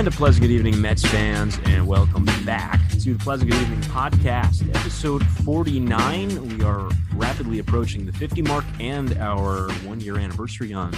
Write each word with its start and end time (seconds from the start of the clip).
And 0.00 0.08
a 0.08 0.10
pleasant 0.10 0.40
good 0.40 0.50
evening, 0.50 0.80
Mets 0.80 1.04
fans, 1.04 1.58
and 1.66 1.86
welcome 1.86 2.24
back 2.46 2.80
to 3.00 3.12
the 3.12 3.18
Pleasant 3.22 3.50
Good 3.50 3.60
Evening 3.60 3.82
podcast, 3.82 4.66
episode 4.74 5.22
49. 5.44 6.56
We 6.56 6.64
are 6.64 6.88
rapidly 7.14 7.58
approaching 7.58 8.06
the 8.06 8.12
50 8.12 8.40
mark 8.40 8.64
and 8.80 9.14
our 9.18 9.70
one 9.84 10.00
year 10.00 10.16
anniversary 10.16 10.72
on 10.72 10.92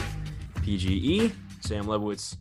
PGE. 0.58 1.32
Sam 1.62 1.86
Lebowitz 1.86 2.36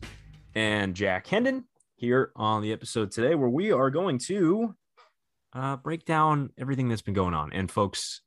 and 0.54 0.94
Jack 0.94 1.26
Hendon 1.26 1.64
here 1.96 2.30
on 2.36 2.62
the 2.62 2.72
episode 2.72 3.10
today, 3.10 3.34
where 3.34 3.48
we 3.48 3.72
are 3.72 3.90
going 3.90 4.18
to 4.18 4.76
uh, 5.54 5.78
break 5.78 6.04
down 6.04 6.50
everything 6.56 6.88
that's 6.88 7.02
been 7.02 7.12
going 7.12 7.34
on. 7.34 7.52
And 7.52 7.68
folks, 7.68 8.20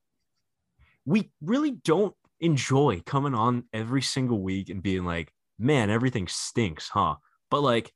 we 1.05 1.31
really 1.41 1.71
don't 1.71 2.15
enjoy 2.41 3.01
coming 3.05 3.33
on 3.33 3.63
every 3.71 4.01
single 4.01 4.41
week 4.41 4.69
and 4.69 4.83
being 4.83 5.05
like, 5.05 5.31
man, 5.57 5.89
everything 5.89 6.27
stinks, 6.27 6.89
huh? 6.89 7.15
But 7.49 7.61
like, 7.61 7.93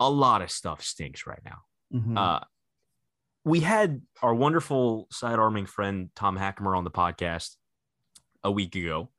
a 0.00 0.10
lot 0.10 0.42
of 0.42 0.50
stuff 0.50 0.82
stinks 0.82 1.26
right 1.26 1.42
now. 1.44 1.58
Mhm. 1.92 2.18
Uh, 2.18 2.40
we 3.44 3.60
had 3.60 4.02
our 4.22 4.34
wonderful 4.34 5.06
side 5.10 5.38
arming 5.38 5.66
friend 5.66 6.10
Tom 6.14 6.36
Hackamer 6.36 6.76
on 6.76 6.84
the 6.84 6.90
podcast 6.90 7.56
a 8.42 8.50
week 8.50 8.74
ago. 8.74 9.10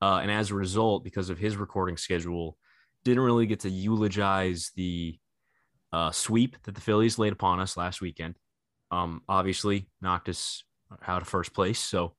Uh, 0.00 0.18
and 0.22 0.30
as 0.30 0.50
a 0.50 0.54
result, 0.54 1.02
because 1.02 1.30
of 1.30 1.38
his 1.38 1.56
recording 1.56 1.96
schedule, 1.96 2.56
didn't 3.04 3.22
really 3.24 3.46
get 3.46 3.60
to 3.60 3.70
eulogize 3.70 4.70
the 4.76 5.18
uh, 5.92 6.10
sweep 6.10 6.56
that 6.64 6.74
the 6.74 6.80
Phillies 6.80 7.18
laid 7.18 7.32
upon 7.32 7.60
us 7.60 7.76
last 7.76 8.00
weekend. 8.00 8.36
Um, 8.90 9.22
obviously, 9.28 9.88
knocked 10.00 10.28
us 10.28 10.64
out 11.06 11.22
of 11.22 11.28
first 11.28 11.52
place. 11.52 11.78
So 11.78 12.14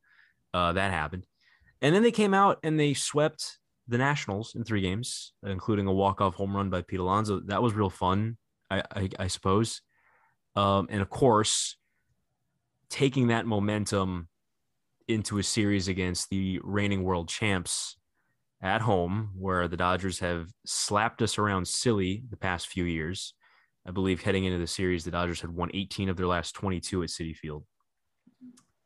uh, 0.54 0.74
that 0.74 0.92
happened. 0.92 1.26
And 1.82 1.94
then 1.94 2.04
they 2.04 2.12
came 2.12 2.34
out 2.34 2.60
and 2.64 2.80
they 2.80 2.94
swept 2.94 3.60
the 3.88 3.98
Nationals 3.98 4.56
in 4.56 4.64
three 4.64 4.82
games, 4.82 5.34
including 5.44 5.88
a 5.88 5.94
walk-off 5.94 6.36
home 6.36 6.56
run 6.56 6.70
by 6.70 6.82
Pete 6.82 7.00
Alonso. 7.00 7.40
That 7.40 7.62
was 7.62 7.74
real 7.74 7.90
fun, 7.90 8.38
I, 8.70 8.84
I, 8.96 9.10
I 9.20 9.28
suppose. 9.28 9.82
Um, 10.56 10.88
and 10.90 11.02
of 11.02 11.10
course, 11.10 11.78
taking 12.90 13.28
that 13.28 13.46
momentum 13.46 14.28
into 15.08 15.38
a 15.38 15.44
series 15.44 15.88
against 15.88 16.30
the 16.30 16.60
reigning 16.64 17.04
world 17.04 17.30
champs 17.30 17.98
at 18.62 18.82
home, 18.82 19.30
where 19.38 19.68
the 19.68 19.78
Dodgers 19.78 20.20
have 20.20 20.50
slapped 20.66 21.22
us 21.22 21.38
around 21.38 21.68
silly 21.68 22.24
the 22.30 22.38
past 22.38 22.68
few 22.68 22.84
years. 22.84 23.34
I 23.88 23.92
believe 23.92 24.22
heading 24.22 24.46
into 24.46 24.58
the 24.58 24.68
series, 24.68 25.06
the 25.06 25.12
Dodgers 25.12 25.42
had 25.42 25.52
won 25.52 25.70
18 25.74 26.10
of 26.10 26.18
their 26.18 26.28
last 26.28 26.54
22 26.56 27.04
at 27.04 27.10
Citi 27.10 27.36
Field. 27.36 27.64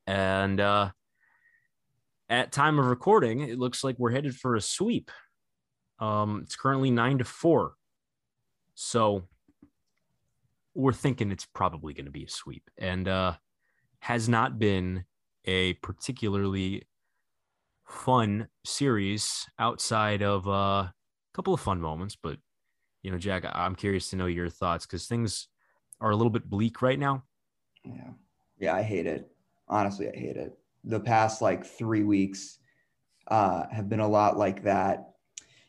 And 0.05 0.59
uh, 0.59 0.91
at 2.31 2.53
time 2.53 2.79
of 2.79 2.85
recording, 2.85 3.41
it 3.41 3.59
looks 3.59 3.83
like 3.83 3.99
we're 3.99 4.11
headed 4.11 4.33
for 4.33 4.55
a 4.55 4.61
sweep. 4.61 5.11
Um, 5.99 6.41
it's 6.43 6.55
currently 6.55 6.89
nine 6.89 7.17
to 7.17 7.25
four. 7.25 7.73
So 8.73 9.27
we're 10.73 10.93
thinking 10.93 11.29
it's 11.29 11.45
probably 11.45 11.93
going 11.93 12.05
to 12.05 12.11
be 12.11 12.23
a 12.23 12.29
sweep 12.29 12.63
and 12.77 13.07
uh, 13.07 13.33
has 13.99 14.29
not 14.29 14.57
been 14.57 15.03
a 15.43 15.73
particularly 15.73 16.87
fun 17.85 18.47
series 18.63 19.45
outside 19.59 20.23
of 20.23 20.47
uh, 20.47 20.51
a 20.51 20.93
couple 21.33 21.53
of 21.53 21.59
fun 21.59 21.81
moments. 21.81 22.15
But, 22.15 22.37
you 23.03 23.11
know, 23.11 23.17
Jack, 23.17 23.43
I'm 23.51 23.75
curious 23.75 24.09
to 24.11 24.15
know 24.15 24.27
your 24.27 24.49
thoughts 24.49 24.85
because 24.85 25.05
things 25.05 25.49
are 25.99 26.11
a 26.11 26.15
little 26.15 26.31
bit 26.31 26.49
bleak 26.49 26.81
right 26.81 26.97
now. 26.97 27.25
Yeah. 27.83 28.11
Yeah, 28.57 28.75
I 28.75 28.83
hate 28.83 29.05
it. 29.05 29.29
Honestly, 29.67 30.07
I 30.07 30.17
hate 30.17 30.37
it. 30.37 30.57
The 30.83 30.99
past 30.99 31.41
like 31.41 31.65
three 31.65 32.03
weeks 32.03 32.59
uh, 33.27 33.65
have 33.71 33.89
been 33.89 33.99
a 33.99 34.07
lot 34.07 34.37
like 34.37 34.63
that. 34.63 35.07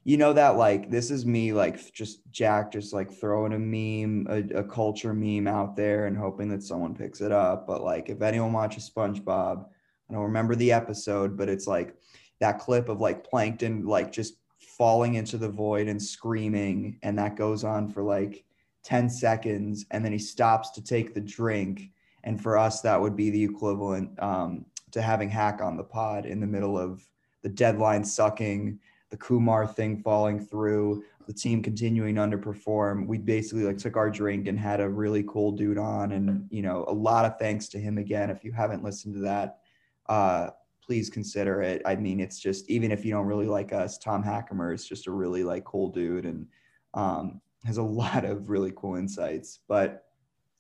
You 0.05 0.17
know 0.17 0.33
that 0.33 0.57
like 0.57 0.91
this 0.91 1.11
is 1.11 1.25
me 1.25 1.53
like 1.53 1.93
just 1.93 2.21
Jack 2.33 2.73
just 2.73 2.93
like 2.93 3.13
throwing 3.13 3.53
a 3.53 3.59
meme, 3.59 4.27
a, 4.29 4.59
a 4.61 4.65
culture 4.65 5.15
meme 5.15 5.47
out 5.47 5.77
there 5.77 6.07
and 6.07 6.17
hoping 6.17 6.49
that 6.49 6.65
someone 6.65 6.95
picks 6.95 7.21
it 7.21 7.31
up. 7.31 7.67
But 7.67 7.83
like 7.83 8.09
if 8.09 8.21
anyone 8.21 8.53
watches 8.53 8.91
SpongeBob, 8.91 9.65
I 9.65 10.13
don't 10.13 10.25
remember 10.25 10.57
the 10.57 10.73
episode, 10.73 11.37
but 11.37 11.49
it's 11.49 11.69
like 11.69 11.95
that 12.41 12.59
clip 12.59 12.89
of 12.89 13.01
like 13.01 13.23
plankton 13.23 13.87
like 13.87 14.11
just 14.11 14.35
falling 14.77 15.15
into 15.15 15.39
the 15.39 15.49
void 15.49 15.87
and 15.87 16.03
screaming, 16.03 16.99
and 17.05 17.17
that 17.19 17.37
goes 17.37 17.63
on 17.63 17.89
for 17.89 18.03
like 18.03 18.45
10 18.83 19.09
seconds, 19.09 19.87
and 19.93 20.05
then 20.05 20.11
he 20.11 20.19
stops 20.19 20.71
to 20.71 20.83
take 20.83 21.15
the 21.15 21.21
drink 21.21 21.93
and 22.25 22.41
for 22.41 22.57
us 22.57 22.81
that 22.81 23.01
would 23.01 23.17
be 23.17 23.31
the 23.31 23.43
equivalent 23.43 24.11
um, 24.23 24.65
to 24.93 25.03
having 25.03 25.29
hack 25.29 25.61
on 25.61 25.77
the 25.77 25.85
pod 25.85 26.27
in 26.27 26.41
the 26.41 26.47
middle 26.47 26.79
of 26.79 27.07
the 27.43 27.49
deadline 27.49 28.05
sucking 28.05 28.79
the 29.11 29.17
kumar 29.17 29.67
thing 29.67 30.01
falling 30.03 30.41
through 30.41 31.03
the 31.27 31.33
team 31.33 31.63
continuing 31.63 32.15
to 32.15 32.21
underperform. 32.21 33.07
We 33.07 33.19
basically 33.19 33.65
like 33.65 33.79
took 33.79 33.97
our 33.97 34.11
drink 34.11 34.49
and 34.49 34.59
had 34.59 34.81
a 34.81 34.89
really 34.89 35.25
cool 35.29 35.53
dude 35.53 35.79
on 35.79 36.13
and 36.13 36.47
you 36.51 36.63
know 36.63 36.85
a 36.89 36.93
lot 36.93 37.25
of 37.25 37.39
thanks 37.39 37.69
to 37.69 37.79
him 37.79 37.99
again. 37.99 38.31
If 38.31 38.45
you 38.45 38.53
haven't 38.53 38.83
listened 38.83 39.15
to 39.15 39.21
that 39.21 39.59
uh, 40.07 40.51
please 40.85 41.11
consider 41.11 41.63
it. 41.63 41.83
I 41.85 41.97
mean 41.97 42.21
it's 42.21 42.39
just 42.39 42.69
even 42.71 42.91
if 42.91 43.05
you 43.05 43.13
don't 43.13 43.27
really 43.27 43.47
like 43.47 43.73
us 43.73 43.99
tom 43.99 44.23
Hackamer 44.23 44.75
is 44.75 44.87
just 44.87 45.07
a 45.07 45.13
really 45.13 45.45
like 45.45 45.65
cool 45.65 45.91
dude 45.91 46.25
and 46.25 46.47
um, 46.95 47.41
has 47.65 47.77
a 47.77 47.83
lot 48.03 48.25
of 48.25 48.49
really 48.49 48.73
cool 48.75 48.97
insights. 48.97 49.61
But 49.69 50.05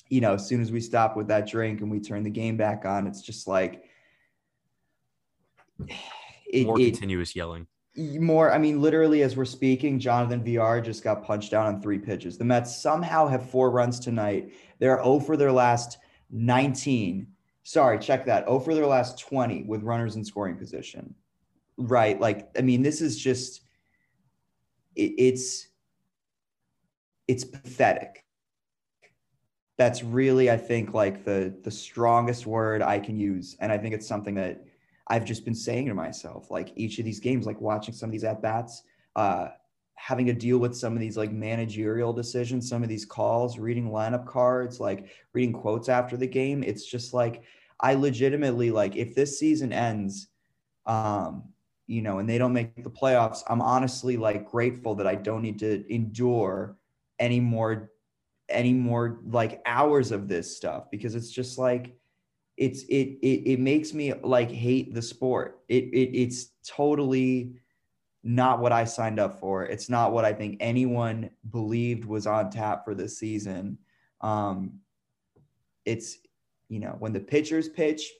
you 0.08 0.20
know, 0.20 0.34
as 0.34 0.46
soon 0.46 0.60
as 0.60 0.70
we 0.70 0.80
stop 0.80 1.16
with 1.16 1.28
that 1.28 1.48
drink 1.48 1.80
and 1.80 1.90
we 1.90 1.98
turn 1.98 2.22
the 2.22 2.30
game 2.30 2.56
back 2.56 2.84
on, 2.84 3.06
it's 3.06 3.22
just 3.22 3.48
like 3.48 3.84
it, 6.46 6.66
More 6.66 6.80
it- 6.80 6.92
continuous 6.92 7.34
yelling. 7.36 7.66
more. 7.96 8.52
I 8.52 8.58
mean, 8.58 8.80
literally, 8.80 9.22
as 9.22 9.36
we're 9.36 9.44
speaking, 9.44 9.98
Jonathan 9.98 10.42
Villar 10.42 10.80
just 10.80 11.04
got 11.04 11.24
punched 11.24 11.50
down 11.50 11.66
on 11.66 11.82
three 11.82 11.98
pitches. 11.98 12.38
The 12.38 12.44
Mets 12.44 12.74
somehow 12.76 13.26
have 13.28 13.48
four 13.50 13.70
runs 13.70 14.00
tonight. 14.00 14.52
They're 14.78 15.02
0 15.02 15.20
for 15.20 15.36
their 15.36 15.52
last 15.52 15.98
19. 16.30 17.26
Sorry, 17.64 17.98
check 17.98 18.24
that. 18.26 18.46
0 18.46 18.60
for 18.60 18.74
their 18.74 18.86
last 18.86 19.18
20 19.20 19.64
with 19.64 19.82
runners 19.82 20.16
in 20.16 20.24
scoring 20.24 20.56
position. 20.56 21.14
Right. 21.76 22.18
Like, 22.20 22.48
I 22.58 22.62
mean, 22.62 22.82
this 22.82 23.00
is 23.00 23.18
just 23.18 23.60
it, 24.96 25.12
it's 25.18 25.68
it's 27.28 27.44
pathetic. 27.44 28.24
That's 29.78 30.02
really, 30.02 30.50
I 30.50 30.56
think, 30.56 30.92
like 30.94 31.24
the 31.24 31.54
the 31.62 31.70
strongest 31.70 32.46
word 32.46 32.82
I 32.82 32.98
can 32.98 33.16
use. 33.16 33.56
And 33.60 33.72
I 33.72 33.78
think 33.78 33.94
it's 33.94 34.06
something 34.06 34.34
that 34.36 34.64
I've 35.08 35.24
just 35.24 35.44
been 35.44 35.54
saying 35.54 35.86
to 35.86 35.94
myself, 35.94 36.50
like 36.50 36.72
each 36.76 36.98
of 36.98 37.04
these 37.04 37.20
games, 37.20 37.46
like 37.46 37.60
watching 37.60 37.94
some 37.94 38.08
of 38.08 38.12
these 38.12 38.24
at 38.24 38.42
bats, 38.42 38.82
uh, 39.16 39.48
having 39.94 40.26
to 40.26 40.32
deal 40.32 40.58
with 40.58 40.76
some 40.76 40.94
of 40.94 41.00
these 41.00 41.16
like 41.16 41.32
managerial 41.32 42.12
decisions, 42.12 42.68
some 42.68 42.82
of 42.82 42.88
these 42.88 43.04
calls, 43.04 43.58
reading 43.58 43.90
lineup 43.90 44.26
cards, 44.26 44.80
like 44.80 45.10
reading 45.32 45.52
quotes 45.52 45.88
after 45.88 46.16
the 46.16 46.26
game. 46.26 46.62
It's 46.62 46.84
just 46.84 47.12
like 47.14 47.42
I 47.80 47.94
legitimately 47.94 48.70
like 48.70 48.96
if 48.96 49.14
this 49.14 49.38
season 49.38 49.72
ends, 49.72 50.28
um, 50.86 51.44
you 51.86 52.02
know, 52.02 52.18
and 52.18 52.28
they 52.28 52.38
don't 52.38 52.52
make 52.52 52.82
the 52.82 52.90
playoffs, 52.90 53.42
I'm 53.48 53.60
honestly 53.60 54.16
like 54.16 54.50
grateful 54.50 54.94
that 54.96 55.06
I 55.06 55.14
don't 55.14 55.42
need 55.42 55.58
to 55.60 55.84
endure 55.92 56.76
any 57.18 57.40
more 57.40 57.90
any 58.48 58.72
more 58.72 59.20
like 59.24 59.62
hours 59.66 60.12
of 60.12 60.28
this 60.28 60.56
stuff 60.56 60.90
because 60.90 61.14
it's 61.14 61.30
just 61.30 61.58
like 61.58 61.96
it's 62.62 62.84
it 62.84 63.18
it, 63.22 63.54
it 63.54 63.60
makes 63.60 63.92
me 63.92 64.14
like 64.22 64.48
hate 64.48 64.94
the 64.94 65.02
sport. 65.02 65.62
It, 65.68 65.84
it 65.86 66.16
it's 66.16 66.50
totally 66.64 67.54
not 68.22 68.60
what 68.60 68.70
i 68.70 68.84
signed 68.84 69.18
up 69.18 69.40
for. 69.40 69.64
It's 69.64 69.90
not 69.90 70.12
what 70.12 70.24
i 70.24 70.32
think 70.32 70.58
anyone 70.60 71.30
believed 71.50 72.04
was 72.04 72.24
on 72.28 72.50
tap 72.50 72.84
for 72.84 72.94
this 72.94 73.18
season. 73.18 73.78
Um 74.20 74.78
it's 75.84 76.18
you 76.68 76.78
know 76.78 76.94
when 77.00 77.12
the 77.12 77.18
pitchers 77.18 77.68
pitch 77.68 78.12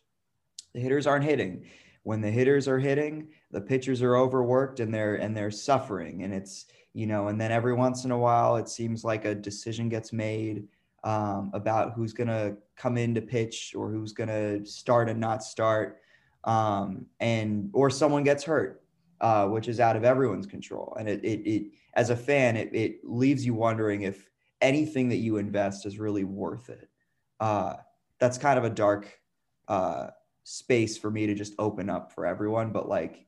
the 0.74 0.80
hitters 0.80 1.06
aren't 1.06 1.24
hitting. 1.24 1.64
When 2.02 2.20
the 2.20 2.30
hitters 2.30 2.66
are 2.66 2.80
hitting 2.80 3.28
the 3.52 3.60
pitchers 3.60 4.02
are 4.02 4.16
overworked 4.16 4.80
and 4.80 4.92
they're 4.92 5.14
and 5.14 5.36
they're 5.36 5.52
suffering. 5.52 6.24
And 6.24 6.34
it's 6.34 6.66
you 6.94 7.06
know 7.06 7.28
and 7.28 7.40
then 7.40 7.52
every 7.52 7.74
once 7.74 8.04
in 8.04 8.10
a 8.10 8.18
while 8.18 8.56
it 8.56 8.68
seems 8.68 9.04
like 9.04 9.24
a 9.24 9.36
decision 9.36 9.88
gets 9.88 10.12
made 10.12 10.66
um, 11.04 11.50
about 11.52 11.92
who's 11.94 12.12
going 12.12 12.28
to 12.28 12.56
come 12.76 12.96
in 12.96 13.14
to 13.14 13.20
pitch 13.20 13.74
or 13.76 13.90
who's 13.90 14.12
going 14.12 14.28
to 14.28 14.64
start 14.64 15.08
and 15.08 15.20
not 15.20 15.42
start 15.42 16.00
um, 16.44 17.06
and 17.20 17.70
or 17.72 17.90
someone 17.90 18.24
gets 18.24 18.44
hurt 18.44 18.82
uh, 19.22 19.46
which 19.46 19.68
is 19.68 19.80
out 19.80 19.96
of 19.96 20.04
everyone's 20.04 20.46
control. 20.46 20.96
And 20.98 21.08
it, 21.08 21.24
it, 21.24 21.48
it 21.48 21.62
as 21.94 22.10
a 22.10 22.16
fan 22.16 22.56
it, 22.56 22.74
it 22.74 22.96
leaves 23.04 23.46
you 23.46 23.54
wondering 23.54 24.02
if 24.02 24.28
anything 24.60 25.08
that 25.10 25.16
you 25.16 25.36
invest 25.36 25.86
is 25.86 25.98
really 25.98 26.24
worth 26.24 26.68
it. 26.68 26.88
Uh, 27.40 27.74
that's 28.18 28.36
kind 28.36 28.58
of 28.58 28.64
a 28.64 28.70
dark 28.70 29.18
uh, 29.68 30.08
space 30.42 30.98
for 30.98 31.10
me 31.10 31.26
to 31.26 31.34
just 31.34 31.54
open 31.58 31.88
up 31.88 32.12
for 32.12 32.26
everyone 32.26 32.72
but 32.72 32.88
like 32.88 33.26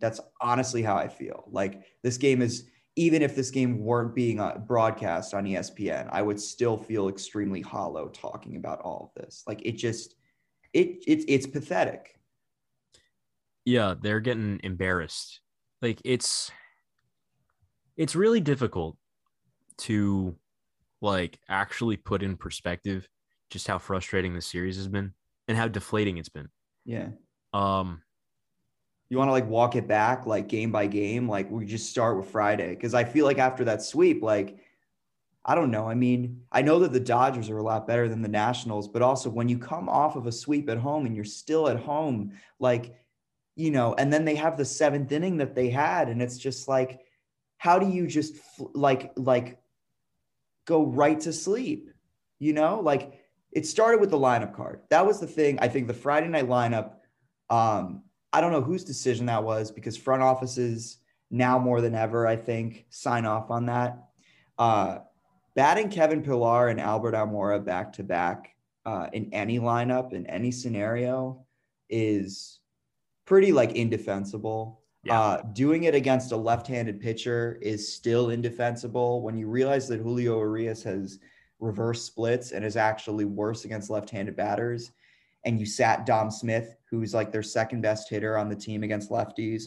that's 0.00 0.18
honestly 0.40 0.82
how 0.82 0.96
i 0.96 1.06
feel. 1.06 1.44
Like 1.50 1.82
this 2.02 2.16
game 2.16 2.40
is 2.40 2.64
even 2.96 3.22
if 3.22 3.34
this 3.34 3.50
game 3.50 3.78
weren't 3.78 4.14
being 4.14 4.40
uh, 4.40 4.56
broadcast 4.66 5.34
on 5.34 5.44
espn 5.44 6.08
i 6.12 6.22
would 6.22 6.40
still 6.40 6.76
feel 6.76 7.08
extremely 7.08 7.60
hollow 7.60 8.08
talking 8.08 8.56
about 8.56 8.80
all 8.80 9.12
of 9.14 9.22
this 9.22 9.42
like 9.46 9.60
it 9.64 9.72
just 9.72 10.14
it, 10.72 11.02
it 11.06 11.24
it's 11.28 11.46
pathetic 11.46 12.18
yeah 13.64 13.94
they're 14.00 14.20
getting 14.20 14.60
embarrassed 14.62 15.40
like 15.82 16.00
it's 16.04 16.50
it's 17.96 18.16
really 18.16 18.40
difficult 18.40 18.96
to 19.76 20.36
like 21.00 21.38
actually 21.48 21.96
put 21.96 22.22
in 22.22 22.36
perspective 22.36 23.08
just 23.50 23.68
how 23.68 23.78
frustrating 23.78 24.34
the 24.34 24.40
series 24.40 24.76
has 24.76 24.88
been 24.88 25.12
and 25.48 25.56
how 25.56 25.68
deflating 25.68 26.18
it's 26.18 26.28
been. 26.28 26.48
Yeah. 26.84 27.08
Um, 27.52 28.02
You 29.10 29.18
want 29.18 29.28
to 29.28 29.32
like 29.32 29.48
walk 29.48 29.76
it 29.76 29.86
back 29.86 30.26
like 30.26 30.48
game 30.48 30.72
by 30.72 30.86
game? 30.86 31.28
Like 31.28 31.50
we 31.50 31.66
just 31.66 31.90
start 31.90 32.16
with 32.16 32.30
Friday. 32.30 32.70
Because 32.70 32.94
I 32.94 33.04
feel 33.04 33.26
like 33.26 33.38
after 33.38 33.64
that 33.64 33.82
sweep, 33.82 34.22
like 34.22 34.58
I 35.44 35.54
don't 35.54 35.70
know. 35.70 35.86
I 35.86 35.94
mean, 35.94 36.42
I 36.50 36.62
know 36.62 36.78
that 36.80 36.92
the 36.92 37.00
Dodgers 37.00 37.50
are 37.50 37.58
a 37.58 37.62
lot 37.62 37.86
better 37.86 38.08
than 38.08 38.22
the 38.22 38.28
Nationals, 38.28 38.88
but 38.88 39.02
also 39.02 39.28
when 39.28 39.48
you 39.48 39.58
come 39.58 39.90
off 39.90 40.16
of 40.16 40.26
a 40.26 40.32
sweep 40.32 40.70
at 40.70 40.78
home 40.78 41.04
and 41.04 41.14
you're 41.14 41.24
still 41.24 41.68
at 41.68 41.78
home, 41.78 42.32
like, 42.58 42.94
you 43.54 43.70
know, 43.70 43.94
and 43.94 44.10
then 44.10 44.24
they 44.24 44.36
have 44.36 44.56
the 44.56 44.64
seventh 44.64 45.12
inning 45.12 45.36
that 45.36 45.54
they 45.54 45.68
had, 45.68 46.08
and 46.08 46.22
it's 46.22 46.38
just 46.38 46.66
like, 46.66 47.00
how 47.58 47.78
do 47.78 47.88
you 47.88 48.06
just 48.06 48.34
like 48.74 49.12
like 49.16 49.58
go 50.64 50.84
right 50.84 51.20
to 51.20 51.32
sleep? 51.32 51.90
You 52.38 52.54
know, 52.54 52.80
like 52.80 53.20
it 53.52 53.66
started 53.66 54.00
with 54.00 54.10
the 54.10 54.18
lineup 54.18 54.54
card. 54.54 54.80
That 54.88 55.06
was 55.06 55.20
the 55.20 55.26
thing. 55.26 55.58
I 55.60 55.68
think 55.68 55.88
the 55.88 55.94
Friday 55.94 56.28
night 56.28 56.48
lineup. 56.48 56.92
Um, 57.50 58.03
I 58.34 58.40
don't 58.40 58.50
know 58.50 58.60
whose 58.60 58.82
decision 58.82 59.26
that 59.26 59.44
was 59.44 59.70
because 59.70 59.96
front 59.96 60.20
offices 60.20 60.98
now 61.30 61.56
more 61.56 61.80
than 61.80 61.94
ever, 61.94 62.26
I 62.26 62.34
think, 62.34 62.84
sign 62.90 63.26
off 63.26 63.48
on 63.48 63.66
that. 63.66 64.08
Uh, 64.58 64.98
batting 65.54 65.88
Kevin 65.88 66.20
Pillar 66.20 66.66
and 66.66 66.80
Albert 66.80 67.14
Almora 67.14 67.64
back 67.64 67.92
to 67.92 68.02
back 68.02 68.56
uh, 68.84 69.06
in 69.12 69.32
any 69.32 69.60
lineup 69.60 70.12
in 70.12 70.26
any 70.26 70.50
scenario 70.50 71.46
is 71.88 72.58
pretty 73.24 73.52
like 73.52 73.76
indefensible. 73.76 74.80
Yeah. 75.04 75.20
Uh, 75.20 75.42
doing 75.52 75.84
it 75.84 75.94
against 75.94 76.32
a 76.32 76.36
left-handed 76.36 76.98
pitcher 77.00 77.58
is 77.62 77.94
still 77.94 78.30
indefensible. 78.30 79.22
When 79.22 79.38
you 79.38 79.46
realize 79.48 79.86
that 79.88 80.00
Julio 80.00 80.38
Urias 80.40 80.82
has 80.82 81.20
reverse 81.60 82.02
splits 82.02 82.50
and 82.50 82.64
is 82.64 82.76
actually 82.76 83.26
worse 83.26 83.64
against 83.64 83.90
left-handed 83.90 84.34
batters, 84.34 84.90
and 85.44 85.58
you 85.58 85.66
sat 85.66 86.06
Dom 86.06 86.30
Smith, 86.30 86.74
who's 86.90 87.14
like 87.14 87.32
their 87.32 87.42
second 87.42 87.80
best 87.80 88.08
hitter 88.08 88.38
on 88.38 88.48
the 88.48 88.56
team 88.56 88.82
against 88.82 89.10
lefties, 89.10 89.64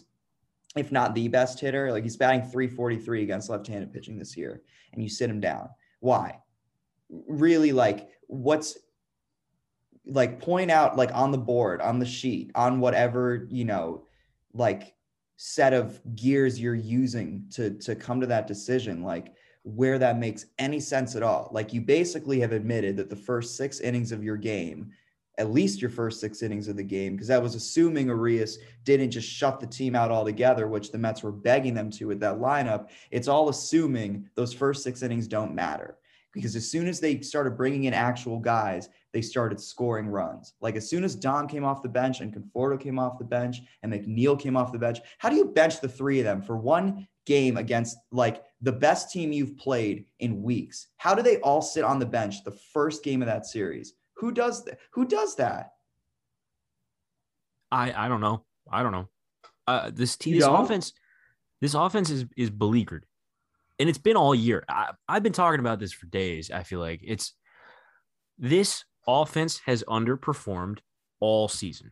if 0.76 0.92
not 0.92 1.16
the 1.16 1.28
best 1.28 1.60
hitter, 1.60 1.92
like 1.92 2.04
he's 2.04 2.18
batting 2.18 2.42
343 2.42 3.24
against 3.24 3.50
left-handed 3.50 3.94
pitching 3.94 4.18
this 4.18 4.36
year, 4.36 4.62
and 4.94 5.02
you 5.02 5.10
sit 5.10 5.30
him 5.30 5.40
down. 5.40 5.70
Why? 6.00 6.40
Really, 7.10 7.72
like 7.72 8.10
what's 8.28 8.78
like 10.06 10.42
point 10.42 10.72
out 10.72 10.98
like 10.98 11.14
on 11.14 11.32
the 11.32 11.38
board, 11.38 11.82
on 11.82 12.00
the 12.00 12.06
sheet, 12.06 12.52
on 12.56 12.80
whatever, 12.80 13.48
you 13.50 13.66
know, 13.66 14.06
like 14.54 14.96
set 15.38 15.74
of 15.74 16.02
gears 16.16 16.60
you're 16.60 16.76
using 16.76 17.46
to 17.54 17.72
to 17.80 17.96
come 17.96 18.20
to 18.22 18.28
that 18.28 18.48
decision, 18.48 19.04
like 19.04 19.34
where 19.64 20.00
that 20.00 20.18
makes 20.18 20.46
any 20.60 20.80
sense 20.80 21.16
at 21.16 21.24
all. 21.24 21.50
Like 21.52 21.74
you 21.74 21.82
basically 21.82 22.40
have 22.40 22.54
admitted 22.54 22.96
that 22.98 23.10
the 23.10 23.16
first 23.16 23.58
six 23.58 23.80
innings 23.80 24.12
of 24.12 24.24
your 24.24 24.38
game, 24.38 24.92
at 25.38 25.52
least 25.52 25.82
your 25.82 25.92
first 25.92 26.20
six 26.20 26.42
innings 26.42 26.68
of 26.68 26.76
the 26.76 26.84
game, 26.84 27.14
because 27.14 27.28
that 27.28 27.42
was 27.42 27.56
assuming 27.56 28.08
Urias 28.08 28.58
didn't 28.84 29.12
just 29.12 29.30
shut 29.30 29.60
the 29.60 29.68
team 29.68 29.96
out 29.96 30.12
altogether, 30.12 30.68
which 30.68 30.92
the 30.92 30.98
Mets 30.98 31.24
were 31.24 31.32
begging 31.32 31.74
them 31.74 31.92
to 31.92 32.08
with 32.08 32.20
that 32.22 32.40
lineup. 32.40 32.90
It's 33.12 33.28
all 33.28 33.50
assuming 33.50 34.30
those 34.36 34.54
first 34.54 34.84
six 34.84 35.04
innings 35.04 35.28
don't 35.28 35.54
matter. 35.54 35.98
Because 36.34 36.56
as 36.56 36.70
soon 36.70 36.88
as 36.88 37.00
they 37.00 37.22
started 37.22 37.58
bringing 37.58 37.86
in 37.86 37.94
actual 37.94 38.40
guys, 38.40 38.90
they 39.12 39.22
started 39.22 39.60
scoring 39.60 40.08
runs. 40.08 40.54
Like 40.62 40.76
as 40.76 40.88
soon 40.88 41.04
as 41.04 41.16
Dom 41.16 41.48
came 41.48 41.64
off 41.64 41.82
the 41.82 41.90
bench 41.90 42.22
and 42.22 42.32
Conforto 42.34 42.80
came 42.80 43.00
off 43.00 43.18
the 43.18 43.26
bench 43.26 43.62
and 43.82 43.92
McNeil 43.92 44.40
came 44.40 44.56
off 44.56 44.72
the 44.72 44.78
bench, 44.78 45.00
how 45.18 45.30
do 45.30 45.36
you 45.36 45.46
bench 45.46 45.82
the 45.82 45.90
three 45.90 46.20
of 46.20 46.26
them 46.26 46.42
for 46.44 46.58
one 46.58 47.08
game 47.26 47.58
against 47.58 47.98
like 48.12 48.44
the 48.62 48.72
best 48.72 49.12
team 49.12 49.32
you've 49.32 49.58
played 49.58 50.06
in 50.20 50.44
weeks? 50.44 50.88
How 50.98 51.16
do 51.16 51.24
they 51.24 51.38
all 51.38 51.62
sit 51.62 51.84
on 51.84 51.98
the 51.98 52.06
bench 52.06 52.44
the 52.44 52.58
first 52.74 53.04
game 53.04 53.24
of 53.24 53.28
that 53.28 53.48
series? 53.48 53.94
Who 54.18 54.32
does 54.32 54.66
that? 54.66 54.80
Who 54.92 55.08
does 55.08 55.36
that? 55.36 55.72
I 57.72 57.94
I 58.06 58.08
don't 58.08 58.22
know. 58.22 58.44
I 58.72 58.84
don't 58.84 58.92
know. 58.92 59.10
Uh, 59.68 59.92
this 59.94 60.16
team, 60.16 60.36
this 60.36 60.46
offense, 60.46 60.94
this 61.62 61.74
offense 61.74 62.10
is 62.10 62.26
is 62.36 62.50
beleaguered, 62.50 63.06
and 63.80 63.90
it's 63.90 63.98
been 63.98 64.16
all 64.16 64.34
year. 64.34 64.64
I, 64.70 64.92
I've 65.08 65.24
been 65.24 65.34
talking 65.34 65.60
about 65.60 65.80
this 65.80 65.94
for 65.94 66.06
days. 66.08 66.52
I 66.52 66.64
feel 66.64 66.80
like 66.80 67.02
it's 67.04 67.34
this 68.38 68.86
offense 69.08 69.60
has 69.66 69.84
underperformed 69.88 70.80
all 71.20 71.48
season, 71.48 71.92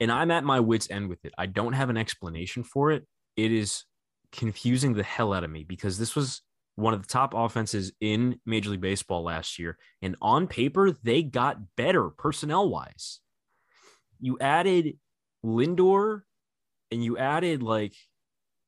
and 0.00 0.10
I'm 0.10 0.30
at 0.30 0.44
my 0.44 0.60
wits 0.60 0.90
end 0.90 1.08
with 1.08 1.24
it. 1.24 1.32
I 1.38 1.46
don't 1.46 1.74
have 1.74 1.90
an 1.90 1.96
explanation 1.96 2.64
for 2.64 2.90
it. 2.90 3.06
It 3.36 3.52
is 3.52 3.84
confusing 4.32 4.94
the 4.94 5.02
hell 5.04 5.32
out 5.32 5.44
of 5.44 5.50
me 5.50 5.62
because 5.62 5.96
this 5.96 6.16
was 6.16 6.42
one 6.76 6.94
of 6.94 7.02
the 7.02 7.08
top 7.08 7.34
offenses 7.34 7.92
in 8.00 8.40
Major 8.44 8.70
League 8.70 8.80
Baseball 8.80 9.22
last 9.22 9.58
year, 9.58 9.78
and 10.02 10.16
on 10.20 10.46
paper 10.46 10.92
they 11.02 11.22
got 11.22 11.76
better 11.76 12.10
personnel 12.10 12.68
wise. 12.68 13.20
You 14.20 14.38
added 14.40 14.98
Lindor 15.44 16.22
and 16.90 17.04
you 17.04 17.18
added 17.18 17.62
like 17.62 17.94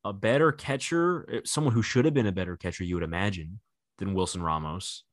a 0.05 0.13
better 0.13 0.53
catcher, 0.53 1.27
eh, 1.33 1.41
someone 1.45 1.75
who 1.75 1.83
should 1.83 2.05
have 2.05 2.15
been 2.15 2.27
a 2.27 2.33
better 2.33 2.57
catcher, 2.57 2.85
you 2.85 2.95
would 2.95 3.03
imagine, 3.03 3.61
than 3.99 4.15
Wilson 4.15 4.43
Ramos, 4.43 5.05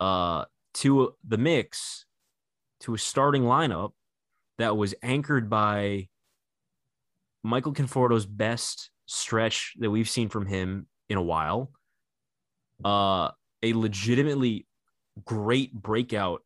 uh, 0.00 0.44
to 0.74 1.14
the 1.26 1.38
mix, 1.38 2.04
to 2.80 2.94
a 2.94 2.98
starting 2.98 3.42
lineup 3.42 3.92
that 4.58 4.76
was 4.76 4.94
anchored 5.02 5.48
by 5.48 6.08
Michael 7.42 7.72
Conforto's 7.72 8.26
best 8.26 8.90
stretch 9.06 9.74
that 9.78 9.90
we've 9.90 10.08
seen 10.08 10.28
from 10.28 10.46
him 10.46 10.86
in 11.08 11.16
a 11.16 11.22
while. 11.22 11.70
Uh, 12.84 13.30
a 13.62 13.72
legitimately 13.72 14.66
great 15.24 15.72
breakout 15.72 16.42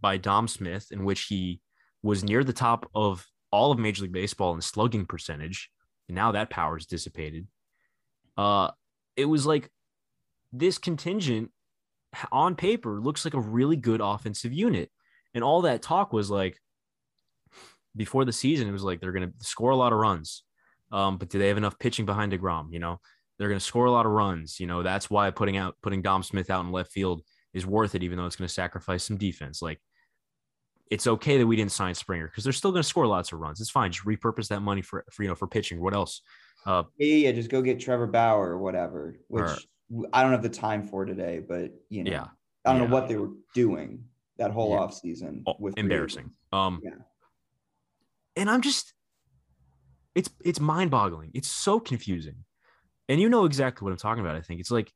by 0.00 0.16
Dom 0.16 0.48
Smith, 0.48 0.88
in 0.90 1.04
which 1.04 1.22
he 1.22 1.60
was 2.02 2.22
near 2.22 2.44
the 2.44 2.52
top 2.52 2.88
of 2.94 3.26
all 3.50 3.72
of 3.72 3.78
Major 3.78 4.02
League 4.02 4.12
Baseball 4.12 4.54
in 4.54 4.60
slugging 4.60 5.06
percentage. 5.06 5.70
And 6.08 6.14
now 6.14 6.32
that 6.32 6.50
power 6.50 6.76
is 6.76 6.86
dissipated. 6.86 7.46
Uh, 8.36 8.70
it 9.16 9.24
was 9.24 9.46
like 9.46 9.70
this 10.52 10.78
contingent 10.78 11.50
on 12.30 12.54
paper 12.54 13.00
looks 13.00 13.24
like 13.24 13.34
a 13.34 13.40
really 13.40 13.76
good 13.76 14.00
offensive 14.00 14.52
unit. 14.52 14.90
And 15.34 15.42
all 15.42 15.62
that 15.62 15.82
talk 15.82 16.12
was 16.12 16.30
like 16.30 16.58
before 17.96 18.24
the 18.24 18.32
season, 18.32 18.68
it 18.68 18.72
was 18.72 18.84
like 18.84 19.00
they're 19.00 19.12
going 19.12 19.30
to 19.30 19.44
score 19.44 19.70
a 19.70 19.76
lot 19.76 19.92
of 19.92 19.98
runs. 19.98 20.42
Um, 20.92 21.16
but 21.16 21.28
do 21.28 21.38
they 21.38 21.48
have 21.48 21.56
enough 21.56 21.78
pitching 21.78 22.06
behind 22.06 22.32
DeGrom? 22.32 22.72
You 22.72 22.78
know, 22.78 23.00
they're 23.38 23.48
going 23.48 23.58
to 23.58 23.64
score 23.64 23.86
a 23.86 23.90
lot 23.90 24.06
of 24.06 24.12
runs. 24.12 24.60
You 24.60 24.66
know, 24.66 24.82
that's 24.82 25.10
why 25.10 25.30
putting 25.30 25.56
out 25.56 25.76
putting 25.82 26.02
Dom 26.02 26.22
Smith 26.22 26.50
out 26.50 26.64
in 26.64 26.72
left 26.72 26.92
field 26.92 27.22
is 27.52 27.66
worth 27.66 27.94
it, 27.94 28.02
even 28.02 28.18
though 28.18 28.26
it's 28.26 28.36
going 28.36 28.48
to 28.48 28.52
sacrifice 28.54 29.04
some 29.04 29.16
defense. 29.16 29.60
Like 29.62 29.80
it's 30.90 31.06
okay 31.06 31.38
that 31.38 31.46
we 31.46 31.56
didn't 31.56 31.72
sign 31.72 31.94
Springer 31.94 32.26
because 32.28 32.44
they're 32.44 32.52
still 32.52 32.70
going 32.70 32.82
to 32.82 32.88
score 32.88 33.06
lots 33.06 33.32
of 33.32 33.40
runs. 33.40 33.60
It's 33.60 33.70
fine. 33.70 33.90
Just 33.92 34.06
repurpose 34.06 34.48
that 34.48 34.60
money 34.60 34.82
for, 34.82 35.04
for 35.10 35.22
you 35.22 35.28
know 35.28 35.34
for 35.34 35.46
pitching. 35.46 35.80
What 35.80 35.94
else? 35.94 36.22
Uh, 36.66 36.84
Yeah, 36.98 37.16
yeah, 37.28 37.32
just 37.32 37.50
go 37.50 37.60
get 37.62 37.80
Trevor 37.80 38.06
Bauer 38.06 38.50
or 38.50 38.58
whatever, 38.58 39.16
which 39.28 39.42
Or- 39.44 39.56
I 40.12 40.22
don't 40.22 40.32
have 40.32 40.42
the 40.42 40.48
time 40.48 40.82
for 40.86 41.04
today, 41.04 41.40
but 41.46 41.72
you 41.90 42.04
know, 42.04 42.10
yeah, 42.10 42.26
I 42.64 42.72
don't 42.72 42.82
yeah. 42.82 42.88
know 42.88 42.94
what 42.94 43.08
they 43.08 43.16
were 43.16 43.30
doing 43.54 44.04
that 44.38 44.50
whole 44.50 44.70
Yeah. 44.70 44.78
off 44.78 44.94
season 44.94 45.42
Oh, 45.46 45.56
with 45.58 45.76
embarrassing. 45.78 46.30
Um, 46.52 46.80
Yeah. 46.82 46.90
and 48.36 48.48
I'm 48.50 48.62
just, 48.62 48.94
it's 50.14 50.30
it's 50.44 50.58
mind 50.60 50.90
boggling. 50.90 51.30
It's 51.34 51.48
so 51.48 51.78
confusing, 51.78 52.44
and 53.08 53.20
you 53.20 53.28
know 53.28 53.44
exactly 53.44 53.84
what 53.84 53.92
I'm 53.92 53.98
talking 53.98 54.24
about. 54.24 54.36
I 54.36 54.40
think 54.40 54.60
it's 54.60 54.70
like 54.70 54.92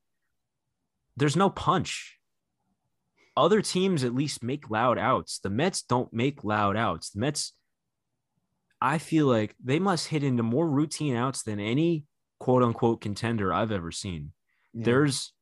there's 1.17 1.37
no 1.37 1.51
punch. 1.51 2.19
Other 3.37 3.63
teams 3.63 4.03
at 4.03 4.15
least 4.15 4.43
make 4.43 4.71
loud 4.71 4.99
outs. 4.99 5.39
The 5.39 5.51
Mets 5.51 5.83
don't 5.83 6.13
make 6.13 6.43
loud 6.43 6.77
outs. 6.77 7.11
The 7.11 7.21
Mets, 7.21 7.53
I 8.81 8.99
feel 8.99 9.27
like 9.27 9.55
they 9.63 9.79
must 9.79 10.09
hit 10.09 10.25
into 10.25 10.43
more 10.43 10.69
routine 10.69 11.15
outs 11.15 11.43
than 11.43 11.61
any 11.61 12.05
quote 12.41 12.63
unquote 12.63 13.01
contender 13.01 13.53
I've 13.53 13.73
ever 13.73 13.93
seen. 13.93 14.33
Yeah. 14.75 14.85
there's 14.85 15.33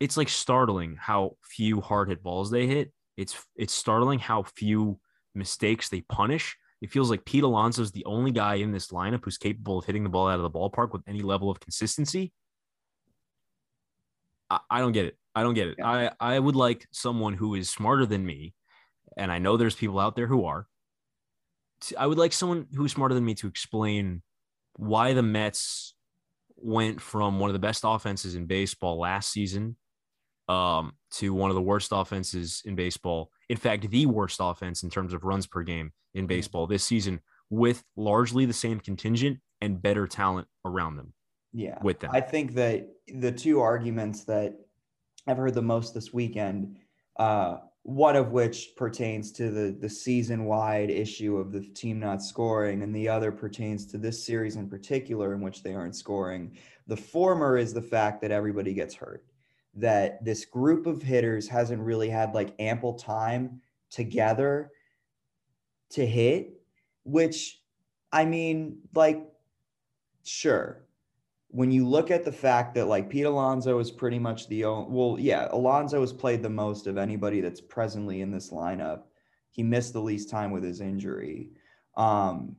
it's 0.00 0.16
like 0.16 0.28
startling 0.28 0.96
how 0.98 1.36
few 1.42 1.80
hard 1.80 2.08
hit 2.08 2.22
balls 2.22 2.50
they 2.50 2.66
hit. 2.66 2.92
It's 3.16 3.36
it's 3.56 3.72
startling 3.72 4.18
how 4.18 4.44
few 4.44 5.00
mistakes 5.34 5.88
they 5.88 6.02
punish. 6.02 6.56
It 6.80 6.90
feels 6.90 7.10
like 7.10 7.24
Pete 7.24 7.42
Alonso's 7.42 7.90
the 7.90 8.04
only 8.04 8.30
guy 8.30 8.56
in 8.56 8.70
this 8.70 8.88
lineup 8.88 9.20
who's 9.24 9.38
capable 9.38 9.78
of 9.78 9.84
hitting 9.84 10.04
the 10.04 10.08
ball 10.10 10.28
out 10.28 10.36
of 10.38 10.42
the 10.42 10.50
ballpark 10.50 10.92
with 10.92 11.02
any 11.08 11.22
level 11.22 11.50
of 11.50 11.58
consistency. 11.58 12.32
I, 14.48 14.60
I 14.70 14.80
don't 14.80 14.92
get 14.92 15.06
it. 15.06 15.16
I 15.34 15.42
don't 15.42 15.54
get 15.54 15.68
it. 15.68 15.76
Yeah. 15.78 16.10
I, 16.20 16.34
I 16.34 16.38
would 16.38 16.56
like 16.56 16.86
someone 16.92 17.34
who 17.34 17.54
is 17.54 17.68
smarter 17.68 18.06
than 18.06 18.24
me, 18.24 18.54
and 19.16 19.30
I 19.32 19.38
know 19.38 19.56
there's 19.56 19.74
people 19.74 19.98
out 19.98 20.16
there 20.16 20.26
who 20.26 20.44
are. 20.44 20.66
to- 21.82 22.00
I 22.00 22.06
would 22.06 22.18
like 22.18 22.32
someone 22.32 22.66
who's 22.74 22.92
smarter 22.92 23.14
than 23.14 23.24
me 23.24 23.34
to 23.36 23.46
explain 23.48 24.22
why 24.74 25.12
the 25.12 25.22
Mets 25.22 25.94
went 26.56 27.00
from 27.00 27.38
one 27.38 27.50
of 27.50 27.54
the 27.54 27.60
best 27.60 27.82
offenses 27.84 28.34
in 28.34 28.46
baseball 28.46 28.98
last 28.98 29.30
season 29.30 29.76
um, 30.48 30.92
to 31.10 31.34
one 31.34 31.50
of 31.50 31.54
the 31.54 31.62
worst 31.62 31.90
offenses 31.92 32.62
in 32.64 32.74
baseball. 32.74 33.30
In 33.48 33.56
fact, 33.56 33.88
the 33.90 34.06
worst 34.06 34.38
offense 34.40 34.82
in 34.82 34.90
terms 34.90 35.12
of 35.12 35.24
runs 35.24 35.46
per 35.46 35.62
game 35.62 35.92
in 36.14 36.26
baseball 36.26 36.66
this 36.66 36.84
season, 36.84 37.20
with 37.50 37.84
largely 37.96 38.44
the 38.44 38.52
same 38.52 38.80
contingent 38.80 39.38
and 39.60 39.80
better 39.80 40.06
talent 40.06 40.48
around 40.64 40.96
them. 40.96 41.12
Yeah. 41.52 41.78
with 41.82 42.00
them. 42.00 42.10
I 42.12 42.20
think 42.20 42.54
that 42.54 42.88
the 43.08 43.32
two 43.32 43.60
arguments 43.60 44.24
that 44.24 44.54
I've 45.26 45.38
heard 45.38 45.54
the 45.54 45.62
most 45.62 45.94
this 45.94 46.12
weekend, 46.12 46.76
uh, 47.18 47.58
one 47.82 48.16
of 48.16 48.32
which 48.32 48.70
pertains 48.76 49.32
to 49.32 49.50
the 49.50 49.76
the 49.78 49.88
season 49.88 50.44
wide 50.44 50.90
issue 50.90 51.36
of 51.38 51.52
the 51.52 51.60
team 51.60 51.98
not 52.00 52.22
scoring, 52.22 52.82
and 52.82 52.94
the 52.94 53.08
other 53.08 53.32
pertains 53.32 53.86
to 53.86 53.98
this 53.98 54.24
series 54.24 54.56
in 54.56 54.68
particular, 54.68 55.34
in 55.34 55.40
which 55.40 55.62
they 55.62 55.74
aren't 55.74 55.96
scoring. 55.96 56.56
The 56.86 56.96
former 56.96 57.56
is 57.56 57.72
the 57.72 57.82
fact 57.82 58.20
that 58.22 58.30
everybody 58.30 58.74
gets 58.74 58.94
hurt, 58.94 59.24
that 59.80 60.24
this 60.24 60.44
group 60.44 60.86
of 60.86 61.02
hitters 61.02 61.48
hasn't 61.48 61.82
really 61.82 62.08
had 62.08 62.34
like 62.34 62.54
ample 62.58 62.94
time 62.94 63.60
together 63.90 64.70
to 65.90 66.06
hit, 66.06 66.60
which 67.04 67.60
I 68.12 68.24
mean, 68.24 68.78
like, 68.94 69.26
sure. 70.24 70.84
When 71.50 71.70
you 71.70 71.86
look 71.86 72.10
at 72.10 72.24
the 72.24 72.32
fact 72.32 72.74
that 72.74 72.88
like 72.88 73.08
Pete 73.08 73.24
Alonso 73.24 73.78
is 73.78 73.90
pretty 73.90 74.18
much 74.18 74.48
the 74.48 74.64
only, 74.64 74.90
well, 74.90 75.16
yeah, 75.18 75.48
Alonso 75.50 76.00
has 76.00 76.12
played 76.12 76.42
the 76.42 76.50
most 76.50 76.86
of 76.86 76.98
anybody 76.98 77.40
that's 77.40 77.60
presently 77.60 78.20
in 78.20 78.30
this 78.30 78.50
lineup. 78.50 79.02
He 79.50 79.62
missed 79.62 79.94
the 79.94 80.02
least 80.02 80.28
time 80.28 80.50
with 80.50 80.62
his 80.62 80.80
injury. 80.82 81.50
Um, 81.96 82.56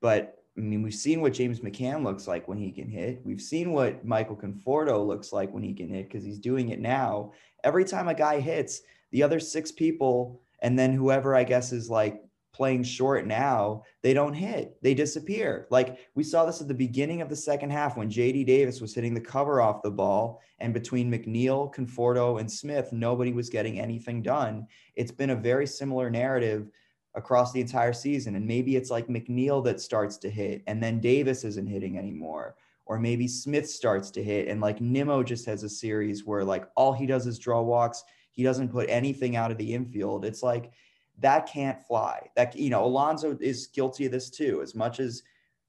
but 0.00 0.37
I 0.58 0.60
mean, 0.60 0.82
we've 0.82 0.92
seen 0.92 1.20
what 1.20 1.34
James 1.34 1.60
McCann 1.60 2.04
looks 2.04 2.26
like 2.26 2.48
when 2.48 2.58
he 2.58 2.72
can 2.72 2.88
hit. 2.88 3.20
We've 3.24 3.40
seen 3.40 3.72
what 3.72 4.04
Michael 4.04 4.36
Conforto 4.36 5.06
looks 5.06 5.32
like 5.32 5.52
when 5.52 5.62
he 5.62 5.72
can 5.72 5.88
hit 5.88 6.08
because 6.08 6.24
he's 6.24 6.40
doing 6.40 6.70
it 6.70 6.80
now. 6.80 7.32
Every 7.62 7.84
time 7.84 8.08
a 8.08 8.14
guy 8.14 8.40
hits, 8.40 8.80
the 9.12 9.22
other 9.22 9.38
six 9.38 9.70
people, 9.70 10.40
and 10.60 10.76
then 10.76 10.92
whoever 10.92 11.36
I 11.36 11.44
guess 11.44 11.70
is 11.70 11.88
like 11.88 12.20
playing 12.52 12.82
short 12.82 13.24
now, 13.24 13.84
they 14.02 14.12
don't 14.12 14.34
hit. 14.34 14.76
They 14.82 14.94
disappear. 14.94 15.68
Like 15.70 15.98
we 16.16 16.24
saw 16.24 16.44
this 16.44 16.60
at 16.60 16.66
the 16.66 16.74
beginning 16.74 17.22
of 17.22 17.28
the 17.28 17.36
second 17.36 17.70
half 17.70 17.96
when 17.96 18.10
JD 18.10 18.44
Davis 18.44 18.80
was 18.80 18.92
hitting 18.92 19.14
the 19.14 19.20
cover 19.20 19.60
off 19.60 19.82
the 19.82 19.92
ball, 19.92 20.40
and 20.58 20.74
between 20.74 21.10
McNeil, 21.10 21.72
Conforto, 21.72 22.40
and 22.40 22.50
Smith, 22.50 22.92
nobody 22.92 23.32
was 23.32 23.48
getting 23.48 23.78
anything 23.78 24.22
done. 24.22 24.66
It's 24.96 25.12
been 25.12 25.30
a 25.30 25.36
very 25.36 25.68
similar 25.68 26.10
narrative 26.10 26.68
across 27.14 27.52
the 27.52 27.60
entire 27.60 27.92
season. 27.92 28.36
And 28.36 28.46
maybe 28.46 28.76
it's 28.76 28.90
like 28.90 29.08
McNeil 29.08 29.64
that 29.64 29.80
starts 29.80 30.16
to 30.18 30.30
hit, 30.30 30.62
and 30.66 30.82
then 30.82 31.00
Davis 31.00 31.44
isn't 31.44 31.66
hitting 31.66 31.98
anymore. 31.98 32.56
Or 32.86 32.98
maybe 32.98 33.28
Smith 33.28 33.68
starts 33.68 34.10
to 34.12 34.22
hit, 34.22 34.48
and 34.48 34.60
like 34.60 34.80
Nimmo 34.80 35.22
just 35.22 35.44
has 35.46 35.62
a 35.62 35.68
series 35.68 36.24
where 36.24 36.44
like 36.44 36.68
all 36.76 36.92
he 36.92 37.06
does 37.06 37.26
is 37.26 37.38
draw 37.38 37.60
walks. 37.60 38.02
He 38.30 38.42
doesn't 38.42 38.70
put 38.70 38.88
anything 38.88 39.36
out 39.36 39.50
of 39.50 39.58
the 39.58 39.74
infield. 39.74 40.24
It's 40.24 40.42
like 40.42 40.70
that 41.18 41.46
can't 41.46 41.82
fly. 41.86 42.30
That 42.36 42.56
you 42.56 42.70
know, 42.70 42.84
Alonso 42.84 43.36
is 43.40 43.66
guilty 43.66 44.06
of 44.06 44.12
this 44.12 44.30
too. 44.30 44.62
As 44.62 44.74
much 44.74 45.00
as 45.00 45.22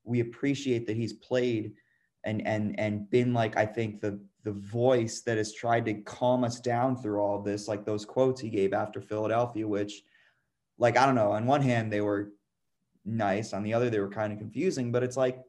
we 0.03 0.21
appreciate 0.21 0.87
that 0.87 0.95
he's 0.95 1.13
played 1.13 1.73
and 2.23 2.45
and 2.45 2.79
and 2.79 3.09
been 3.09 3.33
like 3.33 3.57
I 3.57 3.65
think 3.65 4.01
the 4.01 4.19
the 4.43 4.51
voice 4.51 5.21
that 5.21 5.37
has 5.37 5.53
tried 5.53 5.85
to 5.85 5.93
calm 5.95 6.43
us 6.43 6.59
down 6.59 6.95
through 6.95 7.19
all 7.19 7.41
this, 7.41 7.67
like 7.67 7.85
those 7.85 8.05
quotes 8.05 8.39
he 8.39 8.49
gave 8.49 8.73
after 8.73 9.01
Philadelphia, 9.01 9.67
which 9.67 10.03
like 10.79 10.97
I 10.97 11.05
don't 11.05 11.15
know, 11.15 11.31
on 11.31 11.45
one 11.45 11.61
hand 11.61 11.93
they 11.93 12.01
were 12.01 12.31
nice, 13.05 13.53
on 13.53 13.63
the 13.63 13.73
other 13.73 13.89
they 13.89 13.99
were 13.99 14.09
kind 14.09 14.33
of 14.33 14.39
confusing, 14.39 14.91
but 14.91 15.03
it's 15.03 15.17
like 15.17 15.39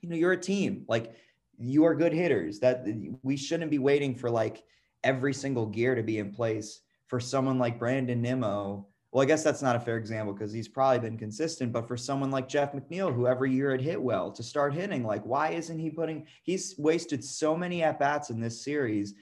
you 0.00 0.08
know, 0.08 0.16
you're 0.16 0.32
a 0.32 0.40
team. 0.40 0.84
Like 0.88 1.14
you 1.58 1.84
are 1.84 1.94
good 1.94 2.12
hitters. 2.12 2.58
That 2.60 2.84
we 3.22 3.36
shouldn't 3.36 3.70
be 3.70 3.78
waiting 3.78 4.14
for 4.14 4.28
like 4.30 4.64
every 5.04 5.34
single 5.34 5.66
gear 5.66 5.94
to 5.94 6.02
be 6.02 6.18
in 6.18 6.32
place 6.32 6.80
for 7.06 7.20
someone 7.20 7.58
like 7.58 7.78
Brandon 7.78 8.20
Nimmo 8.20 8.88
well, 9.14 9.22
I 9.22 9.26
guess 9.26 9.44
that's 9.44 9.62
not 9.62 9.76
a 9.76 9.80
fair 9.80 9.96
example 9.96 10.34
because 10.34 10.52
he's 10.52 10.66
probably 10.66 10.98
been 10.98 11.16
consistent. 11.16 11.72
But 11.72 11.86
for 11.86 11.96
someone 11.96 12.32
like 12.32 12.48
Jeff 12.48 12.72
McNeil, 12.72 13.14
who 13.14 13.28
every 13.28 13.52
year 13.52 13.70
had 13.70 13.80
hit 13.80 14.02
well, 14.02 14.32
to 14.32 14.42
start 14.42 14.74
hitting, 14.74 15.04
like, 15.04 15.24
why 15.24 15.50
isn't 15.50 15.78
he 15.78 15.88
putting? 15.88 16.26
He's 16.42 16.74
wasted 16.78 17.24
so 17.24 17.56
many 17.56 17.84
at 17.84 18.00
bats 18.00 18.30
in 18.30 18.40
this 18.40 18.64
series. 18.64 19.14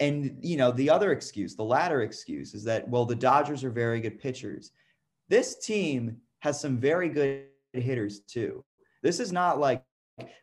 And, 0.00 0.38
you 0.40 0.56
know, 0.56 0.72
the 0.72 0.90
other 0.90 1.12
excuse, 1.12 1.54
the 1.54 1.62
latter 1.62 2.02
excuse 2.02 2.54
is 2.54 2.64
that, 2.64 2.88
well, 2.88 3.04
the 3.04 3.14
Dodgers 3.14 3.62
are 3.64 3.70
very 3.70 4.00
good 4.00 4.18
pitchers. 4.18 4.72
This 5.28 5.58
team 5.58 6.16
has 6.40 6.58
some 6.58 6.78
very 6.78 7.08
good 7.08 7.44
hitters 7.72 8.20
too. 8.20 8.64
This 9.02 9.20
is 9.20 9.30
not 9.30 9.60
like, 9.60 9.84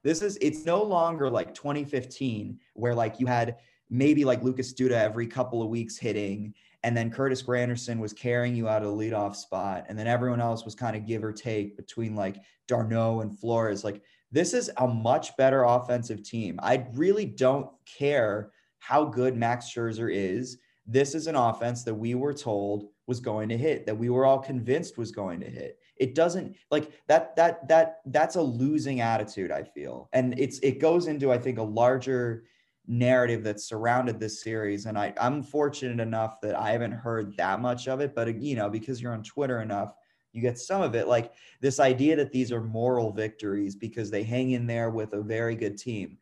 this 0.03 0.21
is, 0.21 0.37
it's 0.41 0.65
no 0.65 0.83
longer 0.83 1.29
like 1.29 1.53
2015 1.53 2.59
where 2.73 2.95
like 2.95 3.19
you 3.19 3.25
had 3.25 3.57
maybe 3.89 4.25
like 4.25 4.43
Lucas 4.43 4.73
Duda 4.73 4.91
every 4.91 5.27
couple 5.27 5.61
of 5.61 5.69
weeks 5.69 5.97
hitting 5.97 6.53
and 6.83 6.95
then 6.95 7.09
Curtis 7.09 7.43
Granderson 7.43 7.99
was 7.99 8.13
carrying 8.13 8.55
you 8.55 8.69
out 8.69 8.83
of 8.83 8.89
the 8.89 8.95
leadoff 8.95 9.35
spot, 9.35 9.85
and 9.89 9.97
then 9.97 10.07
everyone 10.07 10.39
else 10.39 10.63
was 10.63 10.75
kind 10.75 10.95
of 10.95 11.05
give 11.05 11.23
or 11.23 11.33
take 11.33 11.75
between 11.75 12.15
like 12.15 12.37
d'Arnaud 12.67 13.21
and 13.21 13.37
Flores. 13.37 13.83
Like 13.83 14.01
this 14.31 14.53
is 14.53 14.69
a 14.77 14.87
much 14.87 15.35
better 15.37 15.63
offensive 15.63 16.23
team. 16.23 16.59
I 16.61 16.85
really 16.93 17.25
don't 17.25 17.69
care 17.85 18.51
how 18.87 19.03
good 19.03 19.35
Max 19.35 19.65
Scherzer 19.65 20.09
is. 20.13 20.59
This 20.85 21.13
is 21.13 21.27
an 21.27 21.35
offense 21.35 21.83
that 21.83 21.93
we 21.93 22.15
were 22.15 22.33
told 22.33 22.85
was 23.05 23.19
going 23.19 23.49
to 23.49 23.57
hit, 23.57 23.85
that 23.85 23.97
we 23.97 24.09
were 24.09 24.25
all 24.25 24.39
convinced 24.39 24.97
was 24.97 25.11
going 25.11 25.41
to 25.41 25.49
hit. 25.49 25.77
It 25.97 26.15
doesn't 26.15 26.55
like 26.71 26.93
that 27.07 27.35
that 27.35 27.67
that 27.67 27.99
that's 28.05 28.37
a 28.37 28.41
losing 28.41 29.01
attitude, 29.01 29.51
I 29.51 29.63
feel. 29.63 30.07
And 30.13 30.39
it's 30.39 30.59
it 30.59 30.79
goes 30.79 31.07
into 31.07 31.33
I 31.33 31.37
think 31.37 31.57
a 31.57 31.63
larger 31.63 32.45
narrative 32.87 33.43
that 33.43 33.59
surrounded 33.59 34.17
this 34.17 34.41
series 34.41 34.85
and 34.85 34.97
I, 34.97 35.13
i'm 35.19 35.43
fortunate 35.43 36.01
enough 36.01 36.39
that 36.39 36.55
i 36.57 36.71
haven't 36.71 36.93
heard 36.93 37.35
that 37.35 37.59
much 37.59 37.89
of 37.89 37.99
it 37.99 38.15
but 38.15 38.41
you 38.41 38.55
know 38.55 38.69
because 38.69 39.01
you're 39.01 39.11
on 39.11 39.23
twitter 39.23 39.61
enough 39.61 39.93
you 40.31 40.41
get 40.41 40.57
some 40.57 40.81
of 40.81 40.95
it 40.95 41.05
like 41.05 41.33
this 41.59 41.81
idea 41.81 42.15
that 42.15 42.31
these 42.31 42.49
are 42.49 42.61
moral 42.61 43.11
victories 43.11 43.75
because 43.75 44.09
they 44.09 44.23
hang 44.23 44.51
in 44.51 44.65
there 44.65 44.89
with 44.89 45.11
a 45.11 45.21
very 45.21 45.53
good 45.53 45.77
team 45.77 46.17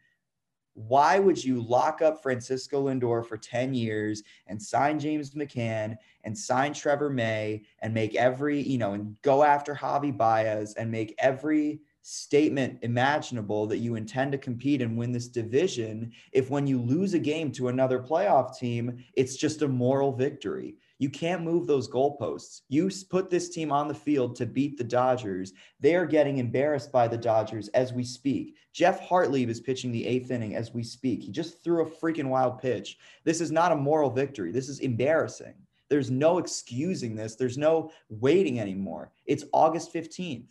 why 0.75 1.17
would 1.17 1.41
you 1.41 1.61
lock 1.61 2.01
up 2.01 2.21
francisco 2.21 2.85
lindor 2.85 3.25
for 3.25 3.37
10 3.37 3.73
years 3.73 4.23
and 4.47 4.61
sign 4.61 4.99
james 4.99 5.31
mccann 5.31 5.95
and 6.23 6.37
sign 6.37 6.73
trevor 6.73 7.09
may 7.09 7.61
and 7.79 7.93
make 7.93 8.13
every 8.15 8.61
you 8.61 8.77
know 8.77 8.93
and 8.93 9.15
go 9.21 9.43
after 9.43 9.73
javi 9.73 10.15
baez 10.15 10.73
and 10.75 10.91
make 10.91 11.15
every 11.17 11.79
statement 12.07 12.77
imaginable 12.83 13.65
that 13.65 13.79
you 13.79 13.95
intend 13.95 14.31
to 14.31 14.37
compete 14.37 14.79
and 14.79 14.95
win 14.95 15.11
this 15.11 15.27
division 15.27 16.11
if 16.33 16.51
when 16.51 16.67
you 16.67 16.79
lose 16.79 17.15
a 17.15 17.19
game 17.19 17.51
to 17.51 17.69
another 17.69 17.97
playoff 17.97 18.55
team, 18.55 19.03
it's 19.13 19.35
just 19.35 19.63
a 19.63 19.67
moral 19.67 20.11
victory. 20.11 20.75
You 20.97 21.09
can't 21.09 21.43
move 21.43 21.67
those 21.67 21.89
goalposts. 21.89 22.61
You 22.69 22.89
put 23.09 23.29
this 23.29 23.49
team 23.49 23.71
on 23.71 23.87
the 23.87 23.93
field 23.93 24.35
to 24.37 24.45
beat 24.45 24.77
the 24.77 24.83
Dodgers. 24.83 25.51
They 25.79 25.95
are 25.95 26.05
getting 26.05 26.37
embarrassed 26.37 26.91
by 26.91 27.07
the 27.07 27.17
Dodgers 27.17 27.67
as 27.69 27.91
we 27.91 28.03
speak. 28.03 28.55
Geoff 28.71 29.01
Hartlieb 29.01 29.49
is 29.49 29.59
pitching 29.59 29.91
the 29.91 30.05
eighth 30.05 30.31
inning 30.31 30.55
as 30.55 30.73
we 30.73 30.83
speak. 30.83 31.21
He 31.21 31.31
just 31.31 31.63
threw 31.63 31.83
a 31.83 31.89
freaking 31.89 32.29
wild 32.29 32.59
pitch. 32.59 32.97
This 33.25 33.41
is 33.41 33.51
not 33.51 33.73
a 33.73 33.75
moral 33.75 34.09
victory. 34.09 34.51
This 34.51 34.69
is 34.69 34.79
embarrassing. 34.79 35.55
There's 35.89 36.09
no 36.09 36.37
excusing 36.37 37.15
this. 37.15 37.35
There's 37.35 37.57
no 37.57 37.91
waiting 38.09 38.59
anymore. 38.59 39.11
It's 39.25 39.45
August 39.51 39.93
15th. 39.93 40.45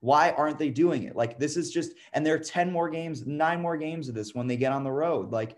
Why 0.00 0.30
aren't 0.32 0.58
they 0.58 0.70
doing 0.70 1.04
it? 1.04 1.16
Like 1.16 1.38
this 1.38 1.56
is 1.56 1.72
just 1.72 1.92
and 2.12 2.24
there 2.24 2.34
are 2.34 2.38
10 2.38 2.70
more 2.70 2.90
games, 2.90 3.26
nine 3.26 3.62
more 3.62 3.76
games 3.76 4.08
of 4.08 4.14
this 4.14 4.34
when 4.34 4.46
they 4.46 4.56
get 4.56 4.72
on 4.72 4.84
the 4.84 4.92
road. 4.92 5.32
Like 5.32 5.56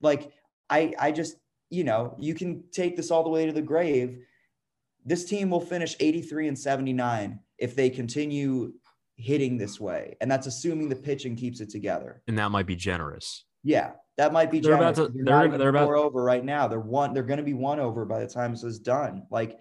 like 0.00 0.32
I 0.70 0.94
I 0.98 1.12
just, 1.12 1.36
you 1.74 1.84
know, 1.84 2.14
you 2.18 2.34
can 2.34 2.62
take 2.70 2.96
this 2.96 3.10
all 3.10 3.24
the 3.24 3.28
way 3.30 3.46
to 3.46 3.52
the 3.52 3.60
grave. 3.62 4.18
This 5.04 5.24
team 5.24 5.50
will 5.50 5.60
finish 5.60 5.96
83 6.00 6.48
and 6.48 6.58
79 6.58 7.40
if 7.58 7.74
they 7.74 7.90
continue 7.90 8.72
hitting 9.16 9.58
this 9.58 9.78
way. 9.80 10.16
And 10.20 10.30
that's 10.30 10.46
assuming 10.46 10.88
the 10.88 10.96
pitching 10.96 11.36
keeps 11.36 11.60
it 11.60 11.70
together. 11.70 12.22
And 12.28 12.38
that 12.38 12.50
might 12.50 12.66
be 12.66 12.76
generous. 12.76 13.44
Yeah, 13.64 13.92
that 14.16 14.32
might 14.32 14.50
be 14.50 14.60
They're 14.60 14.72
generous. 14.76 14.98
about 14.98 15.12
to- 15.12 15.22
They're, 15.24 15.48
they're- 15.48 15.58
they're 15.58 15.68
about- 15.70 15.86
four 15.86 15.96
over 15.96 16.22
right 16.22 16.44
now. 16.44 16.68
They're 16.68 16.80
one. 16.80 17.12
They're 17.12 17.22
going 17.22 17.38
to 17.38 17.44
be 17.44 17.54
one 17.54 17.80
over 17.80 18.04
by 18.04 18.20
the 18.20 18.26
time 18.28 18.52
this 18.52 18.62
is 18.62 18.78
done. 18.78 19.26
Like, 19.30 19.58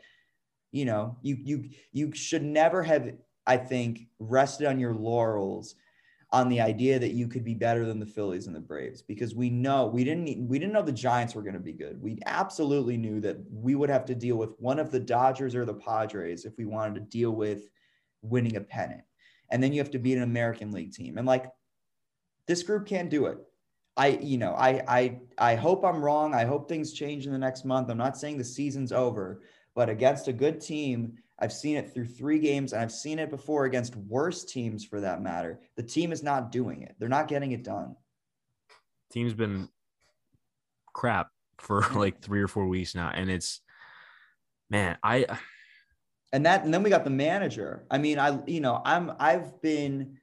you 0.71 0.85
know, 0.85 1.17
you 1.21 1.37
you 1.43 1.69
you 1.91 2.13
should 2.13 2.43
never 2.43 2.81
have. 2.83 3.11
I 3.45 3.57
think 3.57 4.07
rested 4.19 4.67
on 4.67 4.79
your 4.79 4.93
laurels 4.93 5.75
on 6.33 6.49
the 6.49 6.59
idea 6.59 6.97
that 6.97 7.11
you 7.11 7.27
could 7.27 7.43
be 7.43 7.53
better 7.53 7.85
than 7.85 7.99
the 7.99 8.07
Phillies 8.07 8.47
and 8.47 8.55
the 8.55 8.59
Braves 8.59 9.03
because 9.03 9.35
we 9.35 9.51
know 9.51 9.85
we 9.85 10.03
didn't 10.03 10.47
we 10.47 10.57
didn't 10.57 10.73
know 10.73 10.81
the 10.81 10.91
Giants 10.91 11.35
were 11.35 11.43
going 11.43 11.53
to 11.53 11.59
be 11.59 11.73
good. 11.73 12.01
We 12.01 12.17
absolutely 12.25 12.97
knew 12.97 13.21
that 13.21 13.37
we 13.51 13.75
would 13.75 13.91
have 13.91 14.03
to 14.05 14.15
deal 14.15 14.35
with 14.35 14.49
one 14.57 14.79
of 14.79 14.91
the 14.91 14.99
Dodgers 14.99 15.53
or 15.53 15.63
the 15.63 15.75
Padres 15.75 16.43
if 16.43 16.57
we 16.57 16.65
wanted 16.65 16.95
to 16.95 17.01
deal 17.01 17.31
with 17.31 17.69
winning 18.23 18.55
a 18.55 18.61
pennant. 18.61 19.03
And 19.51 19.61
then 19.61 19.73
you 19.73 19.79
have 19.79 19.91
to 19.91 19.99
beat 19.99 20.17
an 20.17 20.23
American 20.23 20.71
League 20.71 20.91
team. 20.91 21.19
And 21.19 21.27
like 21.27 21.45
this 22.47 22.63
group 22.63 22.87
can't 22.87 23.11
do 23.11 23.27
it. 23.27 23.37
I, 23.95 24.07
you 24.07 24.39
know, 24.39 24.55
I, 24.55 24.81
I, 24.87 25.19
I 25.37 25.55
hope 25.55 25.85
I'm 25.85 26.03
wrong. 26.03 26.33
I 26.33 26.45
hope 26.45 26.67
things 26.67 26.93
change 26.93 27.27
in 27.27 27.31
the 27.31 27.37
next 27.37 27.63
month. 27.63 27.91
I'm 27.91 27.97
not 27.97 28.17
saying 28.17 28.39
the 28.39 28.43
season's 28.43 28.91
over, 28.91 29.43
but 29.75 29.87
against 29.87 30.27
a 30.27 30.33
good 30.33 30.59
team, 30.59 31.13
I've 31.39 31.53
seen 31.53 31.77
it 31.77 31.93
through 31.93 32.05
three 32.05 32.39
games 32.39 32.73
and 32.73 32.81
I've 32.81 32.91
seen 32.91 33.19
it 33.19 33.29
before 33.29 33.65
against 33.65 33.95
worse 33.95 34.45
teams 34.45 34.85
for 34.85 35.01
that 35.01 35.21
matter. 35.21 35.59
The 35.75 35.83
team 35.83 36.11
is 36.11 36.23
not 36.23 36.51
doing 36.51 36.83
it. 36.83 36.95
They're 36.99 37.09
not 37.09 37.27
getting 37.27 37.51
it 37.51 37.63
done. 37.63 37.95
Team's 39.11 39.33
been 39.33 39.67
crap 40.93 41.29
for 41.57 41.81
like 41.95 42.21
three 42.21 42.41
or 42.41 42.47
four 42.47 42.67
weeks 42.67 42.95
now. 42.95 43.11
And 43.13 43.29
it's 43.29 43.61
man, 44.69 44.97
I 45.03 45.25
And 46.31 46.45
that, 46.45 46.63
and 46.63 46.73
then 46.73 46.83
we 46.83 46.89
got 46.89 47.03
the 47.03 47.09
manager. 47.09 47.85
I 47.91 47.97
mean, 47.97 48.19
I, 48.19 48.39
you 48.47 48.59
know, 48.59 48.81
I'm, 48.85 49.13
I've 49.19 49.61
been, 49.61 50.17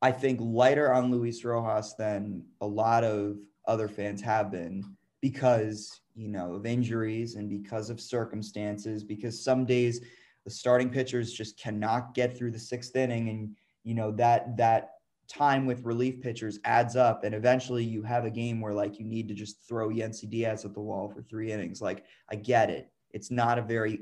I 0.00 0.12
think, 0.12 0.40
lighter 0.40 0.92
on 0.92 1.10
Luis 1.10 1.44
Rojas 1.44 1.94
than 1.94 2.44
a 2.60 2.66
lot 2.66 3.04
of 3.04 3.36
other 3.66 3.88
fans 3.88 4.20
have 4.22 4.50
been 4.50 4.84
because, 5.20 6.00
you 6.14 6.28
know, 6.28 6.54
of 6.54 6.66
injuries 6.66 7.36
and 7.36 7.48
because 7.48 7.90
of 7.90 8.00
circumstances, 8.00 9.04
because 9.04 9.42
some 9.42 9.64
days 9.64 10.00
the 10.44 10.50
starting 10.50 10.90
pitchers 10.90 11.32
just 11.32 11.58
cannot 11.58 12.14
get 12.14 12.36
through 12.36 12.50
the 12.50 12.58
sixth 12.58 12.96
inning. 12.96 13.28
And 13.28 13.56
you 13.84 13.94
know 13.94 14.12
that 14.12 14.56
that 14.56 14.90
time 15.28 15.66
with 15.66 15.84
relief 15.84 16.20
pitchers 16.20 16.58
adds 16.64 16.96
up. 16.96 17.24
And 17.24 17.34
eventually 17.34 17.84
you 17.84 18.02
have 18.02 18.24
a 18.24 18.30
game 18.30 18.60
where 18.60 18.74
like 18.74 18.98
you 18.98 19.04
need 19.04 19.28
to 19.28 19.34
just 19.34 19.66
throw 19.66 19.88
Yennsy 19.88 20.28
Diaz 20.28 20.64
at 20.64 20.74
the 20.74 20.80
wall 20.80 21.08
for 21.08 21.22
three 21.22 21.52
innings. 21.52 21.80
Like 21.80 22.04
I 22.30 22.36
get 22.36 22.70
it. 22.70 22.90
It's 23.10 23.30
not 23.30 23.58
a 23.58 23.62
very 23.62 24.00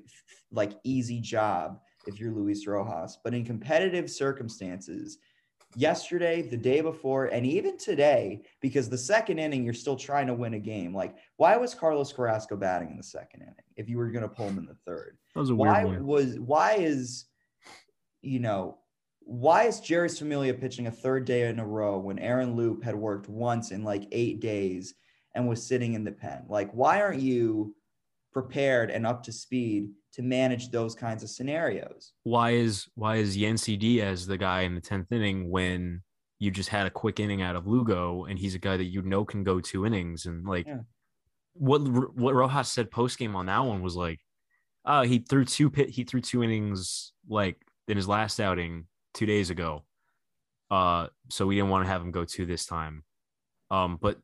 like 0.50 0.72
easy 0.84 1.20
job 1.20 1.80
if 2.06 2.18
you're 2.18 2.32
Luis 2.32 2.66
Rojas. 2.66 3.18
But 3.22 3.34
in 3.34 3.44
competitive 3.44 4.10
circumstances 4.10 5.18
yesterday, 5.76 6.42
the 6.42 6.56
day 6.56 6.80
before, 6.80 7.26
and 7.26 7.46
even 7.46 7.78
today, 7.78 8.42
because 8.60 8.88
the 8.88 8.98
second 8.98 9.38
inning, 9.38 9.64
you're 9.64 9.74
still 9.74 9.96
trying 9.96 10.26
to 10.26 10.34
win 10.34 10.54
a 10.54 10.58
game. 10.58 10.94
Like, 10.94 11.16
why 11.36 11.56
was 11.56 11.74
Carlos 11.74 12.12
Carrasco 12.12 12.56
batting 12.56 12.90
in 12.90 12.96
the 12.96 13.02
second 13.02 13.42
inning 13.42 13.54
if 13.76 13.88
you 13.88 13.98
were 13.98 14.10
going 14.10 14.22
to 14.22 14.28
pull 14.28 14.48
him 14.48 14.58
in 14.58 14.66
the 14.66 14.76
third? 14.86 15.16
That 15.34 15.40
was 15.40 15.50
a 15.50 15.54
why 15.54 15.84
weird 15.84 15.98
one. 15.98 16.06
was 16.06 16.38
why 16.40 16.74
is 16.74 17.26
you 18.22 18.40
know 18.40 18.78
why 19.20 19.64
is 19.64 19.80
Jeurys 19.80 20.18
Familia 20.18 20.54
pitching 20.54 20.88
a 20.88 20.90
third 20.90 21.24
day 21.24 21.48
in 21.48 21.60
a 21.60 21.66
row 21.66 21.98
when 21.98 22.18
Aaron 22.18 22.56
Loup 22.56 22.82
had 22.82 22.96
worked 22.96 23.28
once 23.28 23.70
in 23.70 23.84
like 23.84 24.08
eight 24.10 24.40
days 24.40 24.94
and 25.34 25.48
was 25.48 25.64
sitting 25.64 25.94
in 25.94 26.02
the 26.02 26.10
pen? 26.10 26.44
Like, 26.48 26.72
why 26.72 27.00
aren't 27.00 27.22
you 27.22 27.74
prepared 28.32 28.90
and 28.90 29.06
up 29.06 29.22
to 29.24 29.32
speed 29.32 29.90
to 30.12 30.22
manage 30.22 30.70
those 30.70 30.94
kinds 30.94 31.22
of 31.22 31.30
scenarios? 31.30 32.12
Why 32.22 32.50
is 32.52 32.88
why 32.94 33.16
is 33.16 33.36
Yennsy 33.36 33.78
Diaz 33.78 34.26
the 34.26 34.38
guy 34.38 34.62
in 34.62 34.74
the 34.74 34.80
tenth 34.80 35.10
inning 35.12 35.50
when 35.50 36.02
you 36.38 36.50
just 36.50 36.68
had 36.70 36.86
a 36.86 36.90
quick 36.90 37.20
inning 37.20 37.42
out 37.42 37.56
of 37.56 37.66
Lugo 37.66 38.24
and 38.24 38.38
he's 38.38 38.54
a 38.54 38.58
guy 38.58 38.76
that 38.76 38.84
you 38.84 39.02
know 39.02 39.24
can 39.24 39.44
go 39.44 39.60
two 39.60 39.84
innings 39.84 40.26
and 40.26 40.46
like 40.46 40.66
Yeah. 40.66 40.78
what 41.54 41.80
what 42.16 42.34
Rojas 42.34 42.70
said 42.72 42.90
post 42.90 43.18
game 43.18 43.36
on 43.36 43.46
that 43.46 43.60
one 43.64 43.82
was 43.82 43.94
like, 43.96 44.20
uh 44.84 45.02
he 45.02 45.18
threw 45.18 45.44
two 45.44 45.70
pit 45.70 45.90
he 45.90 46.04
threw 46.04 46.20
two 46.20 46.42
innings 46.42 47.12
like 47.28 47.56
in 47.88 47.96
his 47.96 48.08
last 48.08 48.40
outing 48.40 48.86
two 49.14 49.26
days 49.26 49.50
ago. 49.50 49.84
Uh 50.70 51.08
so 51.28 51.46
we 51.46 51.56
didn't 51.56 51.70
want 51.70 51.84
to 51.84 51.90
have 51.90 52.00
him 52.02 52.10
go 52.10 52.24
two 52.24 52.46
this 52.46 52.64
time. 52.66 53.04
Um 53.70 53.98
but 54.00 54.18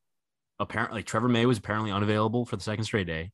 apparently 0.58 1.02
Trevor 1.02 1.28
May 1.28 1.44
was 1.44 1.58
apparently 1.58 1.90
unavailable 1.92 2.46
for 2.46 2.56
the 2.56 2.62
second 2.62 2.84
straight 2.84 3.06
day. 3.06 3.30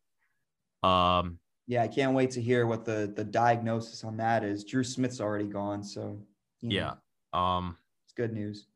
Um 0.82 1.38
Yeah, 1.66 1.82
I 1.82 1.88
can't 1.88 2.14
wait 2.14 2.30
to 2.32 2.42
hear 2.42 2.66
what 2.66 2.84
the 2.84 3.12
the 3.14 3.24
diagnosis 3.24 4.04
on 4.04 4.16
that 4.18 4.44
is. 4.44 4.64
Drew 4.64 4.84
Smith's 4.84 5.20
already 5.20 5.46
gone, 5.46 5.82
so 5.82 6.18
you 6.60 6.68
know, 6.68 6.74
yeah. 6.74 6.92
Um 7.32 7.76
it's 8.04 8.14
good 8.14 8.32
news. 8.32 8.66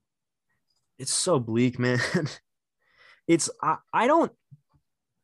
it's 0.98 1.12
so 1.12 1.38
bleak, 1.38 1.78
man. 1.86 1.98
it's 3.26 3.50
I, 3.62 3.76
I 3.92 4.06
don't 4.06 4.32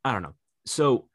I 0.04 0.12
don't 0.12 0.22
know. 0.22 0.34
So 0.66 1.08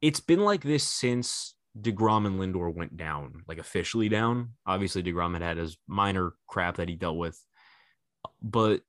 it's 0.00 0.20
been 0.20 0.40
like 0.40 0.62
this 0.62 0.84
since 0.84 1.54
DeGrom 1.80 2.26
and 2.26 2.38
Lindor 2.38 2.72
went 2.72 2.96
down, 2.96 3.42
like 3.48 3.58
officially 3.58 4.08
down. 4.08 4.50
Obviously, 4.66 5.02
DeGrom 5.02 5.32
had 5.32 5.42
had 5.42 5.56
his 5.56 5.76
minor 5.88 6.34
crap 6.46 6.76
that 6.76 6.88
he 6.88 6.94
dealt 6.94 7.16
with, 7.16 7.42
but 8.42 8.82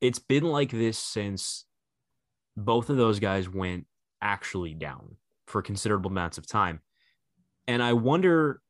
it's 0.00 0.18
been 0.18 0.44
like 0.44 0.70
this 0.70 0.98
since 0.98 1.64
both 2.56 2.90
of 2.90 2.96
those 2.96 3.18
guys 3.18 3.48
went 3.48 3.86
actually 4.22 4.74
down 4.74 5.16
for 5.46 5.60
considerable 5.60 6.10
amounts 6.10 6.38
of 6.38 6.46
time. 6.46 6.80
And 7.66 7.82
I 7.82 7.92
wonder 7.92 8.60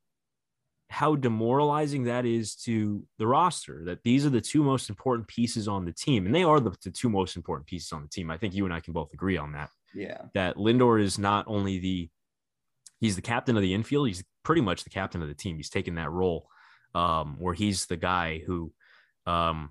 how 0.91 1.17
demoralizing 1.17 2.05
that 2.05 2.27
is 2.27 2.55
to 2.55 3.03
the 3.19 3.27
roster 3.27 3.83
that 3.87 4.03
these 4.03 4.27
are 4.27 4.31
the 4.31 4.41
two 4.43 4.63
most 4.63 4.91
important 4.91 5.27
pieces 5.27 5.67
on 5.67 5.87
the 5.87 5.93
team 5.93 6.27
and 6.27 6.35
they 6.35 6.43
are 6.43 6.61
the, 6.61 6.71
the 6.85 6.91
two 6.91 7.09
most 7.09 7.35
important 7.35 7.67
pieces 7.67 7.93
on 7.93 8.03
the 8.03 8.09
team 8.09 8.31
i 8.31 8.37
think 8.37 8.53
you 8.53 8.67
and 8.67 8.75
i 8.75 8.81
can 8.81 8.93
both 8.93 9.11
agree 9.15 9.39
on 9.39 9.53
that 9.53 9.71
Yeah. 9.95 10.21
that 10.35 10.57
lindor 10.57 11.01
is 11.03 11.19
not 11.19 11.47
only 11.49 11.79
the 11.79 12.11
he's 13.01 13.17
the 13.17 13.23
captain 13.23 13.57
of 13.57 13.63
the 13.63 13.73
infield 13.73 14.07
he's 14.09 14.23
pretty 14.43 14.61
much 14.61 14.85
the 14.85 14.91
captain 14.91 15.23
of 15.23 15.29
the 15.29 15.35
team 15.35 15.57
he's 15.57 15.71
taken 15.71 15.95
that 15.95 16.11
role 16.11 16.47
um, 16.95 17.37
where 17.39 17.55
he's 17.55 17.87
the 17.87 17.97
guy 17.97 18.43
who 18.47 18.71
um, 19.25 19.71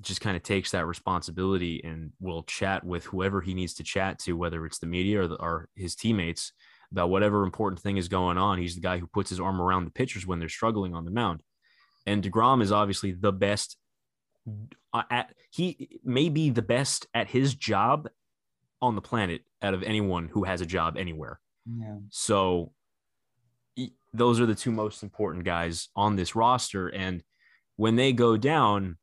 just 0.00 0.20
kind 0.20 0.36
of 0.36 0.42
takes 0.42 0.72
that 0.72 0.86
responsibility 0.86 1.80
and 1.84 2.12
will 2.20 2.42
chat 2.44 2.84
with 2.84 3.04
whoever 3.04 3.40
he 3.40 3.54
needs 3.54 3.74
to 3.74 3.84
chat 3.84 4.18
to 4.20 4.36
whether 4.36 4.64
it's 4.66 4.78
the 4.78 4.86
media 4.86 5.22
or, 5.22 5.28
the, 5.28 5.36
or 5.36 5.68
his 5.76 5.94
teammates 5.94 6.52
about 6.90 7.10
whatever 7.10 7.44
important 7.44 7.80
thing 7.80 7.96
is 7.96 8.08
going 8.08 8.36
on. 8.38 8.58
He's 8.58 8.74
the 8.74 8.80
guy 8.80 8.98
who 8.98 9.06
puts 9.06 9.30
his 9.30 9.40
arm 9.40 9.60
around 9.60 9.84
the 9.84 9.90
pitchers 9.90 10.26
when 10.26 10.38
they're 10.38 10.48
struggling 10.48 10.94
on 10.94 11.04
the 11.04 11.10
mound. 11.10 11.42
And 12.06 12.22
DeGrom 12.22 12.62
is 12.62 12.72
obviously 12.72 13.12
the 13.12 13.32
best 13.32 13.76
uh, 14.92 15.02
at 15.10 15.32
he 15.50 16.00
may 16.04 16.28
be 16.28 16.50
the 16.50 16.62
best 16.62 17.06
at 17.14 17.28
his 17.28 17.54
job 17.54 18.08
on 18.80 18.94
the 18.94 19.00
planet 19.00 19.42
out 19.62 19.74
of 19.74 19.82
anyone 19.82 20.28
who 20.28 20.44
has 20.44 20.60
a 20.60 20.66
job 20.66 20.96
anywhere. 20.96 21.38
Yeah. 21.66 21.96
So 22.10 22.72
those 24.12 24.40
are 24.40 24.46
the 24.46 24.54
two 24.54 24.72
most 24.72 25.02
important 25.02 25.44
guys 25.44 25.88
on 25.94 26.16
this 26.16 26.34
roster 26.34 26.88
and 26.88 27.22
when 27.76 27.96
they 27.96 28.12
go 28.12 28.36
down 28.36 28.98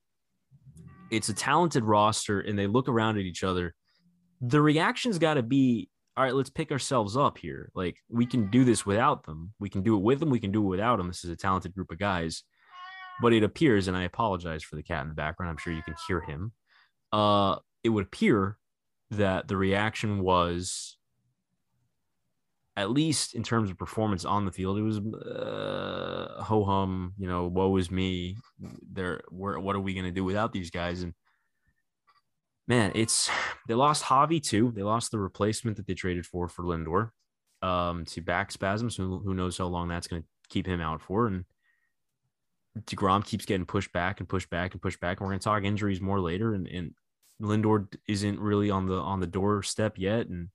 it's 1.12 1.30
a 1.30 1.34
talented 1.34 1.84
roster 1.84 2.39
and 2.39 2.58
they 2.58 2.67
look 2.67 2.88
around 2.88 3.17
at 3.17 3.24
each 3.24 3.43
other 3.43 3.74
the 4.41 4.62
reaction's 4.62 5.17
got 5.17 5.36
to 5.36 5.43
be 5.43 5.89
all 6.19 6.24
right 6.24 6.36
let's 6.36 6.50
pick 6.50 6.72
ourselves 6.72 7.15
up 7.15 7.38
here. 7.38 7.72
Like 7.74 7.98
we 8.10 8.26
can 8.26 8.50
do 8.50 8.65
this 8.65 8.86
without 8.86 9.24
them. 9.24 9.54
We 9.58 9.69
can 9.69 9.84
do 9.84 9.95
it 9.95 10.02
with 10.02 10.19
them. 10.19 10.30
We 10.30 10.39
can 10.39 10.52
do 10.52 10.62
it 10.62 10.67
without 10.67 10.98
them. 10.98 11.08
This 11.08 11.24
is 11.24 11.30
a 11.30 11.36
talented 11.38 11.74
group 11.74 11.91
of 11.91 12.00
guys. 12.00 12.43
But 13.22 13.34
it 13.34 13.43
appears 13.43 13.88
and 13.88 13.98
i 13.98 14.04
apologize 14.04 14.63
for 14.63 14.78
the 14.78 14.84
cat 14.84 15.02
in 15.02 15.10
the 15.10 15.13
background 15.13 15.50
i'm 15.50 15.58
sure 15.58 15.74
you 15.74 15.84
can 15.84 15.95
hear 16.08 16.22
him 16.22 16.54
uh 17.12 17.58
it 17.84 17.89
would 17.89 18.06
appear 18.06 18.58
that 19.12 19.50
the 19.50 19.58
reaction 19.58 20.19
was 20.19 20.98
at 22.80 22.92
least 22.92 23.36
in 23.36 23.44
terms 23.44 23.70
of 23.70 23.78
performance 23.78 24.24
on 24.24 24.46
the 24.46 24.52
field, 24.54 24.78
it 24.78 24.84
was 24.84 25.00
uh, 25.00 26.42
ho 26.42 26.63
hum. 26.63 27.13
You 27.18 27.28
know, 27.28 27.46
woe 27.48 27.76
is 27.76 27.92
me. 27.92 28.38
There, 28.89 29.22
what 29.30 29.76
are 29.76 29.82
we 29.82 29.94
gonna 29.94 30.12
do 30.12 30.24
without 30.24 30.54
these 30.54 30.72
guys? 30.72 31.04
And 31.04 31.13
man, 32.70 32.94
it's 32.96 33.30
they 33.68 33.74
lost 33.74 34.06
Javi 34.06 34.42
too. 34.42 34.72
They 34.74 34.84
lost 34.84 35.12
the 35.12 35.20
replacement 35.20 35.76
that 35.76 35.88
they 35.88 35.94
traded 35.94 36.26
for 36.26 36.48
for 36.48 36.63
Lindor 36.63 37.10
um, 37.62 38.06
to 38.06 38.22
back 38.22 38.50
spasms. 38.50 38.96
Who, 38.96 39.20
who 39.20 39.34
knows 39.34 39.58
how 39.58 39.65
long 39.65 39.89
that's 39.89 40.08
gonna 40.08 40.24
keep 40.48 40.65
him 40.65 40.80
out 40.80 41.02
for? 41.02 41.28
And 41.28 41.44
Degrom 42.86 43.26
keeps 43.26 43.44
getting 43.44 43.65
pushed 43.65 43.92
back 43.92 44.22
and 44.22 44.30
pushed 44.30 44.50
back 44.50 44.72
and 44.72 44.82
pushed 44.82 45.02
back. 45.02 45.20
And 45.20 45.28
we're 45.28 45.34
gonna 45.34 45.39
talk 45.39 45.65
injuries 45.65 46.00
more 46.00 46.22
later. 46.22 46.54
And, 46.54 46.65
and 46.65 46.94
Lindor 47.42 47.94
isn't 48.08 48.39
really 48.39 48.70
on 48.70 48.86
the 48.86 48.96
on 48.96 49.20
the 49.20 49.28
doorstep 49.28 49.98
yet, 49.98 50.28
and 50.28 50.48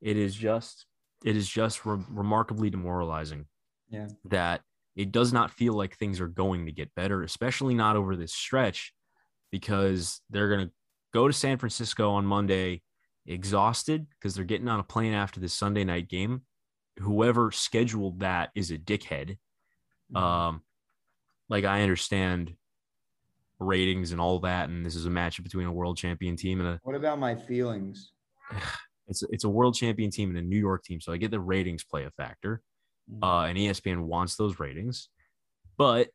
it 0.00 0.16
is 0.16 0.34
just 0.34 0.86
it 1.24 1.36
is 1.36 1.48
just 1.48 1.84
re- 1.84 2.04
remarkably 2.08 2.70
demoralizing. 2.70 3.46
Yeah. 3.90 4.08
That 4.24 4.62
it 4.96 5.12
does 5.12 5.32
not 5.32 5.50
feel 5.50 5.74
like 5.74 5.96
things 5.96 6.20
are 6.20 6.28
going 6.28 6.66
to 6.66 6.72
get 6.72 6.94
better, 6.94 7.22
especially 7.22 7.74
not 7.74 7.96
over 7.96 8.16
this 8.16 8.32
stretch, 8.32 8.92
because 9.50 10.20
they're 10.30 10.48
going 10.48 10.66
to 10.66 10.72
go 11.12 11.26
to 11.26 11.32
San 11.32 11.58
Francisco 11.58 12.10
on 12.12 12.26
Monday 12.26 12.82
exhausted 13.26 14.06
because 14.10 14.34
they're 14.34 14.44
getting 14.44 14.68
on 14.68 14.80
a 14.80 14.84
plane 14.84 15.12
after 15.12 15.40
this 15.40 15.54
Sunday 15.54 15.84
night 15.84 16.08
game. 16.08 16.42
Whoever 16.98 17.50
scheduled 17.52 18.20
that 18.20 18.50
is 18.54 18.70
a 18.70 18.78
dickhead. 18.78 19.38
Mhm. 20.12 20.20
Um, 20.20 20.62
like 21.48 21.64
I 21.64 21.82
understand 21.82 22.54
ratings 23.58 24.12
and 24.12 24.20
all 24.20 24.40
that, 24.40 24.68
and 24.68 24.84
this 24.84 24.96
is 24.96 25.06
a 25.06 25.10
match 25.10 25.42
between 25.42 25.66
a 25.66 25.72
world 25.72 25.96
champion 25.96 26.36
team 26.36 26.60
and 26.60 26.68
a 26.68 26.80
what 26.82 26.96
about 26.96 27.18
my 27.18 27.34
feelings? 27.34 28.12
it's 29.12 29.22
it's 29.30 29.44
a 29.44 29.48
world 29.48 29.74
champion 29.74 30.10
team 30.10 30.30
and 30.30 30.38
a 30.38 30.42
New 30.42 30.58
York 30.58 30.82
team, 30.84 31.00
so 31.00 31.12
I 31.12 31.16
get 31.16 31.30
the 31.30 31.40
ratings 31.40 31.84
play 31.84 32.04
a 32.04 32.10
factor. 32.10 32.62
Mhm. 33.10 33.22
Uh, 33.22 33.46
and 33.48 33.56
ESPN 33.58 34.02
wants 34.06 34.36
those 34.36 34.58
ratings, 34.58 35.08
but 35.78 36.08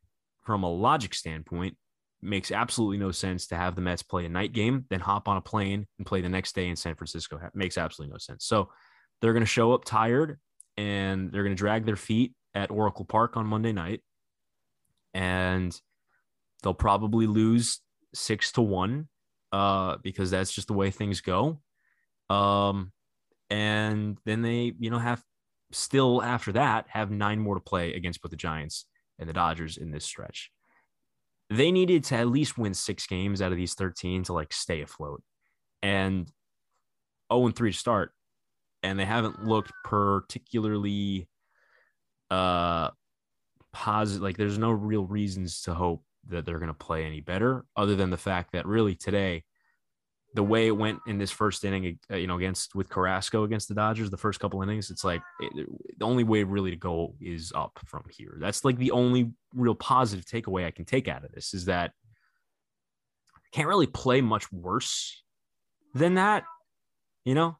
from 0.46 0.64
a 0.64 0.70
logic 0.70 1.14
standpoint, 1.14 1.78
makes 2.22 2.52
absolutely 2.52 2.98
no 2.98 3.12
sense 3.12 3.48
to 3.48 3.56
have 3.56 3.76
the 3.76 3.82
Mets 3.82 4.02
play 4.04 4.26
a 4.26 4.30
night 4.30 4.52
game, 4.54 4.86
then 4.90 5.00
hop 5.00 5.28
on 5.28 5.38
a 5.38 5.42
plane 5.42 5.86
and 5.98 6.08
play 6.08 6.22
the 6.22 6.30
next 6.30 6.56
day 6.56 6.68
in 6.68 6.76
San 6.76 6.96
Francisco. 6.96 7.38
Ha- 7.38 7.50
Makes 7.54 7.78
absolutely 7.78 8.14
no 8.14 8.18
sense. 8.18 8.46
So 8.46 8.70
they're 9.22 9.34
going 9.34 9.42
to 9.44 9.46
show 9.48 9.72
up 9.74 9.86
tired 9.86 10.40
and 10.78 11.32
they're 11.32 11.44
going 11.44 11.56
to 11.56 11.60
drag 11.60 11.86
their 11.86 11.96
feet 11.96 12.34
at 12.56 12.72
Oracle 12.72 13.06
Park 13.06 13.38
on 13.38 13.46
Monday 13.46 13.72
night, 13.74 14.02
and 15.14 15.80
they'll 16.64 16.74
probably 16.74 17.28
lose 17.28 17.82
six 18.14 18.52
to 18.54 18.62
one 18.62 19.08
uh, 19.52 19.98
because 20.04 20.32
that's 20.32 20.52
just 20.52 20.68
the 20.68 20.74
way 20.74 20.92
things 20.92 21.22
go. 21.22 21.60
Um, 22.30 22.92
and 23.50 24.18
then 24.26 24.42
they, 24.42 24.74
you 24.80 24.90
know, 24.90 25.00
have 25.00 25.24
still 25.72 26.22
after 26.22 26.54
that 26.54 26.86
have 26.90 27.12
nine 27.12 27.40
more 27.40 27.56
to 27.56 27.62
play 27.62 27.94
against 27.94 28.22
both 28.22 28.32
the 28.32 28.38
Giants 28.38 28.86
and 29.20 29.28
the 29.28 29.34
Dodgers 29.34 29.78
in 29.78 29.92
this 29.92 30.06
stretch. 30.06 30.52
They 31.50 31.72
needed 31.72 32.04
to 32.06 32.16
at 32.16 32.28
least 32.28 32.58
win 32.58 32.74
six 32.74 33.08
games 33.08 33.42
out 33.42 33.52
of 33.52 33.58
these 33.58 33.74
13 33.74 34.24
to 34.24 34.34
like 34.34 34.52
stay 34.52 34.82
afloat. 34.82 35.24
And 35.82 36.30
0 37.32 37.48
and 37.48 37.56
3 37.56 37.72
to 37.72 37.78
start. 37.78 38.12
And 38.84 39.00
they 39.00 39.06
haven't 39.06 39.46
looked 39.46 39.72
particularly 39.84 41.28
uh 42.30 42.90
positive. 43.72 44.22
Like 44.22 44.38
there's 44.38 44.58
no 44.58 44.72
real 44.72 45.06
reasons 45.06 45.62
to 45.64 45.74
hope 45.74 46.04
that 46.30 46.46
they're 46.46 46.60
going 46.60 46.68
to 46.68 46.74
play 46.74 47.06
any 47.06 47.22
better, 47.22 47.66
other 47.76 47.96
than 47.96 48.10
the 48.10 48.18
fact 48.18 48.52
that 48.52 48.66
really 48.66 48.96
today, 48.96 49.44
the 50.34 50.44
way 50.44 50.68
it 50.68 50.78
went 50.78 51.00
in 51.08 51.18
this 51.18 51.32
first 51.32 51.64
inning, 51.64 52.00
uh, 52.12 52.16
you 52.16 52.28
know, 52.28 52.38
against 52.38 52.76
with 52.76 52.90
Carrasco 52.90 53.44
against 53.44 53.70
the 53.70 53.76
Dodgers, 53.76 54.10
the 54.10 54.18
first 54.18 54.40
couple 54.40 54.62
innings, 54.62 54.92
it's 54.92 55.04
like 55.04 55.22
it, 55.40 55.68
the 55.98 56.06
only 56.06 56.24
way 56.24 56.44
really 56.44 56.72
to 56.72 56.78
go 56.78 57.16
is 57.22 57.52
up 57.56 57.80
from 57.86 58.04
here. 58.10 58.38
That's 58.40 58.64
like 58.64 58.78
the 58.78 58.92
only 58.92 59.32
real 59.54 59.76
positive 59.76 60.26
takeaway 60.26 60.66
I 60.66 60.72
can 60.72 60.86
take 60.86 61.08
out 61.08 61.24
of 61.24 61.32
this 61.32 61.54
is 61.54 61.66
that 61.66 61.92
I 63.36 63.40
can't 63.52 63.68
really 63.68 63.88
play 63.88 64.22
much 64.22 64.52
worse 64.52 65.24
than 65.94 66.16
that, 66.16 66.44
you 67.26 67.34
know. 67.34 67.58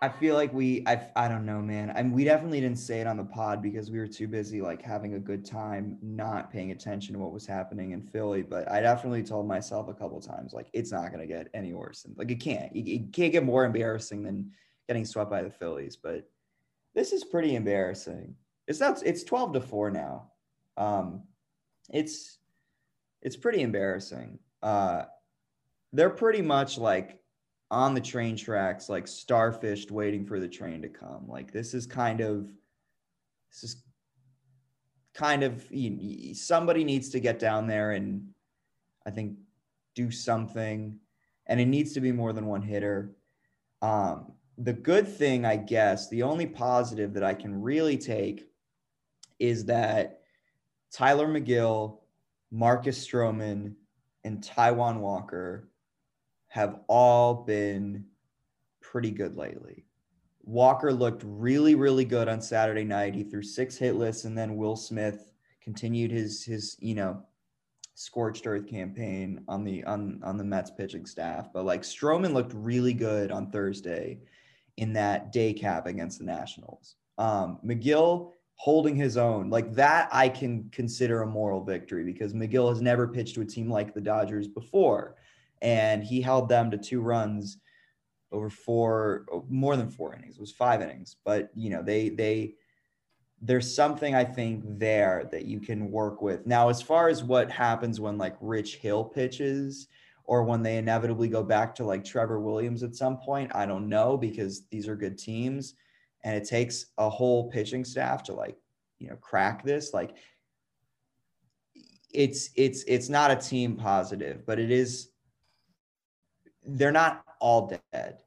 I 0.00 0.08
feel 0.08 0.36
like 0.36 0.52
we, 0.52 0.84
I, 0.86 1.08
I 1.16 1.26
don't 1.26 1.44
know, 1.44 1.60
man. 1.60 1.92
I 1.96 2.02
mean, 2.02 2.12
we 2.12 2.22
definitely 2.22 2.60
didn't 2.60 2.78
say 2.78 3.00
it 3.00 3.08
on 3.08 3.16
the 3.16 3.24
pod 3.24 3.60
because 3.60 3.90
we 3.90 3.98
were 3.98 4.06
too 4.06 4.28
busy 4.28 4.60
like 4.60 4.80
having 4.80 5.14
a 5.14 5.18
good 5.18 5.44
time, 5.44 5.98
not 6.00 6.52
paying 6.52 6.70
attention 6.70 7.14
to 7.14 7.18
what 7.18 7.32
was 7.32 7.46
happening 7.46 7.90
in 7.90 8.02
Philly. 8.02 8.42
But 8.42 8.70
I 8.70 8.80
definitely 8.80 9.24
told 9.24 9.48
myself 9.48 9.88
a 9.88 9.94
couple 9.94 10.20
times 10.20 10.52
like 10.52 10.68
it's 10.72 10.92
not 10.92 11.10
gonna 11.10 11.26
get 11.26 11.48
any 11.52 11.72
worse. 11.72 12.02
Than, 12.02 12.14
like 12.16 12.30
it 12.30 12.40
can't. 12.40 12.70
It, 12.76 12.88
it 12.88 13.12
can't 13.12 13.32
get 13.32 13.44
more 13.44 13.64
embarrassing 13.64 14.22
than 14.22 14.52
getting 14.86 15.04
swept 15.04 15.30
by 15.30 15.42
the 15.42 15.50
Phillies. 15.50 15.96
But 15.96 16.30
this 16.94 17.12
is 17.12 17.24
pretty 17.24 17.56
embarrassing. 17.56 18.36
It's 18.68 18.78
not. 18.78 19.02
It's 19.04 19.24
twelve 19.24 19.52
to 19.54 19.60
four 19.60 19.90
now. 19.90 20.30
Um, 20.76 21.24
it's 21.90 22.38
it's 23.20 23.36
pretty 23.36 23.62
embarrassing. 23.62 24.38
Uh, 24.62 25.06
they're 25.92 26.08
pretty 26.08 26.42
much 26.42 26.78
like 26.78 27.18
on 27.70 27.94
the 27.94 28.00
train 28.00 28.36
tracks, 28.36 28.88
like 28.88 29.04
starfished 29.04 29.90
waiting 29.90 30.24
for 30.24 30.40
the 30.40 30.48
train 30.48 30.82
to 30.82 30.88
come. 30.88 31.28
Like 31.28 31.52
this 31.52 31.74
is 31.74 31.86
kind 31.86 32.20
of 32.20 32.50
this 33.50 33.64
is 33.64 33.82
kind 35.14 35.42
of 35.42 35.66
somebody 36.34 36.84
needs 36.84 37.10
to 37.10 37.20
get 37.20 37.38
down 37.38 37.66
there 37.66 37.92
and 37.92 38.28
I 39.06 39.10
think 39.10 39.36
do 39.94 40.10
something, 40.10 40.98
and 41.46 41.60
it 41.60 41.66
needs 41.66 41.92
to 41.94 42.00
be 42.00 42.12
more 42.12 42.32
than 42.32 42.46
one 42.46 42.62
hitter. 42.62 43.16
Um, 43.82 44.32
the 44.58 44.72
good 44.72 45.06
thing, 45.06 45.44
I 45.44 45.56
guess, 45.56 46.08
the 46.08 46.22
only 46.22 46.46
positive 46.46 47.14
that 47.14 47.24
I 47.24 47.34
can 47.34 47.62
really 47.62 47.96
take 47.96 48.48
is 49.38 49.64
that 49.66 50.20
Tylor 50.92 51.28
Megill, 51.28 51.98
Marcus 52.50 53.06
Stroman, 53.06 53.74
and 54.24 54.42
Taijuan 54.42 54.98
Walker 54.98 55.68
have 56.48 56.80
all 56.88 57.44
been 57.44 58.04
pretty 58.80 59.10
good 59.10 59.36
lately. 59.36 59.84
Walker 60.42 60.92
looked 60.92 61.22
really, 61.26 61.74
really 61.74 62.06
good 62.06 62.26
on 62.26 62.40
Saturday 62.40 62.84
night. 62.84 63.14
He 63.14 63.22
threw 63.22 63.42
six 63.42 63.76
hit 63.76 63.96
lists, 63.96 64.24
and 64.24 64.36
then 64.36 64.56
Will 64.56 64.76
Smith 64.76 65.32
continued 65.62 66.10
his 66.10 66.42
his 66.42 66.76
you 66.80 66.94
know 66.94 67.22
scorched 67.94 68.46
earth 68.46 68.66
campaign 68.66 69.44
on 69.48 69.64
the 69.64 69.84
on 69.84 70.20
on 70.24 70.38
the 70.38 70.44
Mets 70.44 70.70
pitching 70.70 71.04
staff. 71.04 71.48
But 71.52 71.66
like 71.66 71.82
Stroman 71.82 72.32
looked 72.32 72.52
really 72.54 72.94
good 72.94 73.30
on 73.30 73.50
Thursday 73.50 74.20
in 74.78 74.94
that 74.94 75.32
day 75.32 75.52
cap 75.52 75.86
against 75.86 76.18
the 76.18 76.24
Nationals. 76.24 76.96
Um, 77.18 77.58
Megill 77.64 78.32
holding 78.54 78.96
his 78.96 79.16
own 79.16 79.50
like 79.50 79.74
that, 79.74 80.08
I 80.12 80.28
can 80.28 80.68
consider 80.72 81.22
a 81.22 81.26
moral 81.26 81.62
victory 81.62 82.04
because 82.04 82.32
Megill 82.32 82.70
has 82.70 82.80
never 82.80 83.06
pitched 83.06 83.34
to 83.34 83.42
a 83.42 83.44
team 83.44 83.70
like 83.70 83.92
the 83.92 84.00
Dodgers 84.00 84.48
before 84.48 85.16
and 85.62 86.04
he 86.04 86.20
held 86.20 86.48
them 86.48 86.70
to 86.70 86.78
two 86.78 87.00
runs 87.00 87.58
over 88.30 88.50
four 88.50 89.26
more 89.48 89.76
than 89.76 89.88
four 89.88 90.14
innings. 90.14 90.36
It 90.36 90.40
was 90.40 90.52
five 90.52 90.82
innings 90.82 91.16
but 91.24 91.50
you 91.54 91.70
know 91.70 91.82
they 91.82 92.08
they 92.10 92.54
there's 93.40 93.72
something 93.72 94.16
i 94.16 94.24
think 94.24 94.64
there 94.66 95.28
that 95.30 95.44
you 95.44 95.60
can 95.60 95.90
work 95.90 96.20
with. 96.22 96.46
Now 96.46 96.68
as 96.68 96.82
far 96.82 97.08
as 97.08 97.24
what 97.24 97.50
happens 97.50 98.00
when 98.00 98.18
like 98.18 98.36
rich 98.40 98.76
hill 98.76 99.04
pitches 99.04 99.88
or 100.24 100.44
when 100.44 100.62
they 100.62 100.76
inevitably 100.76 101.28
go 101.28 101.42
back 101.42 101.74
to 101.76 101.84
like 101.84 102.04
trevor 102.04 102.38
williams 102.40 102.82
at 102.82 102.94
some 102.94 103.16
point 103.16 103.50
i 103.54 103.64
don't 103.64 103.88
know 103.88 104.16
because 104.16 104.66
these 104.66 104.86
are 104.86 104.96
good 104.96 105.16
teams 105.16 105.74
and 106.24 106.36
it 106.36 106.46
takes 106.46 106.86
a 106.98 107.08
whole 107.08 107.50
pitching 107.50 107.84
staff 107.84 108.22
to 108.24 108.34
like 108.34 108.56
you 108.98 109.08
know 109.08 109.16
crack 109.16 109.64
this. 109.64 109.94
Like 109.94 110.16
it's 112.12 112.50
it's 112.56 112.84
it's 112.86 113.08
not 113.08 113.30
a 113.30 113.36
team 113.36 113.76
positive 113.76 114.46
but 114.46 114.58
it 114.58 114.70
is 114.70 115.10
they're 116.68 116.92
not 116.92 117.24
all 117.40 117.78
dead. 117.92 118.18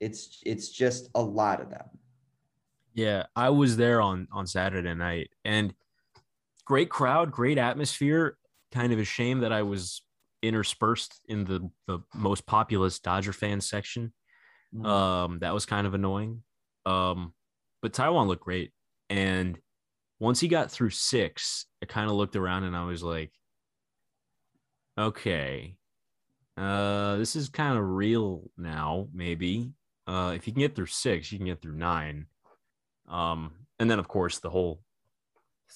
It's 0.00 0.40
it's 0.44 0.68
just 0.68 1.08
a 1.14 1.22
lot 1.22 1.60
of 1.60 1.70
them. 1.70 1.86
Yeah, 2.94 3.26
I 3.34 3.50
was 3.50 3.76
there 3.76 4.00
on 4.00 4.28
on 4.32 4.46
Saturday 4.46 4.94
night 4.94 5.30
and 5.44 5.74
great 6.64 6.90
crowd, 6.90 7.30
great 7.30 7.58
atmosphere. 7.58 8.36
Kind 8.72 8.92
of 8.92 8.98
a 8.98 9.04
shame 9.04 9.40
that 9.40 9.52
I 9.52 9.62
was 9.62 10.02
interspersed 10.42 11.20
in 11.28 11.44
the 11.44 11.70
the 11.86 12.00
most 12.14 12.46
populous 12.46 12.98
Dodger 12.98 13.32
fan 13.32 13.60
section. 13.60 14.12
Mm. 14.74 14.86
Um, 14.86 15.38
that 15.40 15.54
was 15.54 15.66
kind 15.66 15.86
of 15.86 15.94
annoying. 15.94 16.42
Um, 16.84 17.32
but 17.80 17.92
Taijuan 17.92 18.26
looked 18.26 18.44
great, 18.44 18.72
and 19.08 19.58
once 20.18 20.40
he 20.40 20.48
got 20.48 20.70
through 20.70 20.90
six, 20.90 21.66
I 21.82 21.86
kind 21.86 22.10
of 22.10 22.16
looked 22.16 22.36
around 22.36 22.64
and 22.64 22.76
I 22.76 22.84
was 22.84 23.02
like, 23.02 23.32
okay, 24.96 25.76
uh, 26.56 27.16
this 27.16 27.36
is 27.36 27.48
kind 27.48 27.76
of 27.76 27.84
real 27.84 28.50
now, 28.56 29.08
maybe. 29.12 29.72
Uh, 30.06 30.32
if 30.34 30.46
you 30.46 30.52
can 30.52 30.60
get 30.60 30.74
through 30.74 30.86
six, 30.86 31.30
you 31.32 31.38
can 31.38 31.46
get 31.46 31.62
through 31.62 31.76
nine. 31.76 32.26
Um, 33.08 33.52
and 33.78 33.90
then 33.90 33.98
of 33.98 34.08
course 34.08 34.38
the 34.38 34.50
whole 34.50 34.80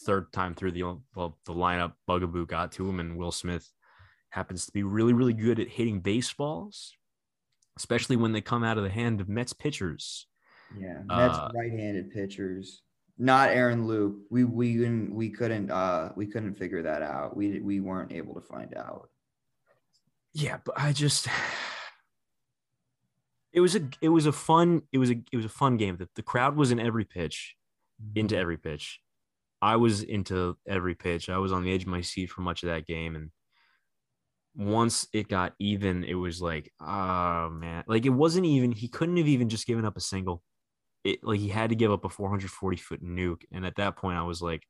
third 0.04 0.32
time 0.32 0.54
through 0.54 0.72
the 0.72 0.82
well, 1.14 1.38
the 1.44 1.54
lineup 1.54 1.92
bugaboo 2.06 2.46
got 2.46 2.72
to 2.72 2.88
him, 2.88 3.00
and 3.00 3.16
Will 3.16 3.32
Smith 3.32 3.70
happens 4.30 4.66
to 4.66 4.72
be 4.72 4.82
really, 4.82 5.12
really 5.12 5.32
good 5.32 5.58
at 5.58 5.68
hitting 5.68 6.00
baseballs, 6.00 6.94
especially 7.76 8.16
when 8.16 8.32
they 8.32 8.40
come 8.40 8.64
out 8.64 8.78
of 8.78 8.84
the 8.84 8.90
hand 8.90 9.20
of 9.20 9.28
Mets 9.28 9.52
pitchers. 9.52 10.26
Yeah, 10.78 11.02
Mets 11.06 11.36
uh, 11.36 11.50
right-handed 11.54 12.10
pitchers. 12.10 12.82
Not 13.18 13.50
Aaron 13.50 13.86
Loup. 13.86 14.26
We 14.30 14.44
we 14.44 14.76
couldn't 14.76 15.14
we 15.14 15.30
couldn't 15.30 15.70
uh 15.70 16.10
we 16.16 16.26
couldn't 16.26 16.54
figure 16.54 16.82
that 16.82 17.02
out. 17.02 17.36
We 17.36 17.60
we 17.60 17.80
weren't 17.80 18.12
able 18.12 18.34
to 18.34 18.42
find 18.42 18.74
out. 18.76 19.08
Yeah, 20.36 20.58
but 20.64 20.78
I 20.78 20.92
just 20.92 21.28
it 23.54 23.60
was 23.60 23.74
a 23.74 23.88
it 24.02 24.10
was 24.10 24.26
a 24.26 24.32
fun 24.32 24.82
it 24.92 24.98
was 24.98 25.10
a 25.10 25.16
it 25.32 25.36
was 25.36 25.46
a 25.46 25.50
fun 25.50 25.78
game. 25.78 25.96
The, 25.96 26.08
the 26.14 26.22
crowd 26.22 26.56
was 26.56 26.70
in 26.70 26.78
every 26.78 27.06
pitch, 27.06 27.56
mm-hmm. 28.02 28.18
into 28.20 28.36
every 28.36 28.58
pitch. 28.58 29.00
I 29.62 29.76
was 29.76 30.02
into 30.02 30.58
every 30.68 30.94
pitch. 30.94 31.30
I 31.30 31.38
was 31.38 31.52
on 31.52 31.64
the 31.64 31.72
edge 31.72 31.82
of 31.82 31.88
my 31.88 32.02
seat 32.02 32.26
for 32.26 32.42
much 32.42 32.62
of 32.62 32.68
that 32.68 32.86
game, 32.86 33.16
and 33.16 33.30
once 34.54 35.08
it 35.14 35.28
got 35.28 35.54
even, 35.58 36.04
it 36.04 36.14
was 36.14 36.42
like, 36.42 36.70
oh 36.82 37.48
man, 37.48 37.84
like 37.86 38.04
it 38.04 38.10
wasn't 38.10 38.44
even. 38.44 38.72
He 38.72 38.88
couldn't 38.88 39.16
have 39.16 39.28
even 39.28 39.48
just 39.48 39.66
given 39.66 39.86
up 39.86 39.96
a 39.96 40.00
single. 40.00 40.42
It 41.02 41.20
like 41.22 41.40
he 41.40 41.48
had 41.48 41.70
to 41.70 41.76
give 41.76 41.90
up 41.90 42.04
a 42.04 42.10
440 42.10 42.76
foot 42.76 43.02
nuke, 43.02 43.44
and 43.50 43.64
at 43.64 43.76
that 43.76 43.96
point, 43.96 44.18
I 44.18 44.22
was 44.24 44.42
like, 44.42 44.64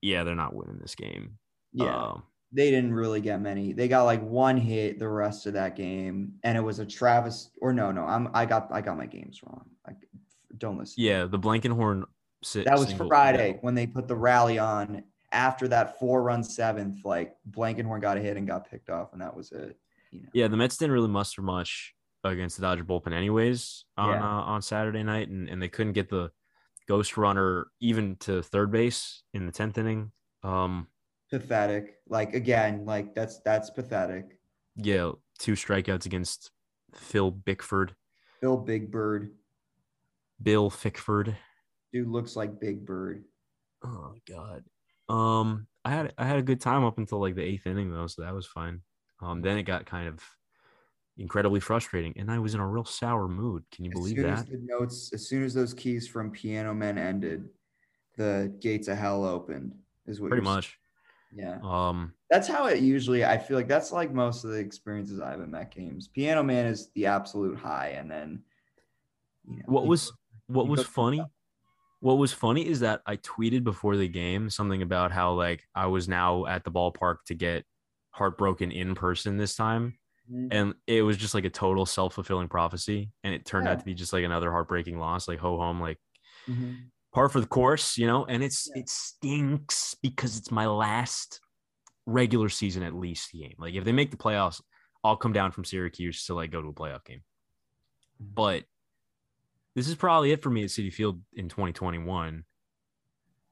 yeah, 0.00 0.24
they're 0.24 0.34
not 0.34 0.54
winning 0.54 0.78
this 0.80 0.94
game. 0.94 1.38
Yeah. 1.74 1.94
Um, 1.94 2.22
they 2.52 2.70
didn't 2.70 2.92
really 2.92 3.20
get 3.20 3.40
many. 3.40 3.72
They 3.72 3.88
got 3.88 4.04
like 4.04 4.22
one 4.22 4.56
hit 4.56 4.98
the 4.98 5.08
rest 5.08 5.46
of 5.46 5.52
that 5.54 5.76
game, 5.76 6.34
and 6.42 6.56
it 6.56 6.60
was 6.60 6.78
a 6.78 6.86
Travis 6.86 7.50
or 7.60 7.72
no, 7.72 7.92
no, 7.92 8.04
I'm 8.04 8.28
I 8.34 8.44
got 8.44 8.68
I 8.72 8.80
got 8.80 8.96
my 8.96 9.06
games 9.06 9.40
wrong. 9.44 9.64
I 9.86 9.92
don't 10.58 10.78
listen. 10.78 11.02
Yeah, 11.02 11.26
the 11.26 11.38
Blankenhorn. 11.38 12.04
that 12.54 12.78
was 12.78 12.92
Friday 12.92 13.58
when 13.60 13.74
they 13.74 13.86
put 13.86 14.08
the 14.08 14.16
rally 14.16 14.58
on. 14.58 15.04
After 15.32 15.68
that 15.68 16.00
four 16.00 16.24
run 16.24 16.42
seventh, 16.42 17.04
like 17.04 17.36
Blankenhorn 17.48 18.00
got 18.00 18.16
a 18.16 18.20
hit 18.20 18.36
and 18.36 18.48
got 18.48 18.68
picked 18.68 18.90
off, 18.90 19.12
and 19.12 19.22
that 19.22 19.36
was 19.36 19.52
it. 19.52 19.78
You 20.10 20.22
know? 20.22 20.28
Yeah, 20.32 20.48
the 20.48 20.56
Mets 20.56 20.76
didn't 20.76 20.92
really 20.92 21.08
muster 21.08 21.40
much 21.40 21.94
against 22.24 22.56
the 22.56 22.62
Dodger 22.62 22.82
bullpen, 22.82 23.12
anyways, 23.12 23.84
on 23.96 24.10
yeah. 24.10 24.24
uh, 24.24 24.42
on 24.42 24.60
Saturday 24.60 25.04
night, 25.04 25.28
and, 25.28 25.48
and 25.48 25.62
they 25.62 25.68
couldn't 25.68 25.92
get 25.92 26.08
the 26.08 26.32
ghost 26.88 27.16
runner 27.16 27.68
even 27.80 28.16
to 28.16 28.42
third 28.42 28.72
base 28.72 29.22
in 29.32 29.46
the 29.46 29.52
tenth 29.52 29.78
inning. 29.78 30.10
Um, 30.42 30.88
pathetic. 31.30 31.96
Like 32.08 32.34
again, 32.34 32.84
like 32.84 33.14
that's 33.14 33.40
that's 33.40 33.70
pathetic. 33.70 34.38
Yeah, 34.76 35.12
two 35.38 35.52
strikeouts 35.52 36.06
against 36.06 36.50
Phil 36.94 37.30
Bickford. 37.30 37.94
Phil 38.40 38.56
Big 38.56 38.90
Bird. 38.90 39.32
Bill 40.42 40.70
Fickford. 40.70 41.36
Dude 41.92 42.08
looks 42.08 42.36
like 42.36 42.60
Big 42.60 42.86
Bird. 42.86 43.24
Oh 43.84 44.14
god. 44.28 44.64
Um, 45.08 45.66
I 45.84 45.90
had 45.90 46.14
I 46.18 46.26
had 46.26 46.38
a 46.38 46.42
good 46.42 46.60
time 46.60 46.84
up 46.84 46.98
until 46.98 47.20
like 47.20 47.34
the 47.34 47.42
eighth 47.42 47.66
inning 47.66 47.92
though, 47.92 48.06
so 48.06 48.22
that 48.22 48.34
was 48.34 48.46
fine. 48.46 48.80
Um, 49.20 49.42
then 49.42 49.58
it 49.58 49.64
got 49.64 49.86
kind 49.86 50.08
of 50.08 50.22
incredibly 51.18 51.60
frustrating, 51.60 52.14
and 52.16 52.30
I 52.30 52.38
was 52.38 52.54
in 52.54 52.60
a 52.60 52.66
real 52.66 52.84
sour 52.84 53.28
mood. 53.28 53.64
Can 53.70 53.84
you 53.84 53.90
believe 53.90 54.16
that? 54.22 54.46
the 54.46 54.60
notes, 54.62 55.10
as 55.12 55.28
soon 55.28 55.44
as 55.44 55.52
those 55.52 55.74
keys 55.74 56.08
from 56.08 56.30
Piano 56.30 56.72
Man 56.72 56.96
ended, 56.96 57.48
the 58.16 58.54
gates 58.60 58.88
of 58.88 58.96
hell 58.96 59.24
opened. 59.24 59.74
Is 60.06 60.20
what 60.20 60.30
pretty 60.30 60.44
much. 60.44 60.79
Yeah. 61.32 61.58
Um, 61.62 62.14
that's 62.28 62.48
how 62.48 62.66
it 62.66 62.80
usually. 62.80 63.24
I 63.24 63.38
feel 63.38 63.56
like 63.56 63.68
that's 63.68 63.92
like 63.92 64.12
most 64.12 64.44
of 64.44 64.50
the 64.50 64.58
experiences 64.58 65.20
I 65.20 65.30
have 65.30 65.48
Met 65.48 65.70
games. 65.70 66.08
Piano 66.08 66.42
Man 66.42 66.66
is 66.66 66.90
the 66.90 67.06
absolute 67.06 67.58
high, 67.58 67.88
and 67.90 68.10
then 68.10 68.44
you 69.46 69.56
know, 69.58 69.62
what 69.66 69.86
was 69.86 70.12
what 70.46 70.68
was 70.68 70.84
funny 70.84 71.22
What 72.00 72.14
was 72.16 72.32
funny 72.32 72.66
is 72.66 72.80
that 72.80 73.02
I 73.06 73.16
tweeted 73.18 73.64
before 73.64 73.96
the 73.96 74.08
game 74.08 74.50
something 74.50 74.82
about 74.82 75.12
how 75.12 75.34
like 75.34 75.64
I 75.74 75.86
was 75.86 76.08
now 76.08 76.46
at 76.46 76.64
the 76.64 76.72
ballpark 76.72 77.18
to 77.26 77.34
get 77.34 77.66
heartbroken 78.12 78.72
in 78.72 78.94
person 78.94 79.38
this 79.38 79.56
time. 79.56 79.98
Mhm. 80.30 80.48
And 80.52 80.74
it 80.86 81.02
was 81.02 81.16
just 81.18 81.34
like 81.34 81.44
a 81.46 81.50
total 81.50 81.86
self 81.86 82.14
fulfilling 82.14 82.48
prophecy. 82.48 83.12
And 83.24 83.34
it 83.34 83.46
turned 83.46 83.66
Yeah. 83.66 83.72
out 83.72 83.80
to 83.80 83.86
be 83.86 83.94
just 83.94 84.12
like 84.14 84.24
another 84.24 84.52
heartbreaking 84.52 84.98
loss, 84.98 85.28
like 85.28 85.40
ho 85.40 85.58
hum, 85.60 85.80
like 85.80 85.98
Mhm. 86.46 86.90
Par 87.12 87.28
for 87.28 87.40
the 87.40 87.46
course, 87.46 87.98
you 87.98 88.06
know. 88.06 88.24
And 88.26 88.42
it's 88.42 88.68
Yeah. 88.74 88.82
it 88.82 88.88
stinks 88.88 89.94
because 90.02 90.36
it's 90.36 90.50
my 90.50 90.66
last 90.66 91.40
regular 92.06 92.48
season 92.48 92.82
at 92.82 92.94
least 92.94 93.32
game. 93.32 93.54
Like 93.58 93.74
if 93.74 93.84
they 93.84 93.92
make 93.92 94.10
the 94.10 94.16
playoffs, 94.16 94.60
I'll 95.02 95.16
come 95.16 95.32
down 95.32 95.50
from 95.52 95.64
Syracuse 95.64 96.24
to 96.26 96.34
like 96.34 96.50
go 96.50 96.62
to 96.62 96.68
a 96.68 96.72
playoff 96.74 97.04
game. 97.04 97.24
Mhm. 98.22 98.34
But 98.34 98.64
this 99.74 99.88
is 99.88 99.94
probably 99.94 100.32
it 100.32 100.42
for 100.42 100.50
me 100.50 100.62
at 100.64 100.70
Citi 100.70 100.92
Field 100.92 101.22
in 101.32 101.48
2021. 101.48 102.44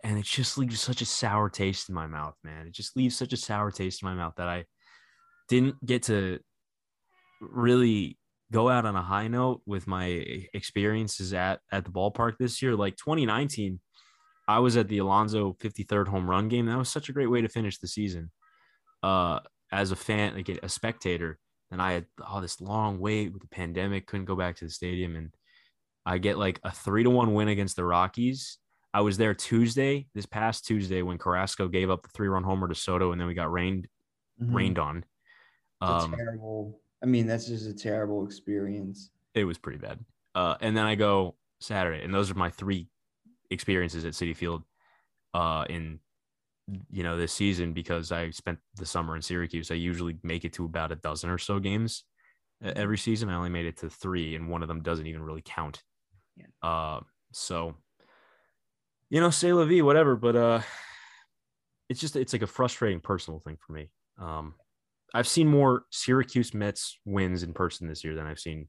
And 0.05 0.19
it 0.19 0.25
just 0.25 0.57
leaves 0.59 0.81
such 0.81 1.03
a 1.03 1.07
sour 1.07 1.49
taste 1.51 1.89
in 1.89 1.95
my 1.95 2.07
mouth, 2.07 2.37
man. 2.45 2.67
It 2.69 2.73
just 2.73 2.97
leaves 2.97 3.17
such 3.17 3.33
a 3.33 3.37
sour 3.37 3.71
taste 3.73 4.03
in 4.03 4.09
my 4.09 4.15
mouth 4.15 4.35
that 4.37 4.49
I 4.49 4.67
didn't 5.49 5.85
get 5.85 6.05
to 6.05 6.39
really 7.41 8.19
go 8.53 8.69
out 8.69 8.87
on 8.87 8.97
a 8.97 9.03
high 9.03 9.29
note 9.29 9.63
with 9.67 9.87
my 9.87 10.07
experiences 10.55 11.35
at 11.35 11.61
at 11.71 11.85
the 11.85 11.91
ballpark 11.91 12.39
this 12.39 12.63
year. 12.63 12.75
Like 12.75 12.97
2019, 12.97 13.81
I 14.47 14.59
was 14.61 14.77
at 14.77 14.89
the 14.89 14.99
Alonso 14.99 15.57
53rd 15.61 16.09
home 16.09 16.29
run 16.29 16.49
game. 16.49 16.67
That 16.67 16.79
was 16.79 16.89
such 16.89 17.09
a 17.09 17.13
great 17.13 17.27
way 17.31 17.43
to 17.43 17.49
finish 17.49 17.79
the 17.79 17.89
season. 17.89 18.31
Uh, 19.03 19.41
as 19.71 19.91
a 19.93 19.97
fan, 19.97 20.35
like 20.35 20.49
a 20.49 20.69
spectator, 20.69 21.39
and 21.71 21.83
I 21.83 21.93
had 21.93 22.07
all 22.27 22.41
this 22.41 22.61
long 22.61 22.99
wait 22.99 23.33
with 23.33 23.43
the 23.43 23.49
pandemic, 23.49 24.07
couldn't 24.07 24.25
go 24.25 24.35
back 24.37 24.57
to 24.57 24.65
the 24.65 24.71
stadium, 24.71 25.15
and 25.15 25.35
I 26.07 26.17
get 26.17 26.39
like 26.39 26.59
a 26.65 26.71
three 26.71 27.03
to 27.03 27.11
one 27.11 27.35
win 27.35 27.49
against 27.49 27.77
the 27.77 27.85
Rockies. 27.85 28.57
I 28.95 29.03
was 29.03 29.19
there 29.19 29.35
Tuesday, 29.35 30.07
this 30.15 30.25
past 30.25 30.65
Tuesday, 30.65 31.03
when 31.03 31.19
Carrasco 31.19 31.69
gave 31.69 31.91
up 31.91 32.03
the 32.03 32.09
three 32.09 32.29
run 32.29 32.43
homer 32.45 32.67
to 32.69 32.75
Soto, 32.75 33.13
and 33.13 33.21
then 33.21 33.29
we 33.29 33.35
got 33.35 33.53
rained 33.53 33.87
Mhm. 34.41 34.55
rained 34.55 34.79
on. 34.79 35.05
Um, 35.83 36.15
terrible. 36.17 36.81
I 37.03 37.07
mean, 37.07 37.27
that's 37.27 37.47
just 37.47 37.67
a 37.67 37.75
terrible 37.75 38.25
experience. 38.25 39.11
it 39.35 39.45
was 39.45 39.59
pretty 39.59 39.79
bad. 39.79 39.99
Uh, 40.35 40.57
and 40.61 40.77
then 40.77 40.85
I 40.85 40.95
go 40.95 41.37
Saturday, 41.61 42.05
and 42.05 42.13
those 42.13 42.31
are 42.31 42.35
my 42.35 42.51
three 42.51 42.89
experiences 43.51 44.05
at 44.05 44.13
Citi 44.13 44.37
Field 44.37 44.63
uh, 45.35 45.65
in 45.69 46.01
you 46.91 47.03
know 47.03 47.17
this 47.17 47.33
season 47.33 47.73
because 47.73 48.13
I 48.13 48.31
spent 48.31 48.59
the 48.75 48.87
summer 48.87 49.17
in 49.17 49.23
Syracuse. 49.23 49.71
I 49.71 49.75
usually 49.75 50.17
make 50.23 50.45
it 50.45 50.53
to 50.55 50.65
about 50.65 50.93
a 50.93 50.97
dozen 50.97 51.31
or 51.31 51.39
so 51.39 51.59
games 51.59 52.05
every 52.63 52.99
season. 52.99 53.29
I 53.29 53.37
only 53.37 53.51
made 53.51 53.67
it 53.67 53.79
to 53.79 53.91
three, 53.91 54.35
and 54.35 54.49
one 54.49 54.63
of 54.63 54.69
them 54.69 54.83
doesn't 54.83 55.07
even 55.07 55.23
really 55.23 55.43
count. 55.45 55.83
Yeah. 56.37 56.47
Uh, 56.63 57.01
so 57.33 57.75
you 59.11 59.21
know, 59.21 59.31
say 59.31 59.53
la 59.53 59.65
vie, 59.65 59.83
whatever. 59.83 60.17
But 60.17 60.37
uh, 60.37 60.61
it's 61.89 62.01
just 62.01 62.17
it's 62.17 62.33
like 62.33 62.43
a 62.43 62.47
frustrating 62.47 63.01
personal 63.01 63.41
thing 63.41 63.57
for 63.65 63.73
me. 63.73 63.91
Um, 64.19 64.55
I've 65.15 65.29
seen 65.29 65.49
more 65.49 65.85
Syracuse 65.91 66.53
Mets 66.55 66.99
wins 67.05 67.43
in 67.43 67.53
person 67.55 67.89
this 67.89 68.05
year 68.05 68.15
than 68.15 68.27
I've 68.27 68.39
seen 68.39 68.69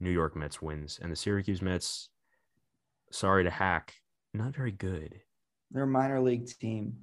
New 0.00 0.10
York 0.10 0.36
Mets 0.36 0.60
wins, 0.62 0.98
and 1.02 1.10
the 1.10 1.16
Syracuse 1.16 1.60
Mets, 1.62 2.08
sorry 3.10 3.44
to 3.44 3.50
hack, 3.50 3.94
not 4.34 4.54
very 4.54 4.70
good. 4.72 5.20
They're 5.70 5.84
a 5.84 5.86
minor 5.86 6.20
league 6.20 6.46
team. 6.46 6.94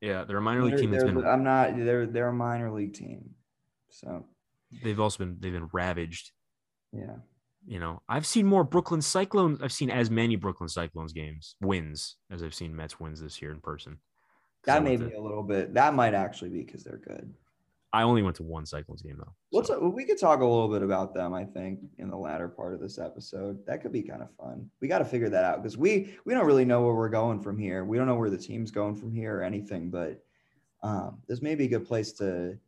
Yeah, 0.00 0.24
they're 0.24 0.38
a 0.38 0.42
minor 0.42 0.62
league 0.64 0.72
They're- 0.72 0.80
team 0.80 0.90
that's 0.90 1.04
been. 1.04 1.24
I'm 1.24 1.44
not. 1.44 1.76
They're 1.76 2.06
they're 2.06 2.28
a 2.28 2.32
minor 2.32 2.72
league 2.72 2.94
team. 2.94 3.34
So 3.90 4.26
They've 4.82 4.98
also 4.98 5.18
been 5.18 5.36
they've 5.38 5.52
been 5.52 5.68
ravaged. 5.72 6.32
yeah. 6.92 7.16
You 7.64 7.78
know, 7.78 8.02
I've 8.08 8.26
seen 8.26 8.46
more 8.46 8.64
Brooklyn 8.64 9.00
Cyclones. 9.02 9.62
I've 9.62 9.72
seen 9.72 9.88
as 9.88 10.10
many 10.10 10.34
Brooklyn 10.34 10.68
Cyclones 10.68 11.12
games 11.12 11.54
wins 11.60 12.16
as 12.28 12.42
I've 12.42 12.54
seen 12.54 12.74
Mets 12.74 12.98
wins 12.98 13.20
this 13.20 13.40
year 13.40 13.52
in 13.52 13.60
person. 13.60 13.98
That 14.64 14.82
may 14.82 14.96
be 14.96 15.08
to- 15.10 15.16
a 15.16 15.22
little 15.22 15.44
bit. 15.44 15.72
That 15.74 15.94
might 15.94 16.12
actually 16.14 16.50
be 16.50 16.64
because 16.64 16.82
they're 16.82 16.98
good. 16.98 17.32
I 17.92 18.02
only 18.02 18.22
went 18.22 18.36
to 18.36 18.42
one 18.42 18.64
Cyclones 18.64 19.02
game 19.02 19.16
though. 19.18 19.32
Let's 19.52 19.68
so- 19.68 19.88
we 19.88 20.04
could 20.04 20.18
talk 20.18 20.40
a 20.40 20.46
little 20.46 20.68
bit 20.68 20.82
about 20.82 21.12
them. 21.12 21.34
I 21.34 21.44
think 21.44 21.80
in 21.98 22.08
the 22.08 22.16
latter 22.16 22.48
part 22.48 22.72
of 22.72 22.80
this 22.80 22.98
episode, 22.98 23.64
that 23.66 23.82
could 23.82 23.92
be 23.92 24.02
kind 24.02 24.22
of 24.22 24.28
fun. 24.34 24.70
We 24.80 24.88
got 24.88 24.98
to 24.98 25.04
figure 25.04 25.28
that 25.28 25.44
out 25.44 25.62
because 25.62 25.76
we 25.76 26.16
we 26.24 26.32
don't 26.34 26.46
really 26.46 26.64
know 26.64 26.82
where 26.82 26.94
we're 26.94 27.08
going 27.08 27.40
from 27.40 27.58
here. 27.58 27.84
We 27.84 27.98
don't 27.98 28.06
know 28.06 28.16
where 28.16 28.30
the 28.30 28.38
team's 28.38 28.70
going 28.70 28.96
from 28.96 29.12
here 29.12 29.38
or 29.38 29.42
anything. 29.42 29.90
But 29.90 30.22
um, 30.82 31.18
this 31.28 31.42
may 31.42 31.54
be 31.54 31.64
a 31.66 31.68
good 31.68 31.86
place 31.86 32.12
to 32.14 32.58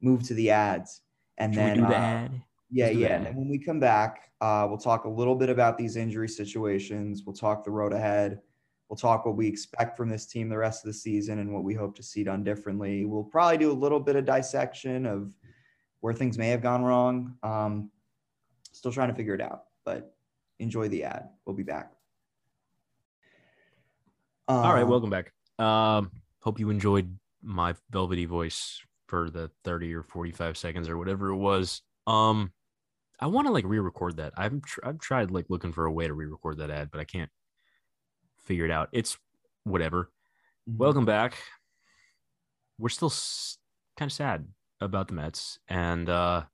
move 0.00 0.22
to 0.24 0.34
the 0.34 0.50
ads 0.50 1.02
and 1.38 1.52
Should 1.52 1.62
then 1.62 1.76
we 1.76 1.82
do 1.82 1.88
the 1.88 1.96
uh, 1.96 2.00
ad? 2.00 2.42
Yeah, 2.70 2.86
Let's 2.86 2.96
yeah. 2.96 3.14
And 3.22 3.36
when 3.36 3.48
we 3.48 3.58
come 3.58 3.80
back, 3.80 4.30
uh, 4.40 4.66
we'll 4.68 4.78
talk 4.78 5.04
a 5.04 5.08
little 5.08 5.36
bit 5.36 5.48
about 5.48 5.78
these 5.78 5.96
injury 5.96 6.28
situations. 6.28 7.22
We'll 7.24 7.36
talk 7.36 7.64
the 7.64 7.70
road 7.70 7.92
ahead. 7.92 8.40
We'll 8.88 8.96
talk 8.96 9.24
what 9.24 9.36
we 9.36 9.48
expect 9.48 9.96
from 9.96 10.08
this 10.08 10.26
team 10.26 10.48
the 10.48 10.58
rest 10.58 10.84
of 10.84 10.88
the 10.88 10.94
season 10.98 11.38
and 11.38 11.52
what 11.52 11.64
we 11.64 11.74
hope 11.74 11.96
to 11.96 12.02
see 12.02 12.22
done 12.22 12.44
differently. 12.44 13.04
We'll 13.04 13.24
probably 13.24 13.58
do 13.58 13.70
a 13.70 13.74
little 13.74 13.98
bit 14.00 14.14
of 14.16 14.24
dissection 14.26 15.06
of 15.06 15.34
where 16.00 16.12
things 16.12 16.36
may 16.36 16.48
have 16.48 16.60
gone 16.62 16.82
wrong. 16.84 17.34
Um, 17.42 17.90
still 18.72 18.92
trying 18.92 19.08
to 19.08 19.14
figure 19.14 19.34
it 19.34 19.40
out, 19.40 19.64
but 19.84 20.14
enjoy 20.58 20.88
the 20.88 21.04
ad. 21.04 21.30
We'll 21.46 21.56
be 21.56 21.62
back. 21.62 21.92
All 24.48 24.74
right, 24.74 24.82
Um, 24.82 24.90
welcome 24.90 25.10
back. 25.10 25.32
Um, 25.58 26.10
hope 26.42 26.60
you 26.60 26.68
enjoyed 26.68 27.18
my 27.42 27.74
velvety 27.90 28.26
voice 28.26 28.80
for 29.08 29.30
the 29.30 29.50
30 29.64 29.94
or 29.94 30.02
45 30.02 30.58
seconds 30.58 30.88
or 30.88 30.98
whatever 30.98 31.30
it 31.30 31.36
was. 31.36 31.80
Um, 32.06 32.52
I 33.18 33.26
want 33.28 33.46
to 33.46 33.52
like 33.52 33.64
re-record 33.66 34.18
that. 34.18 34.34
I've 34.36 34.60
tr- 34.62 34.80
I've 34.84 34.98
tried 34.98 35.30
like 35.30 35.46
looking 35.48 35.72
for 35.72 35.86
a 35.86 35.92
way 35.92 36.06
to 36.06 36.12
re-record 36.12 36.58
that 36.58 36.70
ad, 36.70 36.90
but 36.90 37.00
I 37.00 37.04
can't 37.04 37.30
figure 38.44 38.64
it 38.64 38.70
out. 38.70 38.88
It's 38.92 39.16
whatever. 39.64 40.10
mhm. 40.68 40.76
Welcome 40.78 41.04
back. 41.04 41.36
We're 42.78 42.88
still 42.88 43.08
s- 43.10 43.58
kind 43.96 44.08
of 44.08 44.12
sad 44.14 44.46
about 44.80 45.08
the 45.08 45.14
Mets, 45.14 45.58
and 45.68 46.08
uh, 46.08 46.44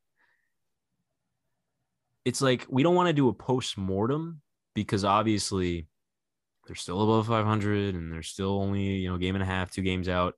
it's 2.24 2.42
like 2.42 2.66
we 2.68 2.82
don't 2.82 2.94
want 2.94 3.08
to 3.08 3.12
do 3.12 3.28
a 3.28 3.32
post 3.34 3.78
mortem 3.78 4.40
because 4.74 5.04
obviously 5.04 5.86
they're 6.66 6.76
still 6.76 7.02
above 7.02 7.26
500 7.26 7.94
and 7.94 8.12
they're 8.12 8.22
still 8.22 8.60
only 8.60 8.82
you 8.96 9.10
know 9.10 9.18
game 9.18 9.34
and 9.34 9.42
a 9.42 9.46
half, 9.46 9.70
two 9.70 9.82
games 9.82 10.08
out, 10.08 10.34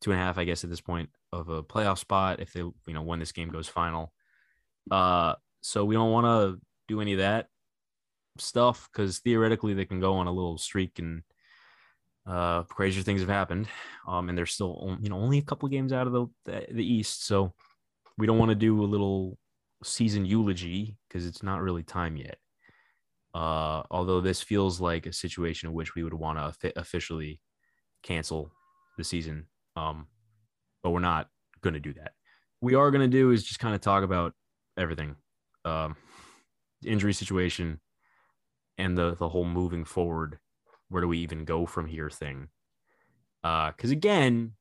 two 0.00 0.12
and 0.12 0.20
a 0.20 0.22
half, 0.22 0.38
I 0.38 0.44
guess 0.44 0.64
at 0.64 0.70
this 0.70 0.80
point 0.80 1.10
of 1.32 1.48
a 1.48 1.62
playoff 1.62 1.98
spot 1.98 2.40
if 2.40 2.52
they 2.52 2.60
you 2.60 2.74
know 2.88 3.02
when 3.02 3.18
this 3.18 3.32
game 3.32 3.50
goes 3.50 3.68
final. 3.68 4.12
Uh, 4.90 5.34
so 5.60 5.84
we 5.84 5.94
don't 5.94 6.10
want 6.12 6.26
to 6.26 6.60
do 6.88 7.00
any 7.00 7.12
of 7.12 7.18
that 7.18 7.48
stuff 8.40 8.88
because 8.92 9.18
theoretically 9.18 9.74
they 9.74 9.84
can 9.84 10.00
go 10.00 10.14
on 10.14 10.26
a 10.26 10.32
little 10.32 10.58
streak 10.58 10.98
and 10.98 11.22
uh 12.26 12.62
crazier 12.64 13.02
things 13.02 13.20
have 13.20 13.30
happened 13.30 13.68
um 14.08 14.28
and 14.28 14.36
they're 14.36 14.46
still 14.46 14.98
you 15.00 15.08
know 15.08 15.16
only 15.16 15.38
a 15.38 15.42
couple 15.42 15.68
games 15.68 15.92
out 15.92 16.06
of 16.06 16.12
the 16.12 16.26
the, 16.44 16.66
the 16.72 16.84
east 16.84 17.24
so 17.24 17.54
we 18.18 18.26
don't 18.26 18.38
want 18.38 18.48
to 18.48 18.54
do 18.54 18.82
a 18.82 18.84
little 18.84 19.38
season 19.84 20.24
eulogy 20.24 20.96
because 21.08 21.26
it's 21.26 21.42
not 21.42 21.60
really 21.60 21.82
time 21.82 22.16
yet. 22.16 22.38
Uh 23.34 23.82
although 23.90 24.20
this 24.20 24.40
feels 24.40 24.80
like 24.80 25.06
a 25.06 25.12
situation 25.12 25.68
in 25.68 25.74
which 25.74 25.94
we 25.94 26.02
would 26.02 26.14
want 26.14 26.38
to 26.38 26.72
officially 26.78 27.40
cancel 28.02 28.50
the 28.96 29.04
season 29.04 29.46
um 29.76 30.06
but 30.82 30.90
we're 30.90 31.00
not 31.00 31.28
going 31.60 31.74
to 31.74 31.80
do 31.80 31.92
that. 31.94 32.12
We 32.60 32.74
are 32.74 32.90
going 32.90 33.02
to 33.02 33.08
do 33.08 33.32
is 33.32 33.42
just 33.42 33.60
kind 33.60 33.74
of 33.74 33.80
talk 33.80 34.02
about 34.02 34.32
everything 34.76 35.16
um 35.64 35.96
injury 36.84 37.12
situation 37.12 37.80
and 38.78 38.96
the 38.96 39.14
the 39.14 39.28
whole 39.28 39.44
moving 39.44 39.84
forward 39.84 40.38
where 40.88 41.02
do 41.02 41.08
we 41.08 41.18
even 41.18 41.44
go 41.44 41.66
from 41.66 41.86
here 41.86 42.10
thing. 42.10 42.48
Uh 43.42 43.70
because 43.70 43.90
again 43.90 44.52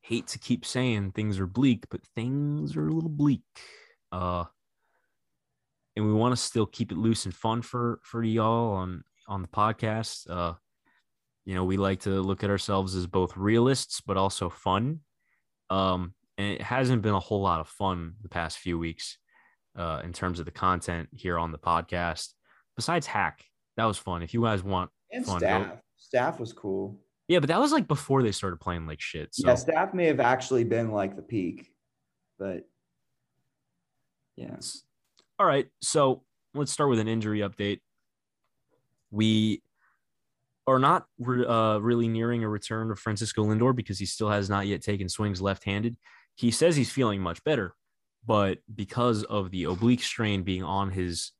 hate 0.00 0.26
to 0.26 0.38
keep 0.38 0.64
saying 0.64 1.12
things 1.12 1.38
are 1.38 1.46
bleak 1.46 1.84
but 1.90 2.00
things 2.14 2.76
are 2.76 2.88
a 2.88 2.92
little 2.92 3.10
bleak. 3.10 3.42
Uh 4.10 4.44
and 5.94 6.06
we 6.06 6.12
want 6.12 6.32
to 6.32 6.42
still 6.42 6.66
keep 6.66 6.90
it 6.90 6.98
loose 6.98 7.24
and 7.24 7.34
fun 7.34 7.62
for 7.62 8.00
for 8.02 8.22
y'all 8.22 8.74
on 8.74 9.04
on 9.28 9.42
the 9.42 9.48
podcast. 9.48 10.28
Uh 10.30 10.54
you 11.44 11.54
know 11.54 11.64
we 11.64 11.76
like 11.76 12.00
to 12.00 12.10
look 12.22 12.44
at 12.44 12.50
ourselves 12.50 12.94
as 12.94 13.06
both 13.06 13.36
realists 13.36 14.00
but 14.00 14.16
also 14.16 14.48
fun. 14.48 15.00
Um 15.70 16.14
and 16.38 16.54
it 16.54 16.62
hasn't 16.62 17.02
been 17.02 17.14
a 17.14 17.20
whole 17.20 17.42
lot 17.42 17.60
of 17.60 17.68
fun 17.68 18.14
the 18.22 18.28
past 18.28 18.58
few 18.58 18.78
weeks 18.78 19.18
uh 19.76 20.00
in 20.04 20.12
terms 20.12 20.38
of 20.38 20.46
the 20.46 20.50
content 20.50 21.08
here 21.12 21.38
on 21.38 21.52
the 21.52 21.58
podcast 21.58 22.32
besides 22.76 23.06
hack 23.06 23.44
that 23.76 23.84
was 23.84 23.98
fun 23.98 24.22
if 24.22 24.32
you 24.34 24.42
guys 24.42 24.62
want 24.62 24.90
and 25.10 25.24
fun, 25.26 25.38
staff. 25.38 25.66
go- 25.66 25.78
Staff 25.96 26.40
was 26.40 26.52
cool. 26.52 26.98
yeah 27.28 27.38
but 27.38 27.48
that 27.48 27.60
was 27.60 27.72
like 27.72 27.86
before 27.88 28.22
they 28.22 28.32
started 28.32 28.60
playing 28.60 28.86
like 28.86 29.00
shit 29.00 29.34
so 29.34 29.48
yeah, 29.48 29.54
staff 29.54 29.94
may 29.94 30.06
have 30.06 30.20
actually 30.20 30.64
been 30.64 30.90
like 30.90 31.16
the 31.16 31.22
peak, 31.22 31.70
but 32.38 32.66
yeah. 34.36 34.56
All 35.38 35.46
right. 35.46 35.66
So 35.80 36.22
let's 36.54 36.72
start 36.72 36.90
with 36.90 36.98
an 36.98 37.08
injury 37.08 37.40
update. 37.40 37.80
We 39.10 39.62
are 40.66 40.78
not 40.78 41.06
re- 41.18 41.44
uh, 41.46 41.78
really 41.78 42.08
nearing 42.08 42.42
a 42.44 42.48
return 42.48 42.90
of 42.90 42.98
Francisco 42.98 43.44
Lindor 43.44 43.74
because 43.74 43.98
he 43.98 44.06
still 44.06 44.30
has 44.30 44.48
not 44.48 44.66
yet 44.66 44.82
taken 44.82 45.08
swings 45.08 45.40
left 45.42 45.64
handed. 45.64 45.96
He 46.34 46.50
says 46.50 46.76
he's 46.76 46.90
feeling 46.90 47.20
much 47.20 47.44
better, 47.44 47.74
but 48.26 48.58
because 48.74 49.22
of 49.24 49.50
the 49.50 49.64
oblique 49.64 50.02
strain 50.02 50.42
being 50.44 50.62
on 50.62 50.90
his 50.90 51.32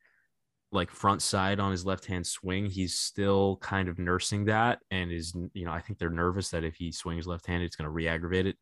like 0.72 0.90
front 0.90 1.20
side 1.20 1.60
on 1.60 1.70
his 1.70 1.84
left 1.84 2.06
hand 2.06 2.26
swing. 2.26 2.66
He's 2.66 2.98
still 2.98 3.58
kind 3.60 3.88
of 3.88 3.98
nursing 3.98 4.46
that 4.46 4.80
and 4.90 5.12
is, 5.12 5.34
you 5.52 5.64
know, 5.64 5.72
I 5.72 5.80
think 5.80 5.98
they're 5.98 6.10
nervous 6.10 6.50
that 6.50 6.64
if 6.64 6.76
he 6.76 6.90
swings 6.90 7.26
left 7.26 7.46
handed, 7.46 7.66
it's 7.66 7.76
going 7.76 7.86
to 7.86 7.90
re 7.90 8.08
aggravate 8.08 8.46
it. 8.46 8.56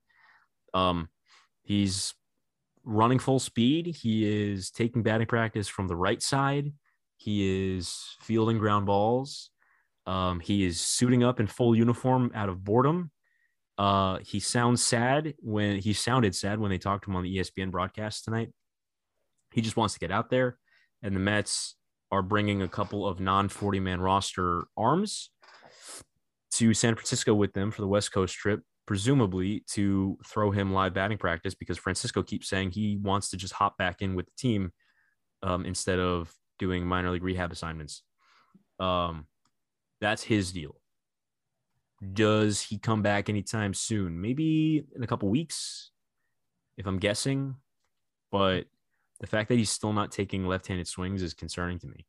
Um, 0.75 1.09
he's 1.63 2.15
running 2.85 3.19
full 3.19 3.39
speed. 3.39 3.87
He 3.87 4.51
is 4.53 4.71
taking 4.71 5.03
batting 5.03 5.29
practice 5.29 5.69
from 5.69 5.87
the 5.87 5.97
right 5.97 6.21
side. 6.23 6.73
He 7.17 7.75
is 7.75 8.17
fielding 8.21 8.59
ground 8.59 8.87
balls. 8.87 9.51
Um, 10.07 10.41
he 10.41 10.65
is 10.65 10.81
suiting 10.81 11.23
up 11.23 11.39
in 11.39 11.47
full 11.47 11.77
uniform 11.77 12.33
out 12.35 12.49
of 12.49 12.65
boredom. 12.65 13.11
Uh, 13.79 14.19
he 14.23 14.41
sounds 14.41 14.83
sad 14.83 15.35
when 15.39 15.79
he 15.79 15.93
sounded 15.93 16.35
sad 16.35 16.59
when 16.59 16.71
they 16.71 16.79
talked 16.79 17.05
to 17.05 17.11
him 17.11 17.17
on 17.17 17.23
the 17.23 17.37
ESPN 17.37 17.71
broadcast 17.71 18.25
tonight. 18.25 18.51
He 19.53 19.61
just 19.61 19.77
wants 19.77 19.95
to 19.95 20.01
get 20.01 20.11
out 20.11 20.31
there, 20.31 20.59
and 21.03 21.15
the 21.15 21.21
Mets 21.21 21.77
are 22.13 22.23
bringing 22.23 22.63
a 22.63 22.69
couple 22.69 23.07
of 23.07 23.21
non 23.21 23.49
40 23.49 23.81
man 23.81 24.01
roster 24.01 24.65
arms 24.77 25.31
to 26.53 26.75
San 26.75 26.95
Francisco 26.95 27.35
with 27.35 27.53
them 27.53 27.71
for 27.71 27.83
the 27.83 27.89
West 27.89 28.13
Coast 28.13 28.35
trip, 28.35 28.61
presumably 28.87 29.65
to 29.71 30.19
throw 30.27 30.51
him 30.51 30.73
live 30.73 30.95
batting 30.95 31.19
practice 31.19 31.55
because 31.55 31.79
Francisco 31.79 32.23
keeps 32.23 32.49
saying 32.49 32.73
he 32.73 32.99
wants 33.01 33.31
to 33.31 33.37
just 33.37 33.55
hop 33.55 33.77
back 33.79 34.03
in 34.03 34.15
with 34.15 34.27
the 34.27 34.33
team 34.37 34.73
um, 35.43 35.65
instead 35.65 35.99
of 35.99 36.33
doing 36.59 36.85
minor 36.85 37.11
league 37.11 37.23
rehab 37.23 37.53
assignments. 37.53 38.03
Um, 38.79 39.27
that's 40.01 40.23
his 40.23 40.53
deal. 40.53 40.77
Does 42.13 42.63
he 42.63 42.79
come 42.79 43.03
back 43.03 43.29
anytime 43.29 43.75
soon? 43.75 44.21
Maybe 44.21 44.85
in 44.97 45.03
a 45.03 45.07
couple 45.07 45.29
weeks, 45.29 45.91
if 46.79 46.87
I'm 46.87 46.99
guessing. 46.99 47.57
But 48.33 48.67
the 49.21 49.27
fact 49.27 49.49
that 49.51 49.57
he's 49.57 49.71
still 49.71 49.93
not 49.93 50.11
taking 50.11 50.47
left-handed 50.47 50.89
swings 50.89 51.23
is 51.23 51.35
concerning 51.35 51.79
to 51.79 51.87
me. 51.87 52.07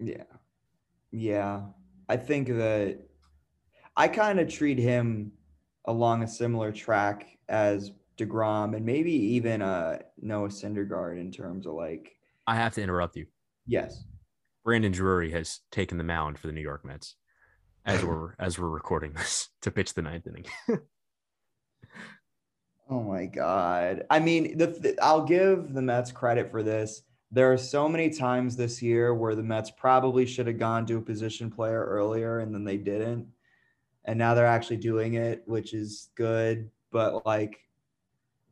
Yeah. 0.00 0.24
Yeah. 1.12 1.62
I 2.08 2.16
think 2.16 2.48
that 2.48 2.98
I 3.96 4.08
kind 4.08 4.40
of 4.40 4.48
treat 4.48 4.78
him 4.78 5.32
along 5.84 6.22
a 6.22 6.28
similar 6.28 6.72
track 6.72 7.38
as 7.48 7.92
DeGrom 8.18 8.76
and 8.76 8.84
maybe 8.84 9.12
even 9.12 9.62
uh 9.62 9.98
Noah 10.20 10.48
Syndergaard 10.48 11.20
in 11.20 11.30
terms 11.30 11.66
of 11.66 11.74
like 11.74 12.16
I 12.46 12.56
have 12.56 12.74
to 12.74 12.82
interrupt 12.82 13.16
you. 13.16 13.26
Yes. 13.66 14.04
Brandon 14.64 14.90
Drury 14.90 15.30
has 15.32 15.60
taken 15.70 15.98
the 15.98 16.04
mound 16.04 16.38
for 16.38 16.46
the 16.46 16.52
New 16.52 16.62
York 16.62 16.84
Mets 16.84 17.16
as 17.84 18.04
we're 18.04 18.34
as 18.38 18.58
we're 18.58 18.68
recording 18.68 19.12
this 19.12 19.48
to 19.62 19.70
pitch 19.70 19.94
the 19.94 20.02
ninth 20.02 20.26
inning. 20.26 20.46
Oh 22.90 23.02
my 23.02 23.26
god! 23.26 24.04
I 24.08 24.18
mean, 24.18 24.56
the, 24.56 24.66
the, 24.66 24.98
I'll 25.02 25.24
give 25.24 25.74
the 25.74 25.82
Mets 25.82 26.10
credit 26.10 26.50
for 26.50 26.62
this. 26.62 27.02
There 27.30 27.52
are 27.52 27.58
so 27.58 27.86
many 27.86 28.08
times 28.08 28.56
this 28.56 28.80
year 28.80 29.14
where 29.14 29.34
the 29.34 29.42
Mets 29.42 29.70
probably 29.70 30.24
should 30.24 30.46
have 30.46 30.58
gone 30.58 30.86
to 30.86 30.96
a 30.96 31.02
position 31.02 31.50
player 31.50 31.84
earlier 31.84 32.38
and 32.38 32.54
then 32.54 32.64
they 32.64 32.78
didn't, 32.78 33.26
and 34.06 34.18
now 34.18 34.32
they're 34.32 34.46
actually 34.46 34.78
doing 34.78 35.14
it, 35.14 35.42
which 35.44 35.74
is 35.74 36.08
good. 36.14 36.70
But 36.90 37.26
like, 37.26 37.60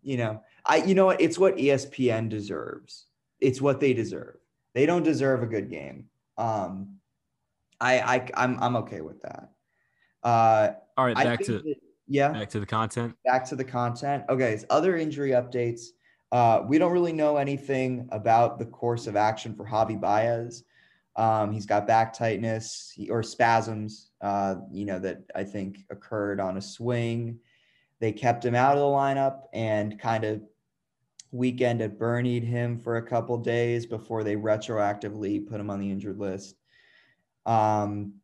you 0.02 0.18
know, 0.18 0.42
I 0.66 0.76
you 0.76 0.94
know 0.94 1.06
what? 1.06 1.20
It's 1.20 1.38
what 1.38 1.56
ESPN 1.56 2.28
deserves. 2.28 3.06
It's 3.40 3.62
what 3.62 3.80
they 3.80 3.94
deserve. 3.94 4.36
They 4.74 4.84
don't 4.84 5.02
deserve 5.02 5.42
a 5.42 5.46
good 5.46 5.70
game. 5.70 6.10
Um, 6.36 6.96
I 7.80 8.00
I 8.00 8.30
I'm 8.34 8.62
I'm 8.62 8.76
okay 8.76 9.00
with 9.00 9.22
that. 9.22 9.50
Uh, 10.22 10.72
All 10.98 11.06
right, 11.06 11.16
back 11.16 11.40
to. 11.44 11.52
That, 11.52 11.76
yeah. 12.08 12.28
Back 12.28 12.50
to 12.50 12.60
the 12.60 12.66
content. 12.66 13.14
Back 13.24 13.44
to 13.46 13.56
the 13.56 13.64
content. 13.64 14.24
Okay. 14.28 14.56
So 14.58 14.66
other 14.70 14.96
injury 14.96 15.30
updates. 15.30 15.86
Uh, 16.32 16.62
we 16.66 16.78
don't 16.78 16.92
really 16.92 17.12
know 17.12 17.36
anything 17.36 18.08
about 18.10 18.58
the 18.58 18.66
course 18.66 19.06
of 19.06 19.16
action 19.16 19.54
for 19.54 19.64
Javi 19.64 20.00
Baez. 20.00 20.64
Um, 21.14 21.52
he's 21.52 21.66
got 21.66 21.86
back 21.86 22.12
tightness 22.12 22.92
or 23.10 23.22
spasms, 23.22 24.10
uh, 24.20 24.56
you 24.70 24.84
know, 24.84 24.98
that 24.98 25.22
I 25.34 25.44
think 25.44 25.78
occurred 25.88 26.40
on 26.40 26.58
a 26.58 26.60
swing. 26.60 27.38
They 28.00 28.12
kept 28.12 28.44
him 28.44 28.54
out 28.54 28.76
of 28.76 28.80
the 28.80 28.84
lineup 28.84 29.44
and 29.54 29.98
kind 29.98 30.24
of 30.24 30.42
weekend 31.30 31.80
at 31.80 31.98
Bernied 31.98 32.44
him 32.44 32.78
for 32.78 32.96
a 32.96 33.06
couple 33.06 33.38
days 33.38 33.86
before 33.86 34.24
they 34.24 34.36
retroactively 34.36 35.46
put 35.46 35.60
him 35.60 35.70
on 35.70 35.80
the 35.80 35.90
injured 35.90 36.18
list. 36.18 36.56
Um, 37.46 38.14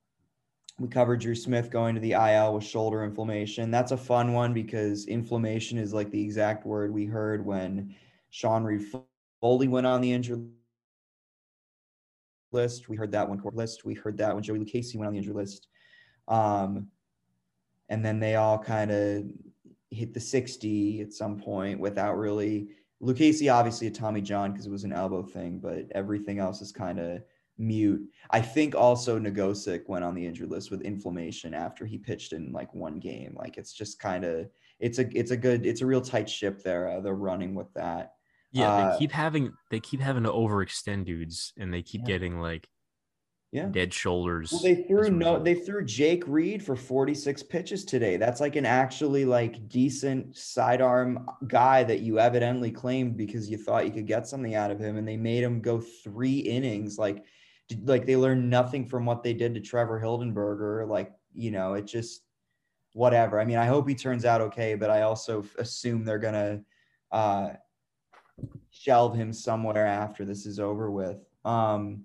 we 0.79 0.89
covered 0.89 1.21
Drew 1.21 1.35
Smith 1.35 1.71
going 1.71 1.95
to 1.95 2.01
the 2.01 2.13
IL 2.13 2.55
with 2.55 2.65
shoulder 2.65 3.05
inflammation. 3.05 3.71
That's 3.71 3.93
a 3.93 3.97
fun 3.97 4.33
one 4.33 4.53
because 4.53 5.07
inflammation 5.07 5.79
is 5.79 5.93
like 5.93 6.11
the 6.11 6.23
exact 6.23 6.67
word 6.67 6.93
we 6.93 7.07
heard 7.07 7.45
when 7.45 7.95
Sean 8.31 8.65
Reid 8.65 8.87
Foley 9.41 9.69
went 9.69 9.87
on 9.87 10.01
the 10.01 10.13
injured 10.13 10.49
list. 12.51 12.89
We 12.89 12.97
heard 12.97 13.13
that 13.13 13.29
one 13.29 13.41
list. 13.53 13.85
We 13.85 13.95
heard 13.95 14.19
that 14.19 14.35
when 14.35 14.43
Joey 14.43 14.59
Lucchesi 14.59 14.97
went 14.97 15.07
on 15.07 15.13
the 15.13 15.19
injured 15.19 15.37
list. 15.37 15.69
Um, 16.29 16.89
and 17.89 18.05
then 18.05 18.21
they 18.21 18.37
all 18.37 18.59
kind 18.59 18.91
of 18.91 19.25
hit 19.91 20.15
the 20.15 20.21
60 20.21 21.03
at 21.03 21.13
some 21.13 21.39
point 21.39 21.79
without 21.79 22.17
really 22.17 22.69
Lucchesi 23.03 23.53
obviously 23.53 23.89
a 23.89 23.91
Tommy 23.91 24.21
John 24.21 24.53
because 24.53 24.67
it 24.67 24.73
was 24.73 24.85
an 24.85 24.93
elbow 24.93 25.23
thing, 25.23 25.59
but 25.59 25.87
everything 25.93 26.39
else 26.39 26.63
is 26.63 26.73
kind 26.73 26.99
of 26.99 27.23
mute. 27.62 28.11
I 28.31 28.40
think 28.40 28.75
also 28.75 29.18
Nogosek 29.18 29.88
went 29.88 30.05
on 30.05 30.14
the 30.14 30.27
injured 30.27 30.51
list 30.51 30.70
with 30.70 30.83
inflammation 30.83 31.55
after 31.55 31.87
he 31.87 31.96
pitched 31.96 32.33
in 32.33 32.53
like 32.53 32.75
one 32.75 32.98
game. 32.98 33.35
Like 33.38 33.57
it's 33.57 33.72
just 33.72 33.98
kind 33.98 34.25
of 34.25 34.48
it's 34.81 34.98
a 34.98 35.09
it's 35.16 35.31
a 35.31 35.37
good 35.37 35.64
it's 35.64 35.81
a 35.81 35.87
real 35.87 36.01
tight 36.01 36.29
ship 36.29 36.62
there. 36.62 36.88
Uh, 36.88 37.01
they're 37.01 37.14
running 37.14 37.55
with 37.55 37.72
that. 37.75 38.14
Yeah, 38.51 38.70
uh, 38.70 38.92
they 38.92 38.98
keep 38.98 39.12
having 39.12 39.53
they 39.70 39.81
keep 39.81 40.01
having 40.01 40.25
to 40.25 40.31
overextend 40.31 41.07
dudes, 41.07 41.53
and 41.59 41.72
they 41.72 41.83
keep 41.83 42.03
yeah. 42.03 42.14
getting 42.14 42.40
like 42.40 42.68
yeah 43.53 43.66
dead 43.66 43.94
shoulders. 43.94 44.51
Well, 44.51 44.62
they 44.62 44.83
threw 44.83 45.11
no 45.11 45.38
they 45.38 45.55
threw 45.55 45.85
Jake 45.85 46.25
Reed 46.27 46.62
for 46.62 46.75
46 46.75 47.44
pitches 47.44 47.85
today. 47.85 48.16
That's 48.16 48.40
like 48.40 48.57
an 48.57 48.66
actually 48.66 49.25
like 49.25 49.68
decent 49.68 50.37
sidearm 50.37 51.27
guy 51.46 51.85
that 51.85 52.01
you 52.01 52.18
evidently 52.18 52.70
claimed 52.70 53.16
because 53.16 53.48
you 53.48 53.57
thought 53.57 53.87
you 53.87 53.92
could 53.92 54.07
get 54.07 54.27
something 54.27 54.55
out 54.55 54.70
of 54.70 54.79
him, 54.79 54.96
and 54.96 55.07
they 55.07 55.16
made 55.16 55.42
him 55.44 55.61
go 55.61 55.81
three 55.81 56.38
innings. 56.38 56.98
Like 56.98 57.25
like 57.85 58.07
they 58.07 58.16
learned 58.16 58.48
nothing 58.48 58.87
from 58.87 59.05
what 59.05 59.22
they 59.22 59.33
did 59.33 59.55
to 59.55 59.61
Trevor 59.61 60.01
Hildenberger. 60.01 60.88
Like, 60.88 61.12
you 61.35 61.51
know, 61.51 61.75
it 61.75 61.87
just 61.87 62.22
whatever. 62.92 63.40
I 63.40 63.44
mean, 63.44 63.59
I 63.59 63.66
hope 63.66 63.88
he 63.88 63.94
turns 63.94 64.25
out 64.25 64.40
okay, 64.40 64.75
but 64.75 64.90
I 64.90 65.03
also 65.03 65.44
assume 65.59 66.05
they're 66.05 66.18
gonna 66.18 66.61
uh, 67.11 67.51
shelve 68.70 69.14
him 69.14 69.33
somewhere 69.33 69.87
after 69.87 70.25
this 70.25 70.46
is 70.46 70.59
over 70.59 70.90
with. 70.90 71.18
Um, 71.44 72.05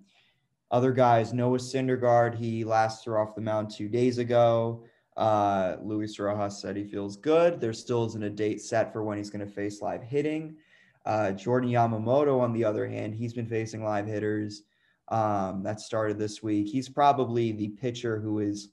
other 0.70 0.92
guys, 0.92 1.34
Noah 1.34 1.60
Syndergaard, 1.60 2.36
he 2.36 2.64
last 2.64 3.04
threw 3.04 3.18
off 3.18 3.36
the 3.36 3.42
mound 3.42 3.72
two 3.72 3.88
days 3.88 4.18
ago. 4.18 4.84
Uh, 5.16 5.78
Luis 5.82 6.20
Rojas 6.20 6.62
said 6.62 6.76
he 6.76 6.84
feels 6.84 7.16
good. 7.16 7.60
There 7.60 7.74
still 7.74 8.06
isn't 8.06 8.24
a 8.24 8.30
date 8.30 8.62
set 8.62 8.92
for 8.92 9.04
when 9.04 9.18
he's 9.18 9.30
going 9.30 9.46
to 9.46 9.52
face 9.52 9.82
live 9.82 10.04
hitting. 10.04 10.58
Uh, 11.06 11.32
Jordan 11.32 11.70
Yamamoto, 11.70 12.40
on 12.40 12.52
the 12.52 12.66
other 12.66 12.86
hand, 12.86 13.16
he's 13.16 13.34
been 13.34 13.48
facing 13.48 13.84
live 13.84 14.06
hitters 14.06 14.64
um, 15.10 15.64
that 15.64 15.80
started 15.80 16.18
this 16.20 16.44
week. 16.44 16.68
He's 16.68 16.90
probably 16.90 17.52
the 17.52 17.70
pitcher 17.70 18.20
who 18.20 18.40
is 18.40 18.70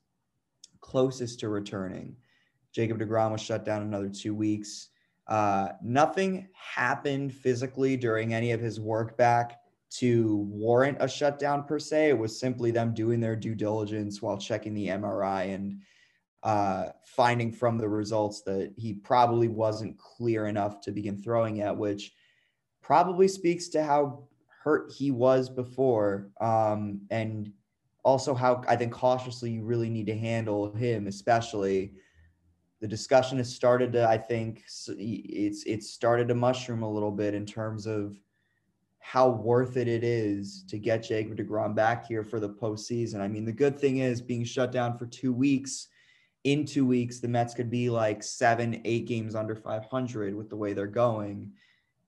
closest 0.81 1.41
to 1.41 1.49
returning. 1.49 2.17
Jacob 2.73 2.99
DeGrom 2.99 3.33
was 3.33 3.41
shut 3.41 3.65
down 3.65 3.83
another 3.83 4.09
two 4.09 4.35
weeks. 4.35 4.89
Uh, 5.27 5.69
nothing 5.83 6.49
happened 6.53 7.33
physically 7.33 7.97
during 7.97 8.35
any 8.35 8.51
of 8.51 8.61
his 8.61 8.81
work 8.81 9.17
back 9.17 9.61
to 9.91 10.39
warrant 10.51 10.99
a 11.01 11.09
shutdown 11.09 11.65
per 11.65 11.79
se. 11.79 12.11
It 12.11 12.19
was 12.19 12.39
simply 12.39 12.73
them 12.73 12.93
doing 12.95 13.21
their 13.21 13.37
due 13.37 13.55
diligence 13.55 14.21
while 14.21 14.37
checking 14.37 14.75
the 14.75 14.89
MRI 14.89 15.55
and 15.55 15.81
uh, 16.43 16.91
finding 17.05 17.53
from 17.53 17.79
the 17.79 17.89
results 17.89 18.43
that 18.43 18.75
he 18.77 18.93
probably 18.93 19.49
wasn't 19.49 19.97
clear 19.97 20.47
enough 20.47 20.81
to 20.83 20.91
begin 20.91 21.17
throwing 21.17 21.63
at, 21.63 21.77
which 21.77 22.13
probably 22.83 23.29
speaks 23.29 23.69
to 23.69 23.83
how 23.83 24.25
hurt 24.65 24.91
he 24.91 25.11
was 25.11 25.51
before, 25.51 26.31
um, 26.41 27.03
and 27.11 27.53
also 28.03 28.35
how 28.35 28.63
I 28.67 28.77
think 28.77 28.93
cautiously 28.93 29.51
you 29.51 29.63
really 29.63 29.91
need 29.91 30.07
to 30.07 30.17
handle 30.17 30.73
him, 30.73 31.07
especially. 31.07 31.93
The 32.81 32.89
discussion 32.89 33.39
has 33.39 33.55
started 33.55 33.93
to, 33.95 34.07
I 34.07 34.19
think, 34.19 34.65
it's 34.67 35.65
it's 35.65 35.91
started 35.91 36.29
to 36.29 36.35
mushroom 36.35 36.83
a 36.83 36.91
little 36.91 37.11
bit 37.11 37.33
in 37.35 37.47
terms 37.47 37.87
of 37.87 38.19
how 38.99 39.29
worth 39.29 39.77
it 39.77 39.89
it 39.89 40.05
is 40.05 40.65
to 40.69 40.79
get 40.79 41.03
Jacob 41.03 41.37
Degrom 41.37 41.75
back 41.75 42.07
here 42.07 42.25
for 42.25 42.41
the 42.41 42.49
postseason. 42.49 43.21
I 43.21 43.29
mean, 43.29 43.45
the 43.45 43.53
good 43.53 43.79
thing 43.79 43.99
is 43.99 44.21
being 44.21 44.45
shut 44.45 44.73
down 44.73 44.99
for 44.99 45.07
two 45.07 45.33
weeks. 45.33 45.89
In 46.45 46.67
two 46.67 46.85
weeks, 46.85 47.21
the 47.21 47.29
Mets 47.29 47.55
could 47.55 47.71
be 47.71 47.89
like 47.89 48.23
seven, 48.23 48.83
eight 48.85 49.07
games 49.07 49.35
under 49.35 49.55
500 49.55 50.35
with 50.35 50.51
the 50.51 50.57
way 50.57 50.75
they're 50.75 50.87
going 50.87 51.53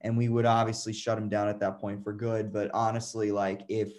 and 0.07 0.17
we 0.17 0.29
would 0.29 0.47
obviously 0.47 0.93
shut 0.93 1.19
him 1.19 1.29
down 1.29 1.49
at 1.49 1.61
that 1.61 1.81
point 1.81 2.03
for 2.03 2.13
good. 2.13 2.53
But 2.53 2.71
honestly, 2.73 3.33
like 3.33 3.63
if 3.69 3.93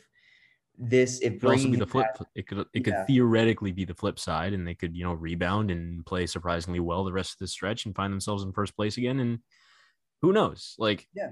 this, 0.78 1.20
if 1.20 1.34
it 1.34 1.41
could 1.41 1.51
also 1.51 1.70
be 1.70 1.78
the 1.78 1.86
flip, 1.86 2.08
that, 2.18 2.28
it 2.36 2.47
could 2.47 2.66
it 2.74 2.84
could 2.84 2.93
yeah. 2.93 3.05
theoretically 3.05 3.72
be 3.72 3.86
the 3.86 3.93
flip 3.93 4.18
side, 4.18 4.53
and 4.53 4.66
they 4.66 4.74
could 4.74 4.95
you 4.95 5.03
know 5.03 5.14
rebound 5.14 5.70
and 5.70 6.05
play 6.05 6.26
surprisingly 6.26 6.80
well 6.80 7.03
the 7.03 7.12
rest 7.12 7.34
of 7.34 7.39
the 7.39 7.47
stretch 7.47 7.86
and 7.86 7.95
find 7.95 8.12
themselves 8.12 8.43
in 8.43 8.53
first 8.53 8.76
place 8.76 8.97
again. 8.97 9.20
And 9.20 9.39
who 10.22 10.34
knows? 10.34 10.76
Like, 10.80 11.08
yeah, 11.14 11.32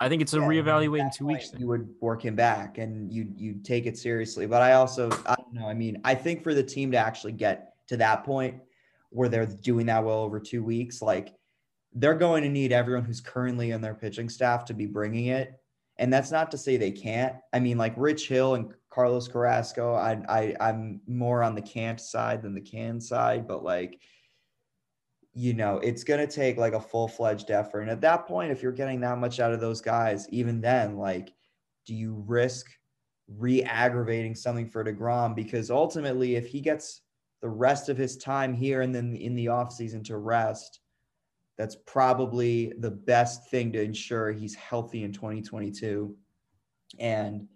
I 0.00 0.08
think 0.08 0.22
it's 0.22 0.34
a 0.34 0.38
Yeah, 0.38 0.46
reevaluate 0.46 1.00
in 1.00 1.10
two 1.10 1.26
weeks. 1.26 1.52
You 1.56 1.68
would 1.68 1.88
work 2.00 2.24
him 2.24 2.34
back 2.34 2.78
and 2.78 3.12
you 3.12 3.28
you 3.36 3.60
take 3.62 3.86
it 3.86 3.96
seriously. 3.96 4.46
But 4.46 4.62
I 4.62 4.72
also 4.72 5.10
I 5.26 5.36
don't 5.36 5.52
know. 5.52 5.68
I 5.68 5.74
mean, 5.74 6.00
I 6.04 6.14
think 6.14 6.42
for 6.42 6.54
the 6.54 6.62
team 6.62 6.90
to 6.92 6.98
actually 6.98 7.32
get 7.32 7.74
to 7.88 7.96
that 7.98 8.24
point 8.24 8.56
where 9.10 9.28
they're 9.28 9.46
doing 9.46 9.86
that 9.86 10.04
well 10.04 10.18
over 10.18 10.40
two 10.40 10.62
weeks, 10.62 11.00
like 11.00 11.37
they're 11.94 12.14
going 12.14 12.42
to 12.42 12.48
need 12.48 12.72
everyone 12.72 13.04
who's 13.04 13.20
currently 13.20 13.70
in 13.70 13.80
their 13.80 13.94
pitching 13.94 14.28
staff 14.28 14.64
to 14.66 14.74
be 14.74 14.86
bringing 14.86 15.26
it. 15.26 15.54
And 15.96 16.12
that's 16.12 16.30
not 16.30 16.50
to 16.52 16.58
say 16.58 16.76
they 16.76 16.92
can't. 16.92 17.34
I 17.52 17.58
mean, 17.58 17.76
like 17.76 17.94
Rich 17.96 18.28
Hill 18.28 18.54
and 18.54 18.72
Carlos 18.90 19.26
Carrasco, 19.26 19.94
I, 19.94 20.22
I 20.28 20.54
I'm 20.60 21.00
more 21.06 21.42
on 21.42 21.54
the 21.54 21.62
can't 21.62 22.00
side 22.00 22.42
than 22.42 22.54
the 22.54 22.60
can 22.60 23.00
side, 23.00 23.48
but 23.48 23.64
like 23.64 24.00
you 25.38 25.54
know, 25.54 25.78
it's 25.78 26.02
going 26.02 26.18
to 26.18 26.26
take 26.26 26.56
like 26.56 26.72
a 26.72 26.80
full 26.80 27.06
fledged 27.06 27.52
effort. 27.52 27.82
And 27.82 27.90
at 27.90 28.00
that 28.00 28.26
point, 28.26 28.50
if 28.50 28.60
you're 28.60 28.72
getting 28.72 29.00
that 29.02 29.18
much 29.18 29.38
out 29.38 29.52
of 29.52 29.60
those 29.60 29.80
guys, 29.80 30.28
even 30.30 30.60
then, 30.60 30.96
like, 30.96 31.32
do 31.86 31.94
you 31.94 32.24
risk 32.26 32.66
re 33.28 33.62
aggravating 33.62 34.34
something 34.34 34.68
for 34.68 34.82
DeGrom? 34.82 35.36
Because 35.36 35.70
ultimately, 35.70 36.34
if 36.34 36.48
he 36.48 36.60
gets 36.60 37.02
the 37.40 37.48
rest 37.48 37.88
of 37.88 37.96
his 37.96 38.16
time 38.16 38.52
here 38.52 38.80
and 38.80 38.92
then 38.92 39.14
in 39.14 39.36
the 39.36 39.46
offseason 39.46 40.04
to 40.06 40.16
rest, 40.16 40.80
that's 41.58 41.76
probably 41.86 42.72
the 42.78 42.90
best 42.90 43.50
thing 43.50 43.72
to 43.72 43.82
ensure 43.82 44.30
he's 44.30 44.54
healthy 44.54 45.02
in 45.02 45.12
2022. 45.12 46.16
And 47.00 47.48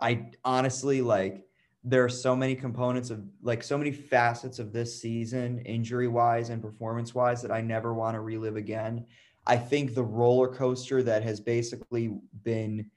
I 0.00 0.32
honestly 0.44 1.00
like, 1.00 1.44
there 1.84 2.04
are 2.04 2.08
so 2.08 2.34
many 2.34 2.56
components 2.56 3.10
of 3.10 3.24
like 3.42 3.62
so 3.62 3.78
many 3.78 3.92
facets 3.92 4.58
of 4.58 4.72
this 4.72 5.00
season, 5.00 5.60
injury 5.60 6.08
wise 6.08 6.50
and 6.50 6.60
performance 6.60 7.14
wise, 7.14 7.40
that 7.42 7.52
I 7.52 7.60
never 7.60 7.94
want 7.94 8.16
to 8.16 8.20
relive 8.20 8.56
again. 8.56 9.06
I 9.46 9.56
think 9.56 9.94
the 9.94 10.02
roller 10.02 10.48
coaster 10.48 11.04
that 11.04 11.22
has 11.22 11.38
basically 11.38 12.18
been 12.42 12.90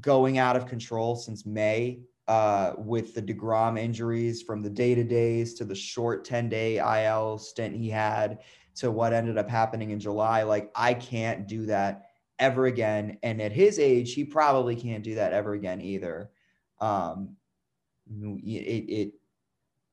going 0.00 0.38
out 0.38 0.56
of 0.56 0.66
control 0.66 1.14
since 1.14 1.44
May 1.44 2.00
uh, 2.28 2.72
with 2.78 3.14
the 3.14 3.20
DeGrom 3.20 3.78
injuries 3.78 4.40
from 4.40 4.62
the 4.62 4.70
day 4.70 4.94
to 4.94 5.04
days 5.04 5.52
to 5.54 5.66
the 5.66 5.74
short 5.74 6.24
10 6.24 6.48
day 6.48 6.78
IL 6.78 7.36
stint 7.36 7.76
he 7.76 7.90
had 7.90 8.38
to 8.76 8.90
what 8.90 9.12
ended 9.12 9.38
up 9.38 9.48
happening 9.48 9.90
in 9.90 10.00
July. 10.00 10.42
Like, 10.42 10.70
I 10.74 10.94
can't 10.94 11.46
do 11.46 11.66
that 11.66 12.06
ever 12.38 12.66
again. 12.66 13.18
And 13.22 13.40
at 13.40 13.52
his 13.52 13.78
age, 13.78 14.14
he 14.14 14.24
probably 14.24 14.76
can't 14.76 15.04
do 15.04 15.14
that 15.16 15.32
ever 15.32 15.52
again 15.52 15.80
either. 15.80 16.30
Um, 16.80 17.36
it, 18.10 18.50
it, 18.88 19.12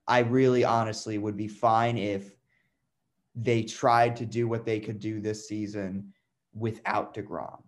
I 0.08 0.20
really 0.20 0.64
honestly 0.64 1.18
would 1.18 1.38
be 1.38 1.48
fine 1.48 1.98
if 1.98 2.32
they 3.36 3.64
tried 3.64 4.16
to 4.18 4.26
do 4.26 4.48
what 4.48 4.66
they 4.66 4.80
could 4.80 5.00
do 5.00 5.22
this 5.22 5.48
season 5.48 6.14
without 6.54 7.14
DeGrom. 7.14 7.62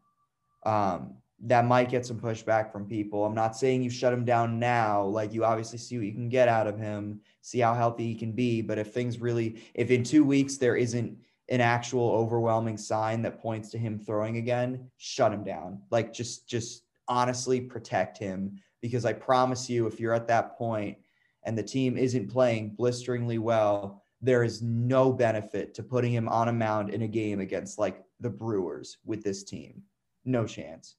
Um, 0.63 1.15
that 1.43 1.65
might 1.65 1.89
get 1.89 2.05
some 2.05 2.19
pushback 2.19 2.71
from 2.71 2.87
people. 2.87 3.25
I'm 3.25 3.35
not 3.35 3.55
saying 3.55 3.81
you 3.81 3.89
shut 3.89 4.13
him 4.13 4.25
down 4.25 4.59
now. 4.59 5.03
Like 5.03 5.33
you 5.33 5.43
obviously 5.43 5.77
see 5.77 5.97
what 5.97 6.05
you 6.05 6.13
can 6.13 6.29
get 6.29 6.47
out 6.47 6.67
of 6.67 6.77
him, 6.77 7.21
see 7.41 7.59
how 7.59 7.73
healthy 7.73 8.07
he 8.07 8.15
can 8.15 8.31
be. 8.31 8.61
But 8.61 8.77
if 8.77 8.93
things 8.93 9.19
really, 9.19 9.61
if 9.73 9.91
in 9.91 10.03
two 10.03 10.23
weeks 10.23 10.57
there 10.57 10.75
isn't 10.75 11.17
an 11.49 11.61
actual 11.61 12.11
overwhelming 12.11 12.77
sign 12.77 13.21
that 13.23 13.41
points 13.41 13.69
to 13.71 13.77
him 13.77 13.99
throwing 13.99 14.37
again, 14.37 14.89
shut 14.97 15.33
him 15.33 15.43
down. 15.43 15.81
Like 15.89 16.13
just, 16.13 16.47
just 16.47 16.83
honestly 17.07 17.59
protect 17.59 18.17
him 18.17 18.59
because 18.81 19.05
I 19.05 19.13
promise 19.13 19.69
you, 19.69 19.85
if 19.87 19.99
you're 19.99 20.13
at 20.13 20.27
that 20.27 20.57
point 20.57 20.97
and 21.43 21.57
the 21.57 21.63
team 21.63 21.97
isn't 21.97 22.31
playing 22.31 22.75
blisteringly 22.75 23.37
well, 23.37 24.03
there 24.21 24.43
is 24.43 24.61
no 24.61 25.11
benefit 25.11 25.73
to 25.73 25.83
putting 25.83 26.13
him 26.13 26.29
on 26.29 26.47
a 26.47 26.53
mound 26.53 26.91
in 26.91 27.01
a 27.01 27.07
game 27.07 27.39
against 27.39 27.79
like 27.79 28.03
the 28.19 28.29
Brewers 28.29 28.97
with 29.03 29.23
this 29.23 29.43
team. 29.43 29.81
No 30.23 30.45
chance. 30.45 30.95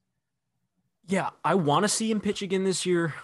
Yeah, 1.07 1.30
I 1.45 1.55
want 1.55 1.84
to 1.84 1.88
see 1.88 2.11
him 2.11 2.20
pitch 2.20 2.43
again 2.43 2.64
this 2.64 2.84
year, 2.84 3.14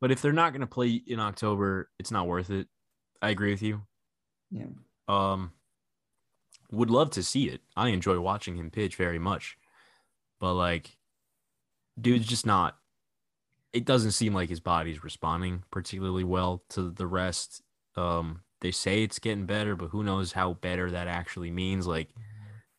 but 0.00 0.10
if 0.10 0.22
they're 0.22 0.32
not 0.32 0.52
going 0.52 0.60
to 0.60 0.66
play 0.66 1.02
in 1.06 1.20
October, 1.20 1.90
it's 1.98 2.10
not 2.10 2.26
worth 2.26 2.50
it. 2.50 2.68
I 3.20 3.30
agree 3.30 3.50
with 3.50 3.62
you. 3.62 3.82
Yeah. 4.50 4.66
Um, 5.08 5.52
would 6.70 6.90
love 6.90 7.10
to 7.10 7.22
see 7.22 7.48
it. 7.48 7.60
I 7.76 7.88
enjoy 7.88 8.20
watching 8.20 8.56
him 8.56 8.70
pitch 8.70 8.96
very 8.96 9.18
much, 9.18 9.56
but 10.40 10.54
like, 10.54 10.96
dude's 12.00 12.26
just 12.26 12.46
not. 12.46 12.76
It 13.72 13.84
doesn't 13.84 14.12
seem 14.12 14.34
like 14.34 14.48
his 14.48 14.60
body's 14.60 15.04
responding 15.04 15.62
particularly 15.70 16.24
well 16.24 16.62
to 16.70 16.90
the 16.90 17.06
rest. 17.06 17.62
Um, 17.96 18.42
they 18.60 18.70
say 18.70 19.02
it's 19.02 19.18
getting 19.18 19.46
better, 19.46 19.76
but 19.76 19.88
who 19.88 20.02
knows 20.02 20.32
how 20.32 20.54
better 20.54 20.90
that 20.90 21.06
actually 21.06 21.50
means? 21.50 21.86
Like, 21.86 22.08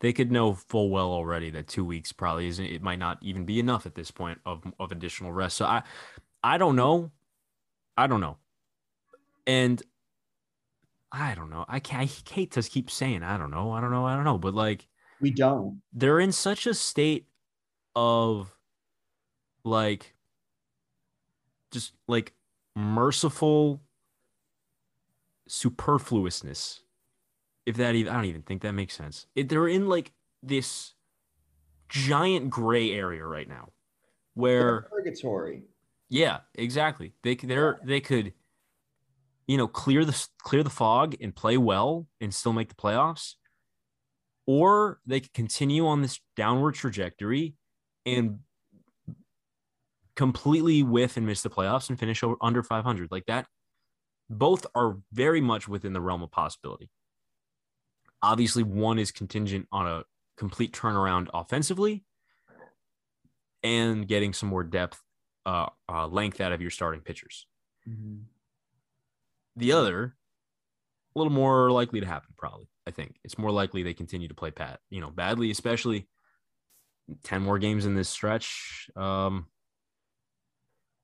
they 0.02 0.14
could 0.14 0.32
know 0.32 0.54
full 0.54 0.90
well 0.90 1.12
already 1.12 1.50
that 1.52 1.68
two 1.68 1.84
weeks 1.84 2.12
probably 2.12 2.48
isn't. 2.48 2.66
It 2.66 2.82
might 2.82 3.00
not 3.00 3.18
even 3.22 3.46
be 3.46 3.60
enough 3.60 3.86
at 3.86 3.96
this 3.96 4.12
point 4.12 4.40
of 4.46 4.64
of 4.80 4.92
additional 4.92 5.32
rest. 5.32 5.58
So 5.58 5.66
I, 5.66 5.84
I 6.44 6.58
don't 6.58 6.76
know. 6.76 7.12
I 7.98 8.08
don't 8.08 8.22
know. 8.22 8.38
And 9.46 9.82
I 11.12 11.36
don't 11.36 11.50
know. 11.50 11.66
I 11.68 11.80
can't. 11.80 12.02
I 12.04 12.34
hate 12.34 12.52
to 12.52 12.62
keep 12.64 12.90
saying 12.90 13.24
I 13.24 13.38
don't 13.38 13.52
know. 13.52 13.72
I 13.72 13.82
don't 13.82 13.92
know. 13.92 14.06
I 14.06 14.16
don't 14.16 14.24
know. 14.24 14.38
But 14.38 14.54
like 14.54 14.88
We 15.20 15.32
don't. 15.32 15.82
they're 15.92 16.20
in 16.20 16.32
such 16.32 16.68
a 16.68 16.74
state 16.74 17.28
of 17.96 18.56
like 19.64 20.16
just 21.72 21.94
like 22.08 22.34
merciful 22.76 23.82
superfluousness 25.48 26.82
if 27.66 27.76
that 27.76 27.96
even 27.96 28.14
i 28.14 28.16
don't 28.16 28.26
even 28.26 28.44
think 28.44 28.62
that 28.62 28.72
makes 28.72 28.96
sense 28.96 29.26
it, 29.36 29.50
they're 29.50 29.68
in 29.68 29.90
like 29.90 30.14
this 30.44 30.94
giant 31.90 32.50
gray 32.50 32.92
area 32.92 33.26
right 33.26 33.50
now 33.50 33.70
where 34.36 34.84
Purgatory. 34.84 35.64
Yeah 36.10 36.40
exactly. 36.56 37.14
They 37.24 37.36
they're 37.36 37.80
they 37.84 38.02
could 38.02 38.34
you 39.48 39.58
know 39.58 39.68
clear 39.68 40.06
the 40.06 40.28
clear 40.44 40.64
the 40.64 40.70
fog 40.70 41.16
and 41.22 41.36
play 41.36 41.58
well 41.58 42.08
and 42.22 42.34
still 42.34 42.54
make 42.54 42.70
the 42.70 42.76
playoffs 42.76 43.34
or 44.46 45.00
they 45.06 45.20
could 45.20 45.34
continue 45.34 45.88
on 45.88 46.02
this 46.02 46.20
downward 46.36 46.74
trajectory 46.74 47.56
and 48.06 48.40
completely 50.16 50.84
whiff 50.84 51.18
and 51.18 51.26
miss 51.26 51.42
the 51.42 51.50
playoffs 51.50 51.90
and 51.90 52.00
finish 52.00 52.24
over 52.24 52.36
under 52.42 52.62
500 52.62 53.12
like 53.12 53.26
that 53.26 53.48
both 54.30 54.66
are 54.76 54.98
very 55.12 55.42
much 55.42 55.68
within 55.68 55.94
the 55.94 56.02
realm 56.02 56.22
of 56.22 56.32
possibility. 56.32 56.90
Obviously 58.22 58.64
one 58.64 59.00
is 59.00 59.12
contingent 59.12 59.68
on 59.72 59.88
a 59.88 60.04
complete 60.38 60.74
turnaround 60.74 61.28
offensively 61.34 62.04
and 63.64 64.08
getting 64.08 64.34
some 64.34 64.50
more 64.50 64.64
depth 64.64 65.02
uh, 65.50 65.70
uh 65.90 66.08
length 66.08 66.40
out 66.42 66.52
of 66.52 66.62
your 66.62 66.72
starting 66.72 67.02
pitchers 67.02 67.48
Mhm. 67.88 68.24
the 69.56 69.72
other 69.72 70.16
a 71.16 71.20
little 71.20 71.34
more 71.34 71.72
likely 71.72 72.00
to 72.00 72.06
happen 72.06 72.30
probably 72.38 72.68
i 72.86 72.92
think 72.92 73.16
it's 73.24 73.38
more 73.38 73.52
likely 73.52 73.82
they 73.84 73.94
continue 73.94 74.28
to 74.28 74.36
play 74.36 74.52
pat 74.52 74.80
you 74.90 75.02
know 75.02 75.10
badly 75.10 75.50
especially 75.52 76.08
10 77.24 77.42
more 77.42 77.58
games 77.58 77.86
in 77.86 77.96
this 77.96 78.10
stretch 78.10 78.90
um 78.96 79.48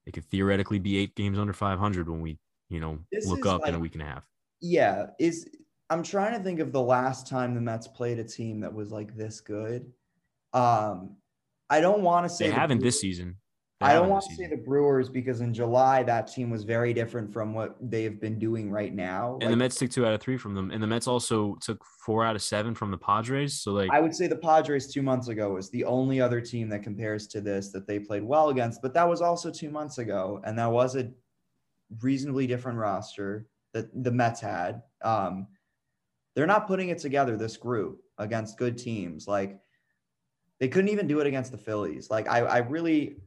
it 0.06 0.12
could 0.14 0.26
theoretically 0.26 0.78
be 0.80 0.98
eight 0.98 1.16
games 1.16 1.40
under 1.40 1.54
500 1.54 2.08
when 2.10 2.22
we 2.22 2.38
you 2.70 2.80
know 2.80 3.00
This 3.12 3.26
look 3.26 3.46
up 3.46 3.68
in 3.68 3.74
a 3.74 3.80
week 3.80 3.94
and 3.94 4.04
a 4.04 4.06
half 4.06 4.24
Yeah. 4.62 5.08
Is 5.20 5.48
I'm 5.90 6.04
trying 6.04 6.38
to 6.38 6.44
think 6.44 6.60
of 6.60 6.72
the 6.72 6.82
last 6.82 7.28
time 7.28 7.54
the 7.54 7.62
Mets 7.62 7.88
played 7.88 8.18
a 8.20 8.24
team 8.24 8.62
that 8.62 8.74
was 8.74 8.92
like 8.92 9.16
this 9.16 9.40
good. 9.40 9.92
Um, 10.54 11.18
I 11.70 11.80
don't 11.80 12.02
want 12.02 12.26
to 12.26 12.30
say 12.30 12.48
they 12.48 12.54
haven't 12.54 12.82
this 12.82 13.00
season 13.00 13.38
I 13.82 13.94
don't 13.94 14.10
want 14.10 14.24
to 14.30 14.36
say 14.36 14.48
the 14.48 14.56
Brewers 14.56 15.10
because 15.10 15.42
in 15.42 15.54
July 15.54 16.02
that 16.04 16.28
team 16.32 16.50
was 16.50 16.64
very 16.64 16.94
different 16.94 17.34
from 17.34 17.54
what 17.54 17.76
they 17.82 18.04
have 18.04 18.22
been 18.22 18.40
doing 18.40 18.72
right 18.72 18.94
now. 18.94 19.38
and 19.42 19.52
the 19.52 19.58
mets 19.58 19.76
took 19.76 19.92
two 19.92 20.06
out 20.06 20.14
of 20.14 20.22
three 20.22 20.38
from 20.38 20.56
them 20.56 20.72
and 20.72 20.82
the 20.82 20.88
mets 20.88 21.08
also 21.08 21.56
took 21.62 21.84
four 22.06 22.24
out 22.24 22.36
of 22.36 22.42
seven 22.42 22.74
from 22.74 22.90
the 22.90 22.98
padres 22.98 23.62
so 23.62 23.74
like 23.74 23.90
I 23.92 24.00
would 24.00 24.16
say 24.16 24.28
the 24.28 24.38
Padres 24.38 24.88
two 24.94 25.02
months 25.02 25.28
ago 25.28 25.54
was 25.54 25.70
the 25.72 25.84
only 25.84 26.22
other 26.22 26.40
team 26.40 26.70
that 26.70 26.84
compares 26.84 27.28
to 27.28 27.42
this 27.42 27.72
that 27.74 27.86
they 27.86 28.00
played 28.00 28.24
well 28.24 28.50
against, 28.50 28.82
but 28.82 28.94
that 28.94 29.08
was 29.08 29.22
also 29.22 29.52
two 29.52 29.70
months 29.70 29.98
ago, 29.98 30.42
and 30.46 30.58
that 30.58 30.72
was 30.72 30.96
a 30.96 31.12
reasonably 32.02 32.48
different 32.48 32.78
roster 32.78 33.48
that 33.74 33.88
the 34.04 34.12
Mets 34.12 34.40
had. 34.40 34.82
Um, 35.04 35.48
they're 36.36 36.48
not 36.48 36.68
putting 36.68 36.90
it 36.90 36.98
together 37.00 37.38
this 37.38 37.58
group 37.58 38.02
against 38.18 38.58
good 38.58 38.78
teams. 38.78 39.28
Like 39.28 39.60
they 40.60 40.68
couldn't 40.68 40.90
even 40.90 41.08
do 41.08 41.20
it 41.20 41.28
against 41.28 41.52
the 41.52 41.58
Phillies. 41.58 42.10
Like 42.10 42.28
I, 42.30 42.40
I 42.40 42.58
really, 42.60 43.18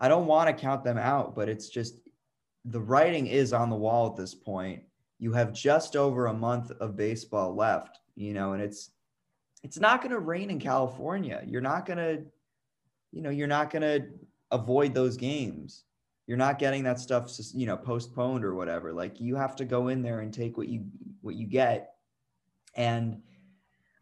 I 0.00 0.08
don't 0.08 0.26
want 0.26 0.48
to 0.48 0.54
count 0.54 0.82
them 0.82 0.98
out, 0.98 1.34
but 1.34 1.48
it's 1.48 1.68
just 1.68 2.00
the 2.64 2.80
writing 2.80 3.26
is 3.26 3.52
on 3.52 3.70
the 3.70 3.76
wall 3.76 4.08
at 4.08 4.16
this 4.16 4.34
point. 4.34 4.82
You 5.18 5.32
have 5.32 5.52
just 5.52 5.96
over 5.96 6.26
a 6.26 6.34
month 6.34 6.70
of 6.80 6.96
baseball 6.96 7.54
left, 7.54 7.98
you 8.16 8.32
know, 8.32 8.52
and 8.54 8.62
it's 8.62 8.90
it's 9.62 9.78
not 9.78 10.00
going 10.00 10.12
to 10.12 10.20
rain 10.20 10.50
in 10.50 10.58
California. 10.58 11.42
You're 11.46 11.60
not 11.60 11.84
going 11.84 11.98
to, 11.98 12.22
you 13.12 13.20
know, 13.20 13.28
you're 13.28 13.46
not 13.46 13.70
going 13.70 13.82
to 13.82 14.06
avoid 14.50 14.94
those 14.94 15.18
games. 15.18 15.84
You're 16.26 16.38
not 16.38 16.58
getting 16.58 16.84
that 16.84 16.98
stuff, 16.98 17.30
you 17.52 17.66
know, 17.66 17.76
postponed 17.76 18.44
or 18.44 18.54
whatever. 18.54 18.92
Like 18.92 19.20
you 19.20 19.36
have 19.36 19.56
to 19.56 19.64
go 19.64 19.88
in 19.88 20.00
there 20.00 20.20
and 20.20 20.32
take 20.32 20.56
what 20.56 20.68
you 20.68 20.84
what 21.20 21.34
you 21.34 21.46
get. 21.46 21.94
And 22.74 23.20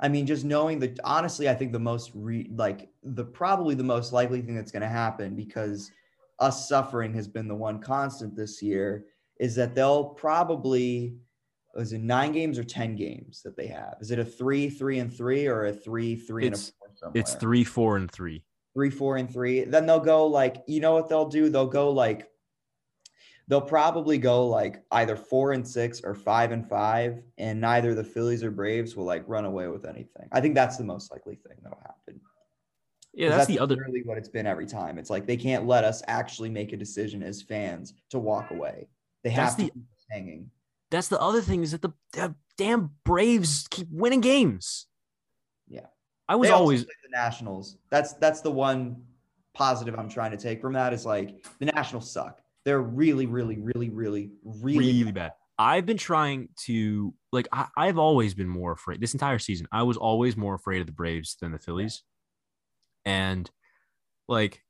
I 0.01 0.09
mean, 0.09 0.27
just 0.27 0.45
knowing 0.45 0.79
that, 0.81 0.99
honestly, 1.03 1.49
I 1.49 1.55
think 1.55 1.73
the 1.73 1.79
most 1.79 2.13
re, 2.15 2.49
like 2.55 2.89
the 3.03 3.25
probably 3.25 3.75
the 3.75 3.85
most 3.85 4.13
likely 4.13 4.41
thing 4.43 4.55
that's 4.55 4.71
going 4.71 4.83
to 4.83 4.89
happen 4.89 5.35
because 5.35 5.91
us 6.39 6.69
suffering 6.69 7.13
has 7.15 7.27
been 7.27 7.49
the 7.49 7.55
one 7.55 7.81
constant 7.81 8.37
this 8.37 8.63
year 8.63 9.07
is 9.41 9.57
that 9.57 9.75
they'll 9.75 10.05
probably 10.05 11.17
is 11.77 11.93
it 11.93 12.01
nine 12.01 12.33
games 12.33 12.59
or 12.59 12.65
ten 12.65 12.97
games 12.97 13.43
that 13.43 13.57
they 13.57 13.67
have? 13.67 13.97
Is 14.01 14.11
it 14.11 14.19
a 14.19 14.25
three, 14.25 14.69
three 14.71 14.99
and 15.01 15.13
three, 15.13 15.47
or 15.47 15.67
a 15.67 15.73
three, 15.73 16.17
three 16.17 16.47
It's- 16.47 16.69
and 16.69 16.75
a 16.75 16.79
four 16.79 16.97
somewhere? 16.97 17.21
It's 17.21 17.35
three, 17.35 17.65
four, 17.65 17.97
and 17.97 18.11
three. 18.11 18.43
three, 18.75 18.91
four, 18.91 19.17
and 19.17 19.31
three. 19.33 19.65
Then 19.65 19.87
they'll 19.87 19.99
go 19.99 20.27
like, 20.27 20.63
you 20.69 20.81
know 20.81 20.93
what 20.93 21.09
they'll 21.09 21.29
do? 21.29 21.49
They'll 21.49 21.67
go 21.67 21.91
like, 21.91 22.29
they'll 23.49 23.61
probably 23.61 24.19
go 24.19 24.47
like 24.47 24.83
either 24.93 25.17
four 25.17 25.53
and 25.53 25.67
six 25.67 26.01
or 26.03 26.15
five 26.15 26.53
and 26.53 26.69
five, 26.69 27.23
and 27.39 27.61
neither 27.61 27.95
the 27.95 28.05
Phillies 28.05 28.45
or 28.45 28.51
Braves 28.51 28.95
will 28.95 29.05
like 29.05 29.25
run 29.27 29.45
away 29.45 29.67
with 29.69 29.85
anything. 29.85 30.29
I 30.33 30.41
think 30.41 30.55
that's 30.55 30.77
the 30.77 30.85
most 30.85 31.11
likely 31.11 31.37
thing 31.37 31.57
that'll 31.63 31.81
happen. 31.81 32.21
Yeah, 33.15 33.31
that's 33.31 33.47
the 33.47 33.59
other. 33.59 33.77
really 33.77 34.03
what 34.05 34.17
it's 34.19 34.29
been 34.29 34.47
every 34.47 34.67
time. 34.67 34.99
It's 34.99 35.11
like 35.11 35.27
they 35.27 35.37
can't 35.37 35.67
let 35.67 35.83
us 35.83 36.03
actually 36.07 36.51
make 36.51 36.73
a 36.73 36.77
decision 36.77 37.23
as 37.23 37.43
fans 37.43 37.95
to 38.11 38.19
walk 38.19 38.51
away. 38.53 38.87
They 39.25 39.31
That's 39.31 39.55
have 39.55 39.57
to 39.57 39.65
the- 39.65 39.71
keep 39.71 39.85
hanging. 40.11 40.51
That's 40.91 41.09
the 41.09 41.21
other 41.21 41.43
thing 41.43 41.63
is 41.63 41.73
that 41.73 41.83
the, 41.83 41.91
the 42.13 42.35
damn 42.57 42.91
Braves 43.05 43.67
keep 43.71 43.89
winning 43.91 44.21
games. 44.21 44.87
Yeah. 45.69 45.87
I 46.29 46.37
was 46.37 46.49
always 46.51 46.85
the 46.85 46.93
Nationals. 47.11 47.77
That's 47.91 48.15
that's 48.15 48.41
the 48.41 48.51
one 48.51 49.03
positive 49.53 49.99
I'm 49.99 50.09
trying 50.09 50.31
to 50.31 50.37
take 50.37 50.61
from 50.61 50.73
that 50.75 50.93
is 50.93 51.05
like 51.05 51.45
the 51.59 51.67
Nationals 51.67 52.11
suck. 52.11 52.41
They're 52.69 52.83
really, 52.83 53.25
really, 53.25 53.57
really, 53.57 53.89
really, 53.89 54.31
really, 54.45 54.93
really 55.01 55.13
bad. 55.13 55.33
I've 55.59 55.87
been 55.87 55.97
trying 55.97 56.51
to 56.67 57.15
like 57.33 57.49
I, 57.51 57.69
I've 57.79 57.97
always 57.97 58.35
been 58.35 58.47
more 58.47 58.73
afraid 58.73 59.01
this 59.01 59.15
entire 59.15 59.39
season. 59.39 59.67
I 59.73 59.85
was 59.85 59.97
always 59.97 60.37
more 60.37 60.55
afraid 60.55 60.83
of 60.83 60.87
the 60.87 60.93
Braves 60.93 61.39
than 61.41 61.51
the 61.51 61.59
Phillies. 61.59 62.03
And 63.07 63.51
like 64.29 64.61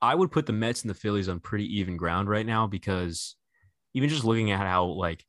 I 0.00 0.14
would 0.14 0.30
put 0.30 0.46
the 0.46 0.52
Mets 0.52 0.82
and 0.82 0.90
the 0.90 0.94
Phillies 0.94 1.28
on 1.28 1.40
pretty 1.40 1.64
even 1.80 1.96
ground 1.96 2.28
right 2.28 2.46
now 2.46 2.68
because 2.68 3.34
even 3.94 4.08
just 4.08 4.22
looking 4.22 4.52
at 4.52 4.60
how 4.60 4.84
like 4.84 5.26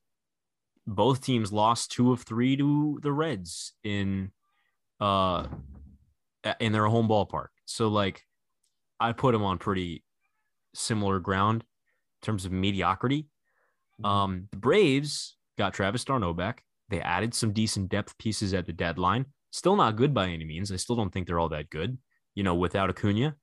both 0.86 1.26
teams 1.26 1.52
lost 1.52 1.92
two 1.92 2.12
of 2.12 2.22
three 2.22 2.56
to 2.56 3.00
the 3.02 3.12
Reds 3.12 3.74
in 3.84 4.30
uh 5.00 5.48
in 6.60 6.72
their 6.72 6.86
home 6.86 7.08
ballpark. 7.08 7.48
So 7.66 7.88
like 7.88 8.22
I 9.00 9.12
put 9.12 9.32
them 9.32 9.42
on 9.42 9.58
pretty 9.58 10.04
similar 10.76 11.20
ground 11.20 11.64
terms 12.22 12.46
of 12.46 12.52
mediocrity. 12.52 13.28
Um, 14.04 14.48
the 14.52 14.58
Braves 14.58 15.36
got 15.58 15.74
Travis 15.74 16.04
d'Arnaud 16.04 16.34
back. 16.34 16.64
They 16.90 17.02
added 17.02 17.34
some 17.34 17.54
decent 17.54 17.90
depth 17.90 18.18
pieces 18.18 18.54
at 18.54 18.66
the 18.66 18.74
deadline. 18.74 19.26
Still 19.52 19.76
not 19.76 19.96
good 19.96 20.14
by 20.14 20.28
any 20.28 20.46
means. 20.46 20.72
I 20.72 20.78
still 20.78 20.96
don't 20.96 21.12
think 21.12 21.28
they're 21.28 21.40
all 21.40 21.50
that 21.50 21.70
good. 21.70 21.98
You 22.36 22.44
know, 22.44 22.56
without 22.56 22.90
Acuna, 22.90 23.36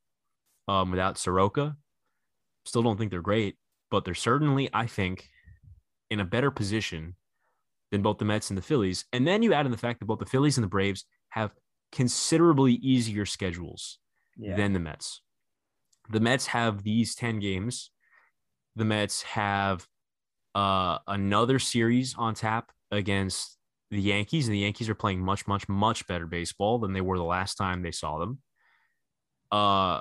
um, 0.67 0.91
without 0.91 1.19
Soroka, 1.19 1.77
still 2.65 2.83
don't 2.83 2.97
think 2.97 3.11
they're 3.11 3.23
great. 3.23 3.57
But 3.91 4.05
they're 4.05 4.15
certainly, 4.15 4.69
I 4.73 4.87
think, 4.87 5.29
in 6.11 6.21
a 6.21 6.25
better 6.25 6.51
position 6.51 7.15
than 7.91 8.03
both 8.03 8.19
the 8.19 8.25
Mets 8.25 8.51
and 8.51 8.59
the 8.59 8.63
Phillies. 8.63 9.05
And 9.13 9.27
then 9.27 9.43
you 9.43 9.55
add 9.55 9.67
in 9.67 9.73
the 9.73 9.79
fact 9.79 10.01
that 10.01 10.07
both 10.07 10.19
the 10.19 10.27
Phillies 10.27 10.59
and 10.59 10.65
the 10.65 10.69
Braves 10.69 11.05
have 11.31 11.53
considerably 11.93 12.75
easier 12.75 13.25
schedules 13.25 13.99
yeah. 14.37 14.57
than 14.57 14.73
the 14.73 14.79
Mets. 14.79 15.23
The 16.11 16.21
Mets 16.21 16.47
have 16.49 16.83
these 16.83 17.15
10 17.15 17.39
games. 17.41 17.91
The 18.79 18.85
Mets 18.85 19.23
have 19.23 19.85
uh, 20.55 20.99
another 21.09 21.59
series 21.59 22.15
on 22.17 22.35
tap 22.35 22.71
against 22.93 23.59
the 23.91 24.01
Yankees, 24.01 24.47
and 24.47 24.55
the 24.55 24.61
Yankees 24.61 24.89
are 24.89 24.95
playing 24.95 25.21
much, 25.21 25.49
much, 25.49 25.69
much 25.69 26.07
better 26.07 26.27
baseball 26.27 26.79
than 26.79 26.93
they 26.93 27.01
were 27.01 27.19
the 27.19 27.25
last 27.25 27.57
time 27.57 27.83
they 27.83 27.91
saw 27.91 28.21
them. 28.21 28.39
Uh, 29.51 30.01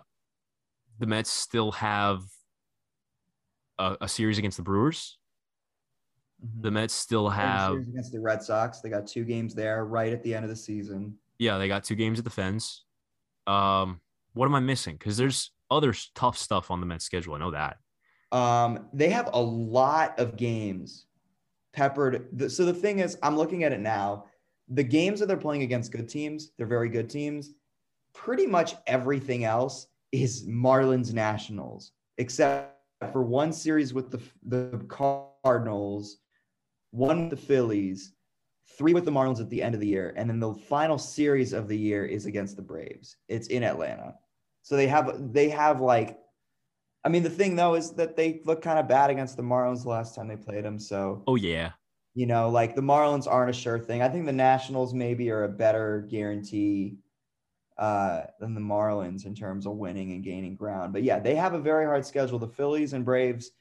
the 0.99 1.07
Mets 1.07 1.31
still 1.31 1.71
have 1.71 2.21
a, 3.79 3.97
a 4.01 4.07
series 4.07 4.37
against 4.37 4.57
the 4.57 4.63
Brewers. 4.63 5.17
Mhm. 6.45 6.61
The 6.61 6.69
Mets 6.71 6.93
still 6.93 7.29
have 7.29 7.71
series 7.71 7.87
against 7.87 8.11
the 8.11 8.19
Red 8.19 8.43
Sox. 8.43 8.79
They 8.81 8.89
got 8.89 9.07
two 9.07 9.23
games 9.23 9.55
there 9.55 9.85
right 9.85 10.13
at 10.13 10.21
the 10.21 10.35
end 10.35 10.43
of 10.45 10.49
the 10.49 10.55
season. 10.55 11.17
yeah, 11.39 11.57
they 11.57 11.67
got 11.67 11.83
two 11.83 11.95
games 11.95 12.19
at 12.19 12.25
the 12.25 12.31
Fens. 12.31 12.85
Um, 13.47 14.01
what 14.33 14.45
am 14.45 14.53
I 14.53 14.59
missing? 14.59 14.97
Because 14.97 15.17
there's 15.17 15.51
other 15.71 15.95
tough 16.13 16.37
stuff 16.37 16.69
on 16.69 16.79
the 16.79 16.85
Mets 16.85 17.05
schedule. 17.05 17.33
I 17.33 17.39
know 17.39 17.51
that. 17.51 17.77
Um, 18.31 18.87
they 18.93 19.09
have 19.09 19.29
a 19.33 19.41
lot 19.41 20.19
of 20.19 20.35
games 20.35 21.05
peppered. 21.73 22.51
So 22.51 22.65
the 22.65 22.73
thing 22.73 22.99
is, 22.99 23.17
I'm 23.21 23.37
looking 23.37 23.63
at 23.63 23.71
it 23.71 23.79
now. 23.79 24.25
The 24.69 24.83
games 24.83 25.19
that 25.19 25.27
they're 25.27 25.37
playing 25.37 25.61
against 25.61 25.91
good 25.91 26.09
teams, 26.09 26.51
they're 26.57 26.67
very 26.67 26.89
good 26.89 27.09
teams. 27.09 27.53
Pretty 28.13 28.45
much 28.45 28.75
everything 28.87 29.45
else 29.45 29.87
is 30.11 30.45
Marlins 30.47 31.13
Nationals, 31.13 31.91
except 32.17 32.75
for 33.11 33.23
one 33.23 33.53
series 33.53 33.93
with 33.93 34.11
the 34.11 34.19
the 34.47 34.83
Cardinals, 34.87 36.17
one 36.91 37.29
with 37.29 37.29
the 37.29 37.37
Phillies, 37.37 38.13
three 38.77 38.93
with 38.93 39.05
the 39.05 39.11
Marlins 39.11 39.39
at 39.39 39.49
the 39.49 39.61
end 39.61 39.75
of 39.75 39.81
the 39.81 39.87
year, 39.87 40.13
and 40.17 40.29
then 40.29 40.39
the 40.39 40.53
final 40.53 40.97
series 40.97 41.53
of 41.53 41.67
the 41.67 41.77
year 41.77 42.05
is 42.05 42.25
against 42.25 42.55
the 42.55 42.61
Braves. 42.61 43.17
It's 43.27 43.47
in 43.47 43.63
Atlanta. 43.63 44.15
So 44.63 44.75
they 44.75 44.87
have 44.87 45.31
they 45.31 45.49
have 45.49 45.79
like 45.79 46.19
I 47.07 47.09
mean, 47.09 47.23
the 47.23 47.29
thing 47.29 47.55
though 47.55 47.75
is 47.75 47.91
that 47.91 48.17
they 48.17 48.41
look 48.43 48.61
kind 48.61 48.77
of 48.77 48.89
bad 48.89 49.09
against 49.09 49.37
the 49.37 49.41
Marlins 49.41 49.83
the 49.83 49.89
last 49.89 50.13
time 50.13 50.27
they 50.27 50.35
played 50.35 50.65
them. 50.65 50.77
So, 50.77 51.23
Oh 51.25 51.35
yeah, 51.35 51.71
you 52.15 52.25
know, 52.25 52.49
like 52.49 52.75
the 52.75 52.81
Marlins 52.81 53.31
aren't 53.31 53.49
a 53.49 53.53
sure 53.53 53.79
thing. 53.79 54.01
I 54.01 54.09
think 54.09 54.25
the 54.25 54.33
Nationals 54.33 54.93
maybe 54.93 55.31
are 55.31 55.45
a 55.45 55.49
better 55.49 56.05
guarantee 56.11 56.97
uh, 57.77 58.23
than 58.41 58.53
the 58.53 58.59
Marlins 58.59 59.25
in 59.25 59.33
terms 59.33 59.65
of 59.65 59.77
winning 59.77 60.11
and 60.11 60.21
gaining 60.21 60.57
ground. 60.57 60.91
But 60.91 61.03
yeah, 61.03 61.17
they 61.17 61.35
have 61.35 61.53
a 61.53 61.59
very 61.59 61.85
hard 61.85 62.05
schedule. 62.05 62.39
The 62.39 62.47
Phillies 62.49 62.91
and 62.91 63.05
Braves 63.05 63.51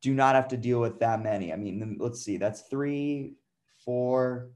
do 0.00 0.14
not 0.14 0.36
have 0.36 0.46
to 0.48 0.56
deal 0.56 0.80
with 0.80 1.00
that 1.00 1.20
many. 1.20 1.52
I 1.52 1.56
mean, 1.56 1.96
let's 1.98 2.22
see, 2.22 2.36
that's 2.36 2.60
three, 2.70 3.34
four, 3.84 4.52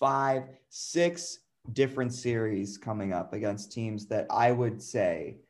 five, 0.00 0.44
six 0.70 1.40
different 1.74 2.14
series 2.14 2.78
coming 2.78 3.12
up 3.12 3.34
against 3.34 3.72
teams 3.72 4.06
that 4.06 4.26
I 4.30 4.52
would 4.52 4.80
say 4.80 5.40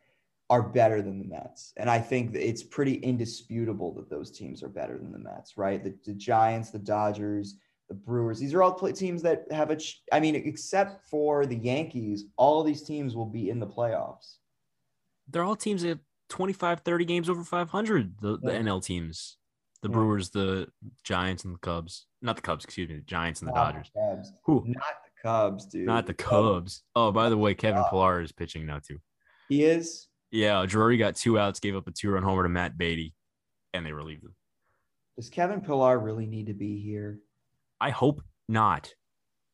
are 0.55 0.63
better 0.63 1.03
than 1.03 1.19
the 1.19 1.25
Mets. 1.25 1.73
And 1.77 1.91
I 1.91 1.99
think 1.99 2.33
it's 2.37 2.63
pretty 2.63 2.95
indisputable 2.95 3.93
that 3.95 4.09
those 4.09 4.31
teams 4.31 4.63
are 4.63 4.69
better 4.69 4.97
than 4.97 5.11
the 5.11 5.19
Mets, 5.19 5.57
right? 5.59 5.83
The, 5.83 5.93
the 6.07 6.15
Giants, 6.15 6.71
the 6.71 6.79
Dodgers, 6.79 7.57
the 7.89 7.95
Brewers, 7.95 8.39
these 8.39 8.55
are 8.55 8.63
all 8.63 8.73
play- 8.73 8.93
teams 8.93 9.21
that 9.23 9.47
have 9.51 9.71
a, 9.71 9.77
ch- 9.77 10.01
I 10.13 10.21
mean, 10.21 10.37
except 10.37 11.09
for 11.11 11.45
the 11.45 11.57
Yankees, 11.57 12.27
all 12.37 12.63
these 12.63 12.83
teams 12.85 13.17
will 13.17 13.27
be 13.27 13.51
in 13.51 13.59
the 13.59 13.67
playoffs. 13.67 14.37
they're 15.29 15.43
all 15.43 15.57
teams 15.57 15.83
that 15.83 15.89
have 15.89 15.99
25, 16.29 16.81
30 16.81 17.05
games 17.05 17.29
over 17.29 17.43
500. 17.43 18.15
The, 18.21 18.39
the 18.39 18.53
Yeah. 18.53 18.61
NL 18.61 18.81
teams, 18.85 19.39
the 19.83 19.89
Yeah. 19.89 19.95
Brewers, 19.95 20.31
the 20.31 20.69
Giants, 21.03 21.45
and 21.45 21.53
the 21.55 21.59
Cubs. 21.59 22.07
Not 22.23 22.37
the 22.37 22.43
Cubs, 22.43 22.65
excuse 22.65 22.89
me, 22.89 22.97
the 22.97 23.01
Giants 23.03 23.41
and 23.41 23.49
the 23.51 23.55
Not 23.55 23.75
Dodgers. 23.75 24.33
Who? 24.45 24.63
Not 24.67 24.95
the 25.05 25.11
Cubs, 25.23 25.67
dude. 25.67 25.87
Not 25.87 26.07
the 26.07 26.15
Cubs. 26.15 26.83
Oh, 26.95 27.11
by 27.11 27.29
the 27.29 27.37
way, 27.37 27.55
Kevin 27.55 27.81
Cubs. 27.83 27.91
Pillar 27.91 28.21
is 28.23 28.31
pitching 28.33 28.67
now 28.67 28.79
too. 28.87 28.99
He 29.49 29.65
is. 29.65 30.07
Yeah, 30.31 30.65
Drury 30.67 30.97
got 30.97 31.17
two 31.17 31.39
outs, 31.39 31.61
gave 31.61 31.77
up 31.77 31.87
a 31.87 31.93
two-run 31.93 32.23
homer 32.23 32.43
to 32.43 32.49
Matt 32.49 32.77
Beaty, 32.77 33.15
and 33.73 33.87
they 33.87 33.93
relieved 33.93 34.25
him. 34.25 34.35
Does 35.17 35.31
Kevin 35.31 35.61
Pillar 35.61 35.99
really 35.99 36.27
need 36.27 36.47
to 36.47 36.55
be 36.55 36.81
here? 36.81 37.21
I 37.81 37.91
hope 37.91 38.23
not. 38.49 38.93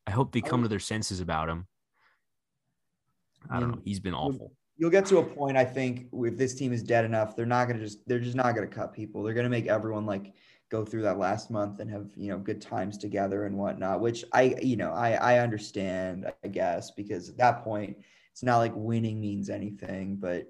I 0.07 0.11
hope 0.13 0.33
they 0.33 0.41
come 0.41 0.63
to 0.63 0.69
their 0.69 0.79
senses 0.79 1.21
about 1.21 1.49
him. 1.49 1.67
I 3.51 3.61
don't 3.61 3.71
know. 3.71 3.83
He's 3.85 4.01
been 4.01 4.15
awful. 4.15 4.53
You'll 4.77 4.91
get 4.91 5.07
to 5.07 5.19
a 5.19 5.23
point, 5.23 5.57
I 5.57 5.65
think, 5.65 6.07
if 6.13 6.39
this 6.39 6.55
team 6.55 6.73
is 6.73 6.83
dead 6.83 7.05
enough, 7.05 7.37
they're 7.37 7.47
not 7.47 7.69
gonna 7.69 7.81
just 7.81 8.07
they're 8.07 8.19
just 8.19 8.37
not 8.37 8.55
gonna 8.55 8.67
cut 8.67 8.95
people. 8.95 9.23
They're 9.23 9.35
gonna 9.35 9.51
make 9.51 9.67
everyone 9.67 10.07
like 10.07 10.33
go 10.71 10.85
through 10.85 11.03
that 11.03 11.19
last 11.19 11.51
month 11.51 11.81
and 11.81 11.91
have 11.91 12.11
you 12.17 12.29
know 12.29 12.39
good 12.39 12.63
times 12.63 12.97
together 12.97 13.45
and 13.45 13.57
whatnot. 13.57 14.01
Which 14.01 14.25
I 14.33 14.55
you 14.63 14.77
know 14.77 14.93
I 14.93 15.13
I 15.13 15.39
understand, 15.41 16.33
I 16.43 16.49
guess, 16.49 16.91
because 16.93 17.29
at 17.29 17.37
that 17.39 17.63
point 17.63 17.99
it's 18.33 18.43
not 18.43 18.59
like 18.59 18.73
winning 18.75 19.21
means 19.21 19.51
anything. 19.51 20.17
But 20.17 20.49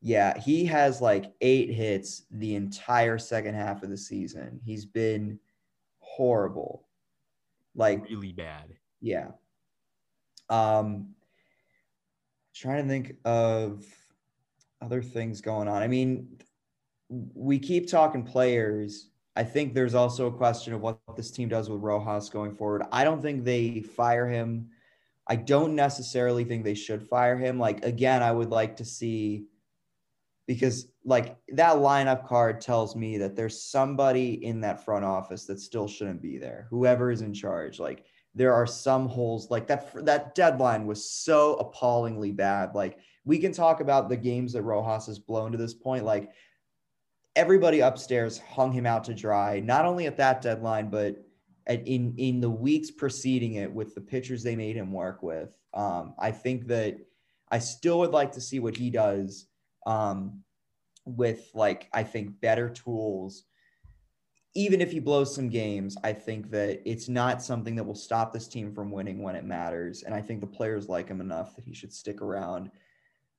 yeah, 0.00 0.38
he 0.38 0.64
has 0.66 1.00
like 1.00 1.32
eight 1.40 1.70
hits 1.70 2.22
the 2.30 2.54
entire 2.54 3.18
second 3.18 3.54
half 3.54 3.82
of 3.82 3.90
the 3.90 3.96
season. 3.96 4.60
He's 4.64 4.86
been 4.86 5.38
horrible. 5.98 6.86
Like 7.74 8.04
Really 8.08 8.32
bad. 8.32 8.74
yeah. 9.00 9.28
Um 10.48 11.14
trying 12.54 12.82
to 12.82 12.88
think 12.88 13.16
of 13.24 13.84
other 14.80 15.02
things 15.02 15.40
going 15.40 15.68
on. 15.68 15.82
I 15.82 15.86
mean, 15.88 16.38
we 17.08 17.58
keep 17.58 17.88
talking 17.88 18.22
players. 18.24 19.10
I 19.36 19.44
think 19.44 19.74
there's 19.74 19.94
also 19.94 20.26
a 20.26 20.32
question 20.32 20.74
of 20.74 20.80
what 20.80 20.98
this 21.16 21.30
team 21.30 21.48
does 21.48 21.70
with 21.70 21.80
Rojas 21.80 22.28
going 22.28 22.54
forward. 22.56 22.82
I 22.90 23.04
don't 23.04 23.22
think 23.22 23.44
they 23.44 23.80
fire 23.80 24.28
him. 24.28 24.70
I 25.28 25.36
don't 25.36 25.74
necessarily 25.76 26.42
think 26.44 26.64
they 26.64 26.74
should 26.74 27.02
fire 27.06 27.36
him. 27.36 27.58
Like 27.58 27.84
again, 27.84 28.22
I 28.22 28.32
would 28.32 28.50
like 28.50 28.76
to 28.76 28.84
see 28.84 29.44
because 30.48 30.86
like 31.04 31.36
that 31.52 31.76
lineup 31.76 32.26
card 32.26 32.60
tells 32.60 32.96
me 32.96 33.18
that 33.18 33.36
there's 33.36 33.62
somebody 33.62 34.44
in 34.44 34.62
that 34.62 34.82
front 34.82 35.04
office 35.04 35.44
that 35.44 35.60
still 35.60 35.86
shouldn't 35.86 36.22
be 36.22 36.38
there. 36.38 36.66
Whoever 36.70 37.12
is 37.12 37.20
in 37.20 37.34
charge, 37.34 37.78
like 37.78 38.06
there 38.34 38.54
are 38.54 38.66
some 38.66 39.08
holes 39.08 39.50
like 39.50 39.66
that 39.68 39.92
that 40.06 40.34
deadline 40.34 40.86
was 40.86 41.08
so 41.08 41.54
appallingly 41.56 42.32
bad. 42.32 42.74
Like 42.74 42.98
we 43.26 43.38
can 43.38 43.52
talk 43.52 43.80
about 43.80 44.08
the 44.08 44.16
games 44.16 44.54
that 44.54 44.62
Rojas 44.62 45.06
has 45.06 45.18
blown 45.18 45.52
to 45.52 45.58
this 45.58 45.74
point 45.74 46.06
like 46.06 46.30
everybody 47.36 47.80
upstairs 47.80 48.38
hung 48.38 48.72
him 48.72 48.86
out 48.86 49.04
to 49.04 49.14
dry 49.14 49.60
not 49.60 49.84
only 49.84 50.06
at 50.06 50.16
that 50.16 50.40
deadline 50.40 50.88
but 50.88 51.22
at, 51.66 51.86
in 51.86 52.14
in 52.16 52.40
the 52.40 52.50
weeks 52.50 52.90
preceding 52.90 53.54
it 53.54 53.70
with 53.70 53.94
the 53.94 54.00
pitchers 54.00 54.42
they 54.42 54.56
made 54.56 54.76
him 54.76 54.92
work 54.92 55.22
with. 55.22 55.50
Um, 55.74 56.14
I 56.18 56.30
think 56.30 56.68
that 56.68 56.96
I 57.50 57.58
still 57.58 57.98
would 57.98 58.12
like 58.12 58.32
to 58.32 58.40
see 58.40 58.60
what 58.60 58.74
he 58.74 58.88
does 58.88 59.46
um, 59.86 60.42
with 61.04 61.50
like 61.54 61.88
I 61.92 62.02
think 62.02 62.40
better 62.40 62.68
tools. 62.68 63.44
Even 64.54 64.80
if 64.80 64.90
he 64.90 64.98
blows 64.98 65.34
some 65.34 65.48
games, 65.48 65.96
I 66.02 66.12
think 66.12 66.50
that 66.50 66.80
it's 66.84 67.08
not 67.08 67.42
something 67.42 67.76
that 67.76 67.84
will 67.84 67.94
stop 67.94 68.32
this 68.32 68.48
team 68.48 68.74
from 68.74 68.90
winning 68.90 69.22
when 69.22 69.36
it 69.36 69.44
matters. 69.44 70.02
And 70.02 70.14
I 70.14 70.20
think 70.20 70.40
the 70.40 70.46
players 70.46 70.88
like 70.88 71.08
him 71.08 71.20
enough 71.20 71.54
that 71.54 71.64
he 71.64 71.74
should 71.74 71.92
stick 71.92 72.22
around. 72.22 72.70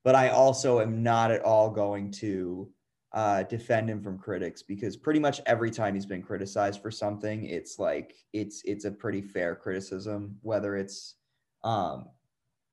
But 0.03 0.15
I 0.15 0.29
also 0.29 0.79
am 0.79 1.03
not 1.03 1.31
at 1.31 1.43
all 1.43 1.71
going 1.71 2.11
to 2.11 2.69
uh, 3.11 3.43
defend 3.43 3.89
him 3.89 4.01
from 4.01 4.19
critics 4.19 4.61
because 4.61 4.95
pretty 4.95 5.19
much 5.19 5.41
every 5.45 5.71
time 5.71 5.95
he's 5.95 6.05
been 6.05 6.21
criticized 6.21 6.81
for 6.81 6.91
something, 6.91 7.45
it's 7.45 7.79
like 7.79 8.15
it's 8.33 8.61
it's 8.65 8.85
a 8.85 8.91
pretty 8.91 9.21
fair 9.21 9.55
criticism, 9.55 10.37
whether 10.41 10.75
it's 10.75 11.15
um, 11.63 12.05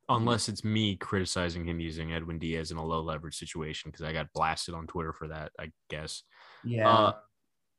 unless 0.09 0.49
it's 0.49 0.65
me 0.65 0.97
criticizing 0.97 1.65
him 1.65 1.81
using 1.81 2.13
Edwin 2.13 2.39
Diaz 2.39 2.71
in 2.71 2.77
a 2.77 2.85
low 2.85 3.01
leverage 3.01 3.37
situation 3.37 3.91
because 3.91 4.07
I 4.07 4.13
got 4.13 4.33
blasted 4.33 4.75
on 4.75 4.87
Twitter 4.87 5.13
for 5.13 5.29
that. 5.29 5.53
I 5.59 5.73
guess. 5.91 6.23
Yeah. 6.65 6.89
Uh, 6.89 7.13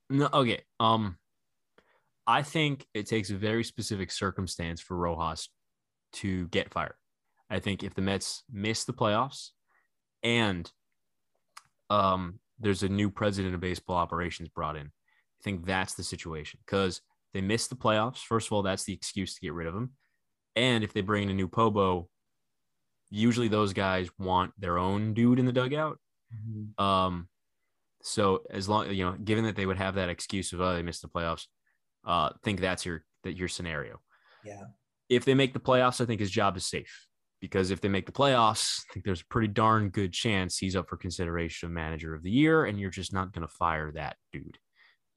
no. 0.09 0.29
Okay. 0.33 0.61
Um, 0.79 1.17
I 2.25 2.41
think 2.41 2.85
it 2.93 3.07
takes 3.07 3.29
a 3.29 3.35
very 3.35 3.63
specific 3.63 4.11
circumstance 4.11 4.81
for 4.81 4.97
Rojas 4.97 5.49
to 6.13 6.47
get 6.49 6.73
fired. 6.73 6.95
I 7.49 7.59
think 7.59 7.83
if 7.83 7.93
the 7.93 8.01
Mets 8.01 8.43
miss 8.51 8.83
the 8.83 8.93
playoffs 8.93 9.49
and 10.23 10.69
um 11.89 12.39
there's 12.59 12.83
a 12.83 12.89
new 12.89 13.09
president 13.09 13.53
of 13.53 13.61
baseball 13.61 13.95
operations 13.95 14.49
brought 14.49 14.75
in, 14.75 14.87
I 14.87 15.43
think 15.43 15.65
that's 15.65 15.93
the 15.93 16.03
situation 16.03 16.59
because 16.65 17.01
they 17.33 17.41
miss 17.41 17.67
the 17.67 17.75
playoffs. 17.75 18.17
First 18.17 18.47
of 18.47 18.53
all, 18.53 18.63
that's 18.63 18.83
the 18.83 18.93
excuse 18.93 19.35
to 19.35 19.41
get 19.41 19.53
rid 19.53 19.67
of 19.67 19.75
him. 19.75 19.91
And 20.55 20.83
if 20.83 20.91
they 20.91 21.01
bring 21.01 21.23
in 21.23 21.29
a 21.29 21.33
new 21.33 21.47
Pobo, 21.47 22.09
usually 23.09 23.47
those 23.47 23.73
guys 23.73 24.09
want 24.17 24.51
their 24.59 24.77
own 24.77 25.13
dude 25.13 25.39
in 25.39 25.45
the 25.45 25.51
dugout. 25.51 25.99
Mm-hmm. 26.33 26.83
Um, 26.83 27.29
so 28.01 28.43
as 28.49 28.69
long 28.69 28.89
you 28.91 29.05
know, 29.05 29.13
given 29.13 29.45
that 29.45 29.55
they 29.55 29.65
would 29.65 29.77
have 29.77 29.95
that 29.95 30.09
excuse 30.09 30.53
of 30.53 30.61
oh 30.61 30.73
they 30.73 30.81
missed 30.81 31.01
the 31.01 31.07
playoffs, 31.07 31.45
uh, 32.05 32.29
think 32.43 32.61
that's 32.61 32.85
your 32.85 33.03
that 33.23 33.35
your 33.35 33.47
scenario. 33.47 33.99
Yeah. 34.43 34.63
If 35.09 35.25
they 35.25 35.33
make 35.33 35.53
the 35.53 35.59
playoffs, 35.59 36.01
I 36.01 36.05
think 36.05 36.19
his 36.19 36.31
job 36.31 36.57
is 36.57 36.65
safe 36.65 37.07
because 37.39 37.71
if 37.71 37.81
they 37.81 37.89
make 37.89 38.05
the 38.05 38.11
playoffs, 38.11 38.81
I 38.89 38.93
think 38.93 39.05
there's 39.05 39.21
a 39.21 39.27
pretty 39.27 39.47
darn 39.47 39.89
good 39.89 40.13
chance 40.13 40.57
he's 40.57 40.75
up 40.75 40.89
for 40.89 40.97
consideration 40.97 41.67
of 41.67 41.73
manager 41.73 42.13
of 42.13 42.23
the 42.23 42.31
year, 42.31 42.65
and 42.65 42.79
you're 42.79 42.89
just 42.89 43.13
not 43.13 43.31
gonna 43.33 43.47
fire 43.47 43.91
that 43.93 44.17
dude. 44.31 44.57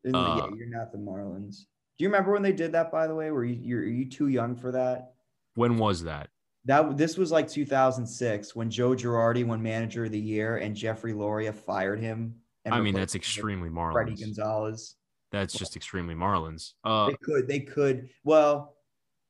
Uh, 0.07 0.39
yeah, 0.39 0.57
you're 0.57 0.67
not 0.67 0.93
the 0.93 0.99
Marlins. 0.99 1.65
Do 1.99 2.05
you 2.05 2.09
remember 2.09 2.33
when 2.33 2.43
they 2.43 2.53
did 2.53 2.73
that? 2.73 2.91
By 2.91 3.07
the 3.07 3.15
way, 3.15 3.31
were 3.31 3.45
you 3.45 3.59
you're, 3.61 3.83
are 3.83 3.85
you 3.85 4.09
too 4.09 4.29
young 4.29 4.57
for 4.57 4.73
that? 4.73 5.13
When 5.55 5.77
was 5.77 6.05
that? 6.05 6.31
That 6.67 6.97
this 6.97 7.17
was 7.17 7.33
like 7.33 7.49
2006 7.49 8.55
when 8.55 8.71
Joe 8.71 8.91
Girardi 8.91 9.45
won 9.47 9.63
Manager 9.63 10.05
of 10.05 10.13
the 10.13 10.21
Year 10.21 10.59
and 10.59 10.77
Jeffrey 10.77 11.15
Loria 11.15 11.53
fired 11.53 12.01
him. 12.01 12.35
I 12.71 12.81
mean, 12.81 12.95
that's 12.95 13.15
extremely 13.15 13.71
Marlins. 13.71 13.95
Fredi 13.95 14.21
Gonzalez. 14.21 14.97
That's 15.33 15.55
just 15.55 15.77
extremely 15.77 16.15
Marlins. 16.15 16.73
Uh, 16.85 17.07
they 17.07 17.17
could, 17.23 17.49
they 17.49 17.61
could. 17.61 18.09
Well, 18.25 18.75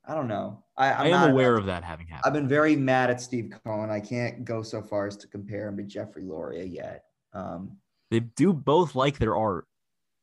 I 0.05 0.15
don't 0.15 0.27
know. 0.27 0.63
I, 0.75 0.91
I'm 0.93 1.13
I 1.13 1.23
am 1.23 1.31
aware 1.31 1.55
of 1.55 1.67
that 1.67 1.83
having 1.83 2.07
happened. 2.07 2.23
I've 2.25 2.33
been 2.33 2.47
very 2.47 2.75
mad 2.75 3.09
at 3.11 3.21
Steve 3.21 3.53
Cohen. 3.63 3.89
I 3.89 3.99
can't 3.99 4.43
go 4.43 4.63
so 4.63 4.81
far 4.81 5.07
as 5.07 5.15
to 5.17 5.27
compare 5.27 5.67
him 5.67 5.77
to 5.77 5.83
Jeffrey 5.83 6.23
Loria 6.23 6.63
yet. 6.63 7.03
Um, 7.33 7.77
they 8.09 8.21
do 8.21 8.51
both 8.51 8.95
like 8.95 9.19
their 9.19 9.35
art. 9.35 9.67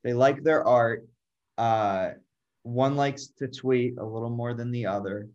They 0.02 0.12
like 0.12 0.42
their 0.42 0.64
art. 0.64 1.08
Uh, 1.56 2.10
one 2.64 2.96
likes 2.96 3.28
to 3.38 3.48
tweet 3.48 3.98
a 3.98 4.04
little 4.04 4.30
more 4.30 4.52
than 4.52 4.70
the 4.70 4.86
other. 4.86 5.28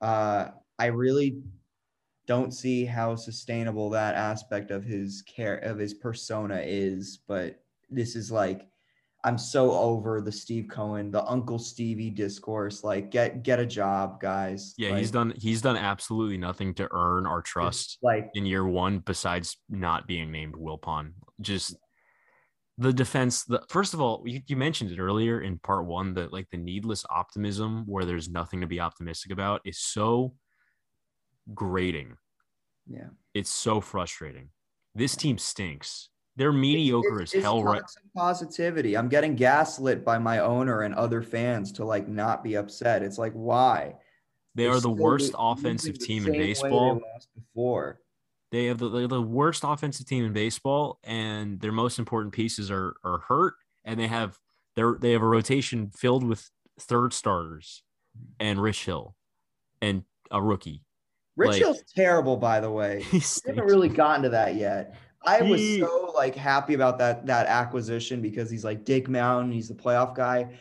Uh, 0.00 0.48
I 0.78 0.86
really 0.86 1.38
don't 2.26 2.52
see 2.52 2.84
how 2.84 3.16
sustainable 3.16 3.90
that 3.90 4.14
aspect 4.14 4.70
of 4.70 4.84
his 4.84 5.22
care 5.22 5.56
of 5.56 5.78
his 5.78 5.94
persona 5.94 6.62
is, 6.64 7.20
but 7.28 7.60
this 7.90 8.16
is 8.16 8.30
like 8.32 8.68
I'm 9.24 9.38
so 9.38 9.72
over 9.72 10.20
the 10.20 10.30
Steve 10.30 10.68
Cohen, 10.68 11.10
the 11.10 11.24
Uncle 11.24 11.58
Stevie 11.58 12.10
discourse. 12.10 12.84
Like, 12.84 13.10
get 13.10 13.42
get 13.42 13.58
a 13.58 13.64
job, 13.64 14.20
guys. 14.20 14.74
Yeah, 14.76 14.90
like, 14.90 14.98
he's 14.98 15.10
done 15.10 15.32
he's 15.36 15.62
done 15.62 15.76
absolutely 15.76 16.36
nothing 16.36 16.74
to 16.74 16.88
earn 16.92 17.26
our 17.26 17.40
trust 17.40 17.98
like 18.02 18.30
in 18.34 18.44
year 18.44 18.66
one, 18.66 18.98
besides 18.98 19.56
not 19.70 20.06
being 20.06 20.30
named 20.30 20.54
Wilpon. 20.54 21.12
Just 21.40 21.74
the 22.76 22.92
defense. 22.92 23.44
The 23.44 23.62
first 23.70 23.94
of 23.94 24.02
all, 24.02 24.22
you, 24.26 24.42
you 24.46 24.56
mentioned 24.56 24.90
it 24.90 24.98
earlier 24.98 25.40
in 25.40 25.58
part 25.58 25.86
one 25.86 26.12
that 26.14 26.32
like 26.32 26.48
the 26.50 26.58
needless 26.58 27.06
optimism 27.08 27.84
where 27.86 28.04
there's 28.04 28.28
nothing 28.28 28.60
to 28.60 28.66
be 28.66 28.80
optimistic 28.80 29.32
about 29.32 29.62
is 29.64 29.80
so 29.80 30.34
grating. 31.52 32.16
Yeah. 32.86 33.08
It's 33.34 33.50
so 33.50 33.80
frustrating. 33.80 34.50
This 34.94 35.16
team 35.16 35.38
stinks. 35.38 36.08
They're 36.36 36.52
mediocre 36.52 37.20
it's, 37.20 37.32
it's, 37.32 37.38
as 37.38 37.42
hell 37.44 37.62
right 37.62 37.82
positivity 38.16 38.96
i'm 38.96 39.08
getting 39.08 39.36
gaslit 39.36 40.04
by 40.04 40.18
my 40.18 40.40
owner 40.40 40.82
and 40.82 40.92
other 40.94 41.22
fans 41.22 41.70
to 41.72 41.84
like 41.84 42.08
not 42.08 42.42
be 42.42 42.56
upset 42.56 43.02
it's 43.02 43.18
like 43.18 43.32
why 43.34 43.94
they 44.56 44.66
are 44.66 44.80
the 44.80 44.90
worst 44.90 45.32
offensive 45.38 45.96
team 45.98 46.26
in 46.26 46.32
baseball 46.32 47.00
before 47.36 48.00
they 48.50 48.66
have 48.66 48.78
the, 48.78 48.88
they're 48.88 49.06
the 49.06 49.22
worst 49.22 49.62
offensive 49.64 50.06
team 50.06 50.24
in 50.24 50.32
baseball 50.32 50.98
and 51.04 51.60
their 51.60 51.72
most 51.72 52.00
important 52.00 52.34
pieces 52.34 52.68
are 52.68 52.94
are 53.04 53.18
hurt 53.18 53.54
and 53.84 53.98
they 53.98 54.08
have 54.08 54.38
they're 54.74 54.96
they 55.00 55.12
have 55.12 55.22
a 55.22 55.26
rotation 55.26 55.90
filled 55.90 56.24
with 56.24 56.50
third 56.80 57.12
starters 57.12 57.82
and 58.40 58.60
rich 58.60 58.84
hill 58.84 59.14
and 59.80 60.02
a 60.30 60.42
rookie 60.42 60.82
Rich 61.36 61.50
like, 61.50 61.58
Hill's 61.58 61.82
terrible, 61.94 62.36
by 62.36 62.60
the 62.60 62.70
way. 62.70 63.02
He 63.10 63.20
haven't 63.46 63.64
really 63.64 63.88
gotten 63.88 64.22
to 64.22 64.28
that 64.30 64.54
yet. 64.54 64.96
I 65.26 65.42
was 65.42 65.78
so 65.78 66.12
like 66.14 66.34
happy 66.34 66.74
about 66.74 66.98
that 66.98 67.26
that 67.26 67.46
acquisition 67.46 68.20
because 68.20 68.50
he's 68.50 68.64
like 68.64 68.84
Dick 68.84 69.08
Mountain, 69.08 69.52
he's 69.52 69.68
the 69.68 69.74
playoff 69.74 70.14
guy. 70.14 70.58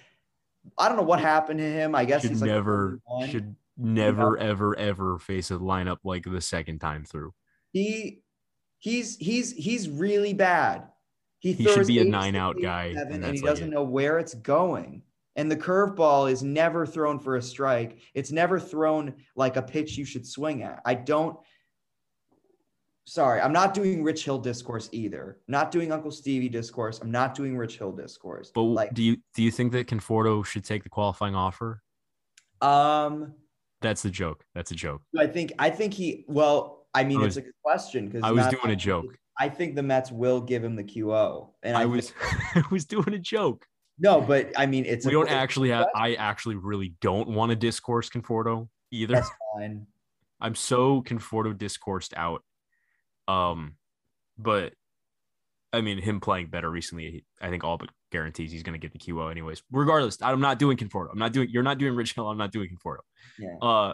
I 0.78 0.88
don't 0.88 0.98
know 0.98 1.04
what 1.04 1.20
happened 1.20 1.60
to 1.60 1.66
him. 1.66 1.96
I 1.96 2.06
guess 2.06 2.22
should 2.22 2.32
he's 2.32 2.42
like 2.42 2.50
never 2.50 3.00
should 3.30 3.56
never 3.78 4.38
ever 4.38 4.78
ever 4.78 5.20
face 5.20 5.52
a 5.52 5.56
lineup 5.56 5.98
like 6.04 6.24
the 6.24 6.42
second 6.42 6.80
time 6.80 7.04
through. 7.04 7.34
He 7.72 8.22
he's 8.78 9.18
he's 9.18 9.52
he's 9.52 9.90
really 9.90 10.34
bad. 10.34 10.88
He, 11.40 11.52
he 11.52 11.66
should 11.66 11.88
be 11.88 12.00
a 12.00 12.06
nine 12.06 12.36
out 12.38 12.56
guy, 12.62 12.94
and, 12.96 13.24
and 13.24 13.36
he 13.36 13.42
doesn't 13.42 13.70
know 13.70 13.84
where 13.84 14.18
it's 14.18 14.34
going. 14.34 15.04
And 15.36 15.50
the 15.50 15.58
curveball 15.58 16.32
is 16.32 16.44
never 16.44 16.86
thrown 16.86 17.20
for 17.20 17.38
a 17.38 17.42
strike. 17.42 18.00
It's 18.14 18.32
never 18.32 18.60
thrown 18.60 19.16
like 19.36 19.58
a 19.58 19.62
pitch 19.62 19.98
you 19.98 20.06
should 20.06 20.28
swing 20.28 20.64
at. 20.64 20.82
I 20.86 20.94
don't. 20.94 21.38
Sorry, 23.06 23.42
I'm 23.42 23.52
not 23.52 23.74
doing 23.74 24.02
Rich 24.04 24.24
Hill 24.24 24.38
discourse 24.38 24.88
either. 24.94 25.40
Not 25.48 25.72
doing 25.72 25.92
Uncle 25.92 26.12
Stevie 26.12 26.48
discourse. 26.48 27.00
I'm 27.00 27.12
not 27.12 27.36
doing 27.36 27.58
Rich 27.58 27.78
Hill 27.78 27.92
discourse. 27.92 28.52
But 28.54 28.62
like, 28.62 28.94
do 28.94 29.04
you 29.04 29.18
do 29.36 29.44
you 29.44 29.52
think 29.52 29.74
that 29.74 29.88
Conforto 29.88 30.46
should 30.46 30.64
take 30.64 30.84
the 30.84 30.90
qualifying 30.90 31.36
offer? 31.36 31.82
Um, 32.62 33.34
that's 33.82 34.04
the 34.04 34.10
joke. 34.10 34.46
That's 34.56 34.72
a 34.72 34.76
joke. 34.76 35.02
I 35.20 35.28
think 35.28 35.52
I 35.60 35.70
think 35.70 35.94
he. 35.94 36.24
Well, 36.30 36.88
I 36.94 37.04
mean, 37.04 37.18
I 37.18 37.26
was, 37.26 37.38
it's 37.38 37.46
a 37.46 37.48
good 37.48 37.62
question 37.62 38.08
because 38.08 38.24
I 38.24 38.32
was 38.32 38.48
doing 38.48 38.72
a 38.72 38.76
joke. 38.76 39.18
I 39.38 39.50
think 39.50 39.76
the 39.76 39.84
Mets 39.84 40.12
will 40.12 40.40
give 40.40 40.64
him 40.64 40.76
the 40.76 40.84
QO, 40.84 41.50
and 41.64 41.76
I, 41.76 41.82
I 41.82 41.86
was 41.86 42.14
I 42.56 42.64
was 42.72 42.86
doing 42.86 43.14
a 43.14 43.20
joke. 43.20 43.66
No, 44.00 44.22
but 44.22 44.52
I 44.58 44.66
mean, 44.66 44.86
it's 44.86 45.06
we 45.06 45.12
don't 45.12 45.30
actually 45.30 45.70
have. 45.70 45.88
I 45.96 46.16
actually 46.16 46.56
really 46.56 46.96
don't 47.02 47.30
want 47.30 47.52
to 47.52 47.56
discourse 47.56 48.10
Conforto 48.10 48.68
either. 48.92 49.16
That's 49.16 49.30
fine. 49.56 49.86
I'm 50.42 50.56
so 50.56 51.02
Conforto 51.02 51.58
discoursed 51.58 52.14
out. 52.18 52.44
Um, 53.28 53.76
but 54.38 54.74
I 55.72 55.82
mean, 55.82 56.00
him 56.00 56.20
playing 56.20 56.48
better 56.48 56.70
recently, 56.70 57.26
I 57.42 57.50
think 57.50 57.64
all 57.64 57.78
but 57.78 57.90
guarantees 58.12 58.52
he's 58.52 58.64
going 58.64 58.80
to 58.80 58.88
get 58.88 58.94
the 58.94 59.00
QO 59.00 59.32
anyways. 59.32 59.64
Regardless, 59.72 60.22
I'm 60.22 60.42
not 60.42 60.60
doing 60.60 60.78
Conforto. 60.78 61.10
I'm 61.12 61.20
not 61.20 61.34
doing. 61.34 61.50
You're 61.50 61.64
not 61.64 61.78
doing 61.78 61.96
Rich 61.96 62.14
Hill. 62.14 62.28
I'm 62.30 62.38
not 62.38 62.52
doing 62.52 62.70
Conforto. 62.70 63.00
Yeah. 63.40 63.58
Uh, 63.62 63.94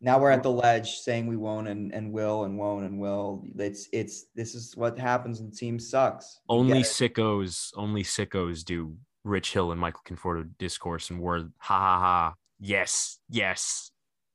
now 0.00 0.18
we're 0.18 0.30
at 0.30 0.42
the 0.42 0.50
ledge 0.50 0.96
saying 0.96 1.26
we 1.26 1.36
won't 1.36 1.68
and, 1.68 1.92
and 1.92 2.12
will 2.12 2.44
and 2.44 2.58
won't 2.58 2.86
and 2.86 2.98
will. 2.98 3.44
It's 3.56 3.88
it's 3.92 4.26
this 4.34 4.54
is 4.54 4.76
what 4.76 4.98
happens 4.98 5.40
when 5.40 5.50
the 5.50 5.56
team 5.56 5.78
sucks. 5.78 6.40
You 6.48 6.56
only 6.56 6.80
sickos, 6.80 7.70
only 7.76 8.02
sickos 8.02 8.64
do 8.64 8.96
Rich 9.24 9.52
Hill 9.52 9.72
and 9.72 9.80
Michael 9.80 10.02
Conforto 10.06 10.48
discourse 10.58 11.10
and 11.10 11.20
word 11.20 11.52
ha 11.58 11.78
ha 11.78 11.98
ha 11.98 12.34
yes 12.58 13.18
yes 13.28 13.90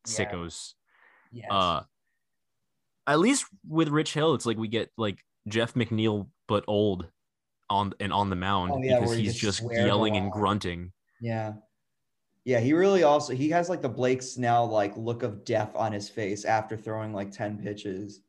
sickos. 0.05 0.73
Yes. 1.31 1.47
Uh, 1.49 1.81
at 3.07 3.19
least 3.19 3.45
with 3.67 3.89
Rich 3.89 4.13
Hill, 4.13 4.35
it's 4.35 4.45
like 4.45 4.57
we 4.57 4.67
get 4.67 4.91
like 4.97 5.19
Jeff 5.47 5.73
McNeil, 5.73 6.27
but 6.47 6.63
old 6.67 7.07
on 7.69 7.93
and 7.99 8.13
on 8.13 8.29
the 8.29 8.35
mound 8.35 8.71
Oh, 8.71 8.81
yeah, 8.81 8.99
because 8.99 9.17
he's 9.17 9.35
just 9.35 9.61
just 9.61 9.73
yelling 9.73 10.15
and 10.15 10.31
grunting. 10.31 10.91
Yeah. 11.19 11.53
Yeah, 12.45 12.59
he 12.59 12.73
really 12.73 13.03
also 13.03 13.33
he 13.33 13.49
has 13.49 13.69
like 13.69 13.81
the 13.81 13.89
Blake 13.89 14.21
Snell 14.21 14.67
like 14.67 14.95
look 14.95 15.23
of 15.23 15.43
death 15.43 15.75
on 15.75 15.91
his 15.91 16.07
face 16.07 16.45
after 16.45 16.77
throwing 16.77 17.11
like 17.11 17.31
10 17.31 17.57
pitches. 17.57 18.21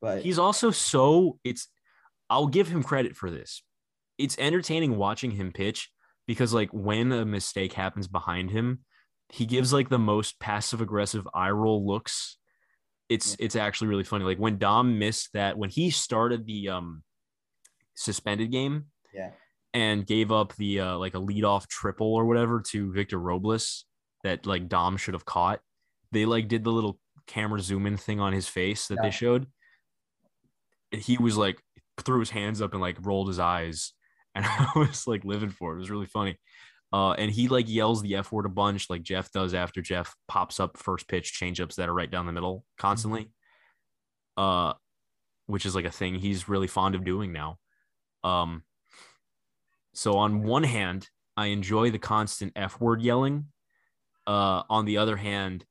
But 0.00 0.22
He's 0.22 0.38
also 0.38 0.70
so 0.70 1.38
it's 1.44 1.68
I'll 2.28 2.46
give 2.46 2.68
him 2.68 2.82
credit 2.82 3.16
for 3.16 3.30
this. 3.30 3.62
It's 4.18 4.36
entertaining 4.38 4.96
watching 4.96 5.30
him 5.30 5.52
pitch 5.52 5.90
because 6.26 6.52
like 6.52 6.70
when 6.72 7.10
a 7.10 7.24
mistake 7.24 7.72
happens 7.72 8.06
behind 8.06 8.50
him, 8.50 8.80
he 9.30 9.46
gives 9.46 9.72
like 9.72 9.88
the 9.88 9.98
most 9.98 10.38
passive 10.38 10.82
aggressive 10.82 11.26
eye 11.32 11.50
roll 11.50 11.86
looks. 11.86 12.36
It's 13.08 13.34
it's 13.38 13.56
actually 13.56 13.88
really 13.88 14.04
funny. 14.04 14.26
Like 14.26 14.38
when 14.38 14.58
Dom 14.58 14.98
missed 14.98 15.30
that 15.32 15.56
when 15.56 15.70
he 15.70 15.88
started 15.88 16.44
the 16.44 16.68
um 16.68 17.02
suspended 17.94 18.52
game 18.52 18.86
yeah. 19.14 19.30
And 19.74 20.06
gave 20.06 20.32
up 20.32 20.54
the 20.56 20.80
uh 20.80 20.96
like 20.98 21.14
a 21.14 21.20
leadoff 21.20 21.66
triple 21.68 22.14
or 22.14 22.24
whatever 22.26 22.60
to 22.68 22.92
Victor 22.92 23.18
Robles 23.18 23.84
that 24.24 24.46
like 24.46 24.68
Dom 24.68 24.96
should 24.96 25.14
have 25.14 25.24
caught. 25.24 25.60
They 26.12 26.24
like 26.24 26.48
did 26.48 26.64
the 26.64 26.72
little 26.72 26.98
camera 27.26 27.60
zoom 27.60 27.86
in 27.86 27.96
thing 27.96 28.20
on 28.20 28.32
his 28.32 28.48
face 28.48 28.88
that 28.88 28.96
Yeah. 28.96 29.02
they 29.02 29.10
showed. 29.10 29.46
He 30.90 31.18
was 31.18 31.36
like 31.36 31.60
threw 32.00 32.20
his 32.20 32.30
hands 32.30 32.62
up 32.62 32.72
and 32.72 32.80
like 32.80 32.96
rolled 33.04 33.28
his 33.28 33.38
eyes. 33.38 33.92
And 34.34 34.44
I 34.46 34.70
was 34.76 35.06
like 35.08 35.24
living 35.24 35.48
for 35.50 35.72
it. 35.72 35.76
It 35.76 35.78
was 35.80 35.90
really 35.90 36.06
funny. 36.06 36.38
Uh, 36.92 37.12
and 37.12 37.28
he 37.28 37.48
like 37.48 37.68
yells 37.68 38.02
the 38.02 38.14
F 38.14 38.30
word 38.30 38.46
a 38.46 38.50
bunch, 38.50 38.88
like 38.88 39.02
Jeff 39.02 39.32
does 39.32 39.52
after 39.52 39.82
Jeff 39.82 40.14
pops 40.28 40.60
up 40.60 40.76
first 40.76 41.08
pitch 41.08 41.36
changeups 41.40 41.74
that 41.74 41.88
are 41.88 41.94
right 41.94 42.10
down 42.10 42.26
the 42.26 42.32
middle 42.32 42.64
constantly. 42.78 43.32
Uh, 44.36 44.74
which 45.46 45.66
is 45.66 45.74
like 45.74 45.86
a 45.86 45.90
thing 45.90 46.14
he's 46.14 46.48
really 46.48 46.68
fond 46.68 46.94
of 46.94 47.04
doing 47.04 47.32
now. 47.32 47.58
Um, 48.22 48.62
so 49.98 50.16
on 50.18 50.44
one 50.44 50.62
hand, 50.62 51.10
I 51.36 51.46
enjoy 51.46 51.90
the 51.90 51.98
constant 51.98 52.52
F 52.54 52.80
word 52.80 53.02
yelling. 53.02 53.46
Uh, 54.28 54.62
on 54.70 54.84
the 54.84 54.98
other 54.98 55.16
hand, 55.16 55.64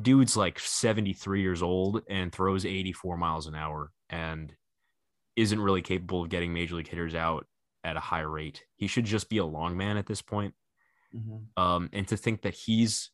dude's 0.00 0.36
like 0.36 0.60
73 0.60 1.42
years 1.42 1.60
old 1.60 2.02
and 2.08 2.30
throws 2.30 2.64
84 2.64 3.16
miles 3.16 3.48
an 3.48 3.56
hour 3.56 3.90
and 4.08 4.54
isn't 5.34 5.60
really 5.60 5.82
capable 5.82 6.22
of 6.22 6.28
getting 6.28 6.52
major 6.52 6.76
league 6.76 6.86
hitters 6.86 7.16
out 7.16 7.44
at 7.82 7.96
a 7.96 8.00
high 8.00 8.20
rate. 8.20 8.62
He 8.76 8.86
should 8.86 9.04
just 9.04 9.28
be 9.28 9.38
a 9.38 9.44
long 9.44 9.76
man 9.76 9.96
at 9.96 10.06
this 10.06 10.22
point. 10.22 10.54
Mhm. 11.12 11.46
Um, 11.56 11.88
and 11.92 12.06
to 12.06 12.16
think 12.16 12.42
that 12.42 12.54
he's 12.54 13.10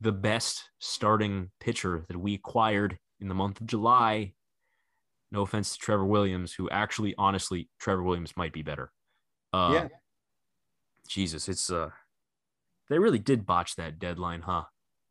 the 0.00 0.12
best 0.12 0.70
starting 0.78 1.50
pitcher 1.58 2.04
that 2.06 2.18
we 2.18 2.34
acquired 2.34 3.00
in 3.18 3.26
the 3.26 3.34
month 3.34 3.60
of 3.60 3.66
July. 3.66 4.34
No 5.32 5.42
offense 5.42 5.72
to 5.72 5.78
Trevor 5.80 6.04
Williams, 6.04 6.52
who 6.54 6.70
actually, 6.70 7.16
honestly, 7.18 7.68
Trevor 7.80 8.04
Williams 8.04 8.36
might 8.36 8.52
be 8.52 8.62
better. 8.62 8.92
Uh, 9.52 9.70
Yeah. 9.74 9.88
Jesus, 11.08 11.48
it's 11.48 11.70
uh, 11.70 11.90
they 12.88 12.98
really 12.98 13.18
did 13.18 13.44
botch 13.44 13.76
that 13.76 13.98
deadline, 13.98 14.42
huh? 14.42 14.64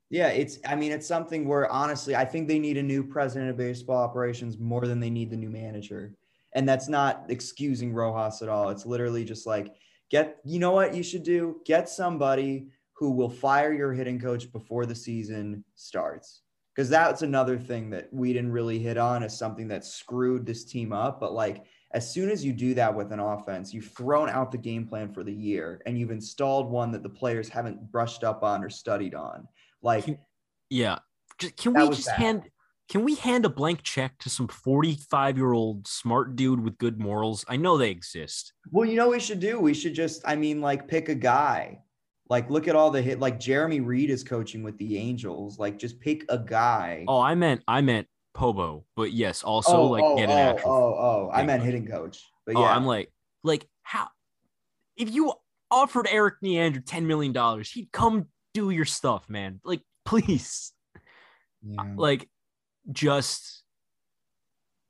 Yeah, 0.09 0.27
it's 0.27 0.59
I 0.65 0.75
mean 0.75 0.91
it's 0.91 1.07
something 1.07 1.47
where 1.47 1.71
honestly 1.71 2.15
I 2.15 2.25
think 2.25 2.47
they 2.47 2.59
need 2.59 2.77
a 2.77 2.83
new 2.83 3.03
president 3.03 3.49
of 3.49 3.57
baseball 3.57 4.03
operations 4.03 4.57
more 4.57 4.85
than 4.85 4.99
they 4.99 5.09
need 5.09 5.29
the 5.29 5.37
new 5.37 5.49
manager. 5.49 6.13
And 6.53 6.67
that's 6.67 6.89
not 6.89 7.25
excusing 7.29 7.93
Rojas 7.93 8.41
at 8.41 8.49
all. 8.49 8.69
It's 8.69 8.85
literally 8.85 9.23
just 9.23 9.47
like 9.47 9.73
get 10.09 10.39
you 10.43 10.59
know 10.59 10.71
what 10.71 10.93
you 10.93 11.01
should 11.01 11.23
do? 11.23 11.61
Get 11.65 11.87
somebody 11.87 12.67
who 12.93 13.11
will 13.11 13.29
fire 13.29 13.73
your 13.73 13.93
hitting 13.93 14.19
coach 14.19 14.51
before 14.51 14.85
the 14.85 14.95
season 14.95 15.63
starts. 15.75 16.41
Because 16.75 16.89
that's 16.89 17.21
another 17.21 17.57
thing 17.57 17.89
that 17.91 18.09
we 18.11 18.33
didn't 18.33 18.51
really 18.51 18.79
hit 18.79 18.97
on 18.97 19.23
as 19.23 19.37
something 19.37 19.67
that 19.69 19.85
screwed 19.85 20.45
this 20.45 20.65
team 20.65 20.93
up. 20.93 21.19
But 21.19 21.33
like 21.33 21.63
as 21.93 22.11
soon 22.11 22.29
as 22.29 22.43
you 22.43 22.53
do 22.53 22.73
that 22.75 22.93
with 22.93 23.11
an 23.11 23.19
offense, 23.19 23.73
you've 23.73 23.91
thrown 23.91 24.29
out 24.29 24.51
the 24.51 24.57
game 24.57 24.87
plan 24.87 25.13
for 25.13 25.23
the 25.23 25.33
year 25.33 25.81
and 25.85 25.97
you've 25.97 26.11
installed 26.11 26.69
one 26.71 26.91
that 26.91 27.03
the 27.03 27.09
players 27.09 27.49
haven't 27.49 27.91
brushed 27.91 28.23
up 28.23 28.43
on 28.43 28.63
or 28.63 28.69
studied 28.69 29.13
on. 29.15 29.47
Like 29.81 30.05
Can- 30.05 30.19
Yeah. 30.69 30.99
Just, 31.37 31.57
can 31.57 31.73
we 31.73 31.87
just 31.89 32.07
bad. 32.07 32.15
hand 32.17 32.43
can 32.89 33.05
we 33.05 33.15
hand 33.15 33.45
a 33.45 33.49
blank 33.49 33.83
check 33.83 34.17
to 34.19 34.29
some 34.29 34.49
45 34.49 35.37
year 35.37 35.53
old 35.53 35.87
smart 35.87 36.35
dude 36.35 36.61
with 36.61 36.77
good 36.77 36.99
morals? 36.99 37.45
I 37.47 37.55
know 37.55 37.77
they 37.77 37.89
exist. 37.89 38.51
Well, 38.69 38.85
you 38.85 38.97
know 38.97 39.07
what 39.07 39.13
we 39.13 39.19
should 39.21 39.39
do? 39.39 39.61
We 39.61 39.73
should 39.73 39.93
just, 39.93 40.21
I 40.25 40.35
mean, 40.35 40.59
like 40.59 40.89
pick 40.89 41.07
a 41.07 41.15
guy. 41.15 41.79
Like 42.29 42.49
look 42.49 42.67
at 42.67 42.75
all 42.75 42.91
the 42.91 43.01
hit. 43.01 43.19
Like 43.19 43.39
Jeremy 43.39 43.79
Reed 43.79 44.09
is 44.09 44.25
coaching 44.25 44.61
with 44.61 44.77
the 44.77 44.97
Angels. 44.97 45.57
Like 45.57 45.77
just 45.79 46.01
pick 46.01 46.25
a 46.29 46.37
guy. 46.37 47.05
Oh, 47.07 47.19
I 47.19 47.33
meant 47.35 47.61
I 47.67 47.79
meant 47.81 48.07
Pobo, 48.33 48.85
but 48.95 49.11
yes, 49.11 49.43
also 49.43 49.77
oh, 49.77 49.87
like 49.87 50.03
oh, 50.03 50.17
get 50.17 50.29
an 50.29 50.37
oh, 50.37 50.51
actual. 50.51 50.71
oh, 50.71 50.95
oh, 50.97 51.31
I 51.33 51.43
meant 51.43 51.61
coach. 51.61 51.65
hitting 51.65 51.87
coach. 51.87 52.25
But 52.45 52.55
oh, 52.55 52.61
yeah, 52.61 52.75
I'm 52.75 52.85
like 52.85 53.11
like 53.43 53.67
how 53.83 54.07
if 54.97 55.13
you 55.13 55.33
offered 55.69 56.07
Erik 56.09 56.35
Neander 56.41 56.81
10 56.81 57.07
million 57.07 57.31
dollars, 57.33 57.71
he'd 57.71 57.91
come 57.91 58.27
do 58.53 58.69
your 58.69 58.85
stuff, 58.85 59.29
man. 59.29 59.59
Like 59.63 59.81
please. 60.05 60.73
yeah. 61.63 61.93
like 61.95 62.29
just 62.91 63.63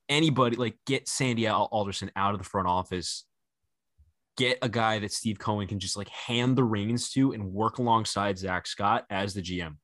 anybody 0.10 0.56
like 0.56 0.78
get 0.86 1.08
Sandy 1.08 1.48
Alderson 1.48 2.12
out 2.16 2.34
of 2.34 2.39
the 2.39 2.46
front 2.46 2.68
office. 2.68 3.26
Get 4.38 4.60
a 4.62 4.70
guy 4.70 5.00
that 5.00 5.12
Steve 5.12 5.39
Cohen 5.39 5.68
can 5.68 5.80
just 5.80 5.98
like 5.98 6.08
hand 6.10 6.56
the 6.56 6.64
reins 6.64 7.12
to 7.12 7.34
and 7.34 7.52
work 7.52 7.80
alongside 7.80 8.38
Zack 8.38 8.66
Scott 8.66 9.06
as 9.10 9.34
the 9.34 9.42
GM. 9.42 9.76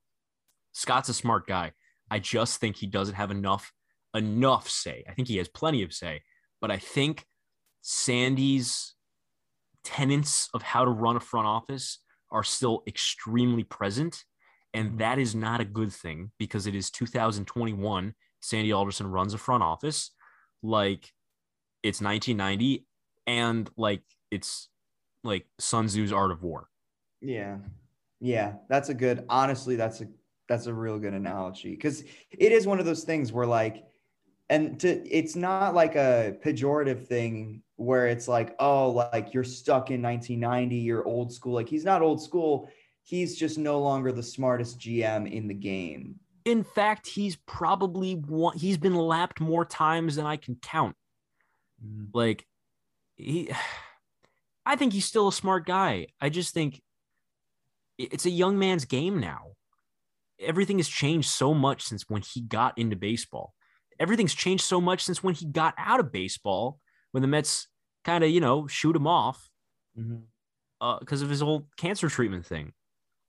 Scott's 0.71 1.09
a 1.09 1.13
smart 1.13 1.47
guy. 1.47 1.73
I 2.09 2.19
just 2.19 2.59
think 2.59 2.77
he 2.77 2.87
doesn't 2.87 3.15
have 3.15 3.31
enough 3.31 3.71
enough 4.15 4.69
say. 4.69 5.03
I 5.07 5.13
think 5.13 5.27
he 5.27 5.37
has 5.37 5.47
plenty 5.47 5.83
of 5.83 5.93
say, 5.93 6.21
but 6.61 6.71
I 6.71 6.77
think 6.77 7.25
Sandy's 7.81 8.95
tenets 9.83 10.49
of 10.53 10.61
how 10.61 10.85
to 10.85 10.91
run 10.91 11.15
a 11.15 11.19
front 11.19 11.47
office 11.47 11.99
are 12.31 12.43
still 12.43 12.83
extremely 12.87 13.63
present. 13.63 14.23
And 14.73 14.99
that 14.99 15.17
is 15.17 15.33
not 15.33 15.61
a 15.61 15.65
good 15.65 15.93
thing 15.93 16.31
because 16.37 16.67
it 16.67 16.75
is 16.75 16.91
2021. 16.91 18.13
Sandy 18.41 18.71
Alderson 18.71 19.07
runs 19.07 19.33
a 19.33 19.37
front 19.37 19.63
office 19.63 20.11
like 20.61 21.11
it's 21.83 22.01
1990 22.01 22.85
and 23.25 23.69
like 23.77 24.03
it's 24.31 24.69
like 25.23 25.45
Sun 25.59 25.87
Tzu's 25.87 26.11
Art 26.11 26.31
of 26.31 26.43
War. 26.43 26.67
Yeah. 27.21 27.57
Yeah, 28.19 28.53
that's 28.67 28.89
a 28.89 28.93
good 28.93 29.25
honestly 29.29 29.75
that's 29.75 30.01
a 30.01 30.07
that's 30.47 30.67
a 30.67 30.73
real 30.73 30.99
good 30.99 31.13
analogy 31.13 31.75
cuz 31.75 32.03
it 32.31 32.51
is 32.51 32.65
one 32.67 32.79
of 32.79 32.85
those 32.85 33.03
things 33.03 33.31
where 33.31 33.45
like 33.45 33.85
and 34.49 34.79
to 34.79 34.89
it's 35.07 35.35
not 35.35 35.75
like 35.75 35.95
a 35.95 36.37
pejorative 36.43 37.05
thing 37.05 37.61
where 37.75 38.07
it's 38.07 38.27
like 38.27 38.55
oh 38.59 38.91
like 38.91 39.33
you're 39.33 39.43
stuck 39.43 39.91
in 39.91 40.01
1990 40.01 40.75
you're 40.75 41.05
old 41.05 41.31
school 41.33 41.53
like 41.53 41.69
he's 41.69 41.85
not 41.85 42.01
old 42.01 42.21
school 42.21 42.69
he's 43.07 43.37
just 43.37 43.57
no 43.57 43.79
longer 43.79 44.11
the 44.11 44.21
smartest 44.21 44.79
GM 44.79 45.31
in 45.31 45.47
the 45.47 45.53
game. 45.53 46.19
In 46.43 46.65
fact, 46.65 47.07
he's 47.07 47.37
probably 47.37 48.15
one, 48.15 48.57
he's 48.57 48.77
been 48.77 48.95
lapped 48.95 49.39
more 49.39 49.63
times 49.63 50.17
than 50.17 50.25
I 50.25 50.35
can 50.35 50.55
count. 50.55 50.95
Mm. 51.83 52.09
Like 52.13 52.45
he 53.15 53.49
I 54.65 54.75
think 54.75 54.91
he's 54.91 55.05
still 55.05 55.29
a 55.29 55.33
smart 55.33 55.65
guy. 55.65 56.07
I 56.19 56.27
just 56.27 56.53
think 56.53 56.81
it's 57.97 58.25
a 58.25 58.29
young 58.29 58.59
man's 58.59 58.83
game 58.83 59.21
now. 59.21 59.53
Everything 60.39 60.77
has 60.77 60.87
changed 60.87 61.29
so 61.29 61.53
much 61.53 61.81
since 61.83 62.09
when 62.09 62.21
he 62.21 62.41
got 62.41 62.77
into 62.77 62.95
baseball. 62.95 63.53
Everything's 63.99 64.35
changed 64.35 64.63
so 64.63 64.79
much 64.79 65.03
since 65.03 65.23
when 65.23 65.33
he 65.33 65.45
got 65.45 65.73
out 65.77 65.99
of 65.99 66.11
baseball 66.11 66.79
when 67.11 67.21
the 67.21 67.27
Mets 67.27 67.67
kind 68.05 68.23
of, 68.23 68.29
you 68.29 68.39
know, 68.39 68.67
shoot 68.67 68.95
him 68.95 69.07
off 69.07 69.49
because 70.99 71.21
of 71.23 71.29
his 71.29 71.41
whole 71.41 71.67
cancer 71.77 72.07
treatment 72.07 72.45
thing, 72.45 72.73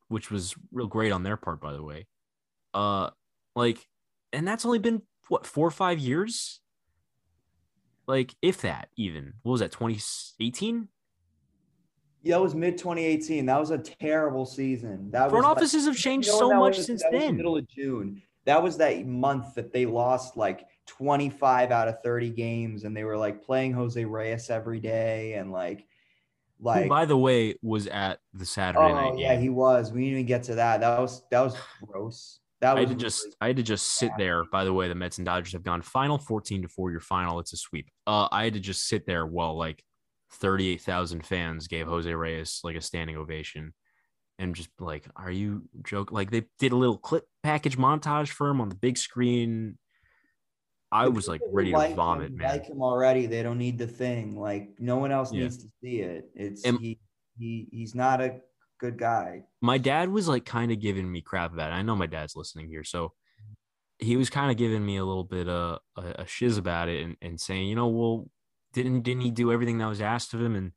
which 0.09 0.31
was 0.31 0.55
real 0.71 0.87
great 0.87 1.11
on 1.11 1.23
their 1.23 1.39
part, 1.39 1.61
by 1.61 1.73
the 1.73 1.83
way. 1.83 2.07
Uh, 2.75 3.09
like, 3.57 3.87
and 4.33 4.47
that's 4.47 4.67
only 4.67 4.79
been 4.79 5.01
what 5.29 5.47
four 5.47 5.67
or 5.67 5.71
five 5.71 5.99
years, 5.99 6.61
like 8.07 8.35
if 8.43 8.61
that 8.61 8.89
even. 8.97 9.33
What 9.43 9.53
was 9.53 9.61
that? 9.61 9.73
Twenty 9.73 9.99
eighteen. 10.41 10.89
Yeah, 12.23 12.37
that 12.37 12.43
was 12.43 12.55
mid 12.55 12.77
2018. 12.79 13.47
That 13.47 13.59
was 13.61 13.71
a 13.71 13.79
terrible 13.79 14.45
season. 14.45 15.11
That 15.11 15.31
Front 15.31 15.35
was 15.35 15.43
like- 15.45 15.51
offices 15.57 15.87
have 15.87 15.97
changed 15.97 16.27
You 16.29 16.35
know 16.35 16.39
so 16.51 16.55
much 16.59 16.77
was? 16.79 16.87
since 16.87 17.03
That 17.03 17.13
was 17.13 17.23
then. 17.23 17.37
middle 17.37 17.57
of 17.57 17.69
June. 17.69 18.23
That 18.45 18.63
was 18.63 18.77
that 18.79 19.07
month 19.07 19.55
that 19.55 19.73
they 19.73 19.85
lost 19.87 20.37
like 20.37 20.67
25 20.87 21.71
out 21.71 21.87
of 21.89 22.03
30 22.03 22.31
games, 22.31 22.85
and 22.85 22.97
they 22.97 23.05
were 23.05 23.17
like 23.17 23.43
playing 23.45 23.73
Jose 23.73 24.03
Reyes 24.05 24.49
every 24.51 24.81
day, 24.81 25.35
and 25.35 25.53
like, 25.53 25.87
Who, 26.59 26.65
like, 26.65 26.89
by 26.89 27.05
the 27.05 27.17
way, 27.17 27.57
was 27.63 27.87
at 27.89 28.21
the 28.33 28.47
Saturday 28.47 28.85
oh 28.85 28.95
night 28.95 29.19
yeah, 29.19 29.35
game. 29.35 29.43
he 29.43 29.49
was. 29.51 29.93
We 29.93 30.01
didn't 30.01 30.13
even 30.15 30.27
get 30.27 30.43
to 30.45 30.55
that. 30.57 30.81
That 30.81 30.99
was 30.99 31.23
that 31.31 31.41
was 31.43 31.57
gross. 31.87 32.41
That 32.61 32.75
was 32.75 32.79
I 32.87 32.89
had 32.89 32.99
to 32.99 33.05
just 33.05 33.23
really- 33.25 33.35
I 33.43 33.47
had 33.49 33.57
to 33.59 33.63
just 33.63 33.87
sit 33.87 34.11
there. 34.19 34.45
By 34.51 34.65
the 34.65 34.73
way, 34.73 34.89
the 34.89 34.95
Mets 34.95 35.19
and 35.19 35.27
Dodgers 35.27 35.53
have 35.53 35.63
gone 35.63 35.83
final 35.83 36.19
14 36.19 36.63
to 36.63 36.69
4 36.69 36.91
your 36.91 37.01
final. 37.01 37.39
It's 37.39 37.53
a 37.53 37.57
sweep. 37.57 37.91
Uh 38.07 38.29
I 38.33 38.45
had 38.45 38.55
to 38.55 38.61
just 38.61 38.89
sit 38.89 39.07
there 39.07 39.27
while 39.27 39.57
like 39.57 39.85
38,000 40.33 41.25
fans 41.25 41.67
gave 41.69 41.87
Jose 41.87 42.13
Reyes 42.13 42.61
like 42.65 42.77
a 42.77 42.81
standing 42.81 43.17
ovation 43.17 43.73
and 44.39 44.55
just 44.55 44.69
like 44.79 45.05
are 45.17 45.31
you 45.31 45.63
joke 45.85 46.13
like 46.13 46.31
they 46.31 46.45
did 46.61 46.71
a 46.73 46.77
little 46.77 46.97
clip 46.99 47.25
package 47.43 47.77
montage 47.77 48.29
for 48.29 48.49
him 48.49 48.61
on 48.61 48.69
the 48.69 48.75
big 48.77 48.97
screen. 48.99 49.79
I 50.93 51.05
The 51.05 51.11
was 51.11 51.29
like 51.29 51.41
ready 51.53 51.73
like 51.73 51.91
to 51.91 51.97
vomit, 51.97 52.31
him, 52.31 52.37
man. 52.39 52.49
Like 52.53 52.67
him 52.67 52.81
already, 52.83 53.27
they 53.27 53.43
don't 53.43 53.59
need 53.59 53.79
the 53.79 53.87
thing. 53.87 54.39
Like 54.39 54.71
no 54.79 54.97
one 54.97 55.13
else 55.13 55.33
Yeah. 55.33 55.43
needs 55.43 55.59
to 55.59 55.69
see 55.83 56.01
it. 56.01 56.31
It's 56.35 56.65
And- 56.65 56.79
he 56.79 56.99
he 57.39 57.69
he's 57.71 57.95
not 57.95 58.21
a 58.21 58.41
good 58.81 58.97
guy. 58.99 59.45
my 59.61 59.77
dad 59.79 60.09
was 60.09 60.29
like 60.29 60.45
kind 60.45 60.71
of 60.73 60.81
giving 60.81 61.11
me 61.11 61.21
crap 61.21 61.53
about 61.53 61.71
it. 61.73 61.75
I 61.75 61.83
know 61.83 61.97
my 61.97 62.07
dad's 62.07 62.37
listening 62.37 62.69
here, 62.69 62.85
so 62.85 63.13
he 63.99 64.17
was 64.17 64.31
kind 64.31 64.51
of 64.53 64.57
giving 64.57 64.85
me 64.87 64.97
a 64.97 65.05
little 65.05 65.25
bit 65.25 65.49
of 65.49 65.81
a, 65.97 66.23
a 66.23 66.27
shiz 66.27 66.57
about 66.57 66.89
it 66.89 67.03
and, 67.05 67.17
and 67.21 67.41
saying, 67.41 67.67
you 67.67 67.75
know, 67.75 67.89
well, 67.89 68.31
didn't 68.73 69.03
didn't 69.03 69.23
he 69.23 69.31
do 69.31 69.53
everything 69.53 69.79
that 69.79 69.87
was 69.89 70.01
asked 70.01 70.35
of 70.35 70.41
him 70.41 70.55
and 70.57 70.73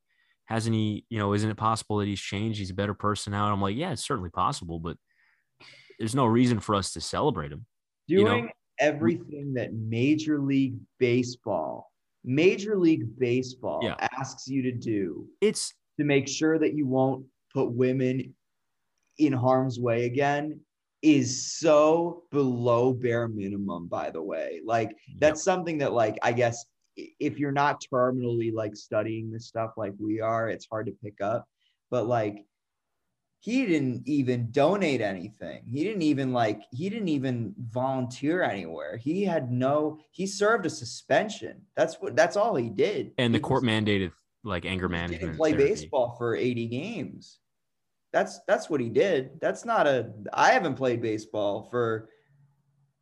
hasn't 0.45 0.75
he, 0.75 1.05
you 1.09 1.17
know, 1.17 1.33
isn't 1.33 1.49
it 1.49 1.57
possible 1.57 1.97
that 1.97 2.07
he's 2.07 2.19
changed? 2.19 2.59
He's 2.59 2.71
a 2.71 2.75
better 2.75 2.93
person 2.93 3.31
now. 3.31 3.45
And 3.45 3.53
I'm 3.53 3.61
like, 3.61 3.75
yeah, 3.75 3.91
it's 3.91 4.05
certainly 4.05 4.29
possible, 4.29 4.79
but 4.79 4.97
there's 5.97 6.15
no 6.15 6.25
reason 6.25 6.59
for 6.59 6.75
us 6.75 6.91
to 6.93 7.01
celebrate 7.01 7.51
him. 7.51 7.65
You 8.07 8.25
know, 8.25 8.31
Doing 8.31 8.49
everything 8.79 9.53
that 9.53 9.73
Major 9.73 10.41
League 10.41 10.75
Baseball, 10.99 11.89
Major 12.25 12.77
League 12.77 13.17
Baseball 13.17 13.79
Yeah. 13.83 13.95
asks 14.19 14.47
you 14.47 14.61
to 14.63 14.71
do 14.71 15.27
It's 15.39 15.73
to 15.99 16.05
make 16.05 16.27
sure 16.27 16.59
that 16.59 16.73
you 16.73 16.85
won't 16.85 17.25
put 17.53 17.71
women 17.71 18.33
in 19.17 19.33
harm's 19.33 19.79
way 19.79 20.05
again 20.05 20.59
is 21.01 21.53
so 21.57 22.23
below 22.31 22.93
bare 22.93 23.27
minimum 23.27 23.87
by 23.87 24.09
the 24.09 24.21
way 24.21 24.61
like 24.65 24.95
that's 25.19 25.43
something 25.43 25.79
that 25.79 25.91
like 25.93 26.17
i 26.21 26.31
guess 26.31 26.65
if 26.95 27.39
you're 27.39 27.51
not 27.51 27.81
terminally 27.91 28.53
like 28.53 28.75
studying 28.75 29.31
this 29.31 29.47
stuff 29.47 29.71
like 29.77 29.93
we 29.99 30.19
are 30.19 30.49
it's 30.49 30.67
hard 30.69 30.85
to 30.85 30.91
pick 31.03 31.21
up 31.21 31.47
but 31.89 32.05
like 32.07 32.45
he 33.39 33.65
didn't 33.65 34.03
even 34.05 34.51
donate 34.51 35.01
anything 35.01 35.63
he 35.65 35.83
didn't 35.83 36.01
even 36.01 36.33
like 36.33 36.61
he 36.71 36.89
didn't 36.89 37.07
even 37.07 37.53
volunteer 37.69 38.43
anywhere 38.43 38.97
he 38.97 39.23
had 39.23 39.51
no 39.51 39.97
he 40.11 40.27
served 40.27 40.65
a 40.65 40.69
suspension 40.69 41.61
that's 41.75 41.95
what 42.01 42.15
that's 42.15 42.35
all 42.35 42.55
he 42.55 42.69
did 42.69 43.11
and 43.17 43.33
the 43.33 43.37
He 43.39 43.41
court 43.41 43.63
was- 43.63 43.71
mandated 43.71 44.11
like 44.43 44.65
anger 44.65 44.87
he 44.87 44.91
management. 44.91 45.21
didn't 45.21 45.37
play 45.37 45.51
therapy. 45.51 45.69
baseball 45.69 46.15
for 46.17 46.35
80 46.35 46.65
games. 46.67 47.37
That's 48.11 48.39
that's 48.47 48.71
what 48.71 48.81
he 48.81 48.89
did. 48.89 49.39
That's 49.39 49.65
not 49.65 49.85
a 49.85 50.11
I 50.33 50.49
haven't 50.51 50.73
played 50.75 50.99
baseball 50.99 51.67
for 51.69 52.09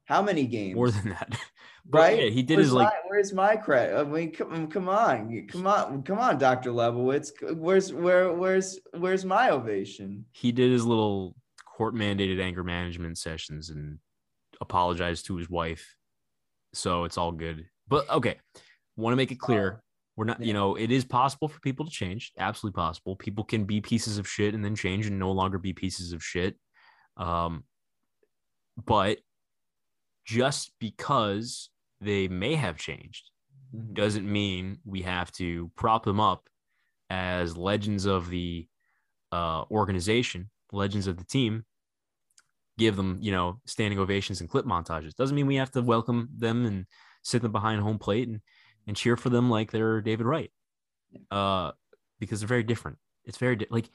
how 0.04 0.22
many 0.22 0.46
games? 0.46 0.76
more 0.76 0.92
than 0.92 1.10
that. 1.12 1.40
Right? 1.92 2.24
yeah, 2.24 2.30
he 2.30 2.44
did 2.44 2.58
where's 2.58 2.68
his 2.68 2.74
like 2.74 2.88
my, 2.88 3.00
where's 3.08 3.34
my 3.34 3.56
credit? 3.56 4.00
I 4.00 4.04
mean, 4.04 4.32
come, 4.32 4.68
come 4.68 4.90
on, 4.90 5.48
come 5.48 5.66
on, 5.66 6.04
come 6.04 6.20
on, 6.20 6.38
Dr. 6.38 6.70
Lebowitz. 6.72 7.32
Where's 7.56 7.92
where 7.92 8.32
where's 8.32 8.80
where's 8.98 9.26
my 9.26 9.50
ovation? 9.50 10.26
he 10.32 10.52
did 10.52 10.72
his 10.72 10.86
little 10.86 11.36
court 11.66 11.96
mandated 11.96 12.42
anger 12.42 12.64
management 12.64 13.18
sessions 13.18 13.70
and 13.70 14.00
apologized 14.62 15.26
to 15.28 15.38
his 15.38 15.50
wife. 15.50 15.96
So 16.74 17.06
it's 17.06 17.18
all 17.18 17.32
good. 17.32 17.66
But 17.88 18.08
okay, 18.10 18.38
want 18.96 19.14
to 19.14 19.18
make 19.18 19.32
it 19.32 19.40
clear. 19.40 19.82
We're 20.16 20.26
not, 20.26 20.42
you 20.42 20.54
know, 20.54 20.76
it 20.76 20.92
is 20.92 21.06
possible 21.06 21.48
for 21.48 21.62
people 21.62 21.86
to 21.86 21.92
change. 21.92 22.34
Absolutely 22.38 22.76
possible. 22.76 23.16
People 23.16 23.46
can 23.46 23.64
be 23.64 23.80
pieces 23.80 24.18
of 24.18 24.28
shit 24.28 24.54
and 24.54 24.64
then 24.64 24.76
change 24.76 25.08
and 25.08 25.18
no 25.18 25.32
longer 25.32 25.58
be 25.58 25.72
pieces 25.72 26.12
of 26.12 26.22
shit. 26.22 26.58
Um, 27.16 27.64
but 28.86 29.20
just 30.26 30.74
because 30.80 31.70
they 32.02 32.28
may 32.28 32.56
have 32.56 32.78
changed 32.78 33.32
doesn't 33.94 34.30
mean 34.30 34.80
we 34.86 35.02
have 35.04 35.32
to 35.34 35.70
prop 35.76 36.04
them 36.04 36.20
up 36.20 36.50
as 37.10 37.58
legends 37.58 38.06
of 38.06 38.30
the 38.30 38.68
uh, 39.32 39.64
organization, 39.70 40.50
legends 40.72 41.08
of 41.08 41.18
the 41.18 41.24
team, 41.24 41.66
give 42.78 42.96
them, 42.96 43.18
you 43.22 43.32
know, 43.32 43.60
standing 43.66 44.00
ovations 44.00 44.42
and 44.42 44.50
clip 44.50 44.66
montages. 44.66 45.16
Doesn't 45.16 45.36
mean 45.36 45.48
we 45.48 45.56
have 45.56 45.72
to 45.72 45.82
welcome 45.82 46.30
them 46.36 46.66
and 46.66 46.86
sit 47.24 47.42
them 47.42 47.52
behind 47.52 47.82
home 47.82 48.00
plate 48.00 48.28
and, 48.28 48.42
and 48.88 48.96
cheer 48.96 49.18
for 49.18 49.30
them 49.30 49.50
like 49.50 49.72
they're 49.72 50.02
David 50.02 50.26
Wright. 50.26 50.52
Uh, 51.30 51.72
because 52.20 52.40
they're 52.40 52.48
very 52.48 52.64
different. 52.64 52.98
It's 53.26 53.38
very 53.38 53.56
di- 53.56 53.68
like 53.70 53.90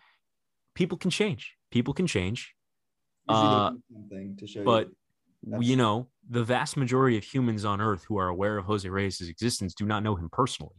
people 0.74 0.98
can 0.98 1.10
change. 1.10 1.56
People 1.70 1.94
can 1.94 2.06
change. 2.06 2.54
Uh, 3.28 3.72
but 4.64 4.88
you. 4.88 4.96
You 5.60 5.76
know, 5.76 6.08
the 6.28 6.44
vast 6.44 6.76
majority 6.76 7.18
of 7.18 7.24
humans 7.24 7.64
on 7.64 7.80
earth 7.80 8.04
who 8.08 8.18
are 8.18 8.28
aware 8.28 8.58
of 8.58 8.66
Jose 8.66 8.88
Reyes' 8.88 9.20
existence 9.20 9.74
do 9.74 9.84
not 9.84 10.02
know 10.02 10.16
him 10.16 10.28
personally 10.30 10.76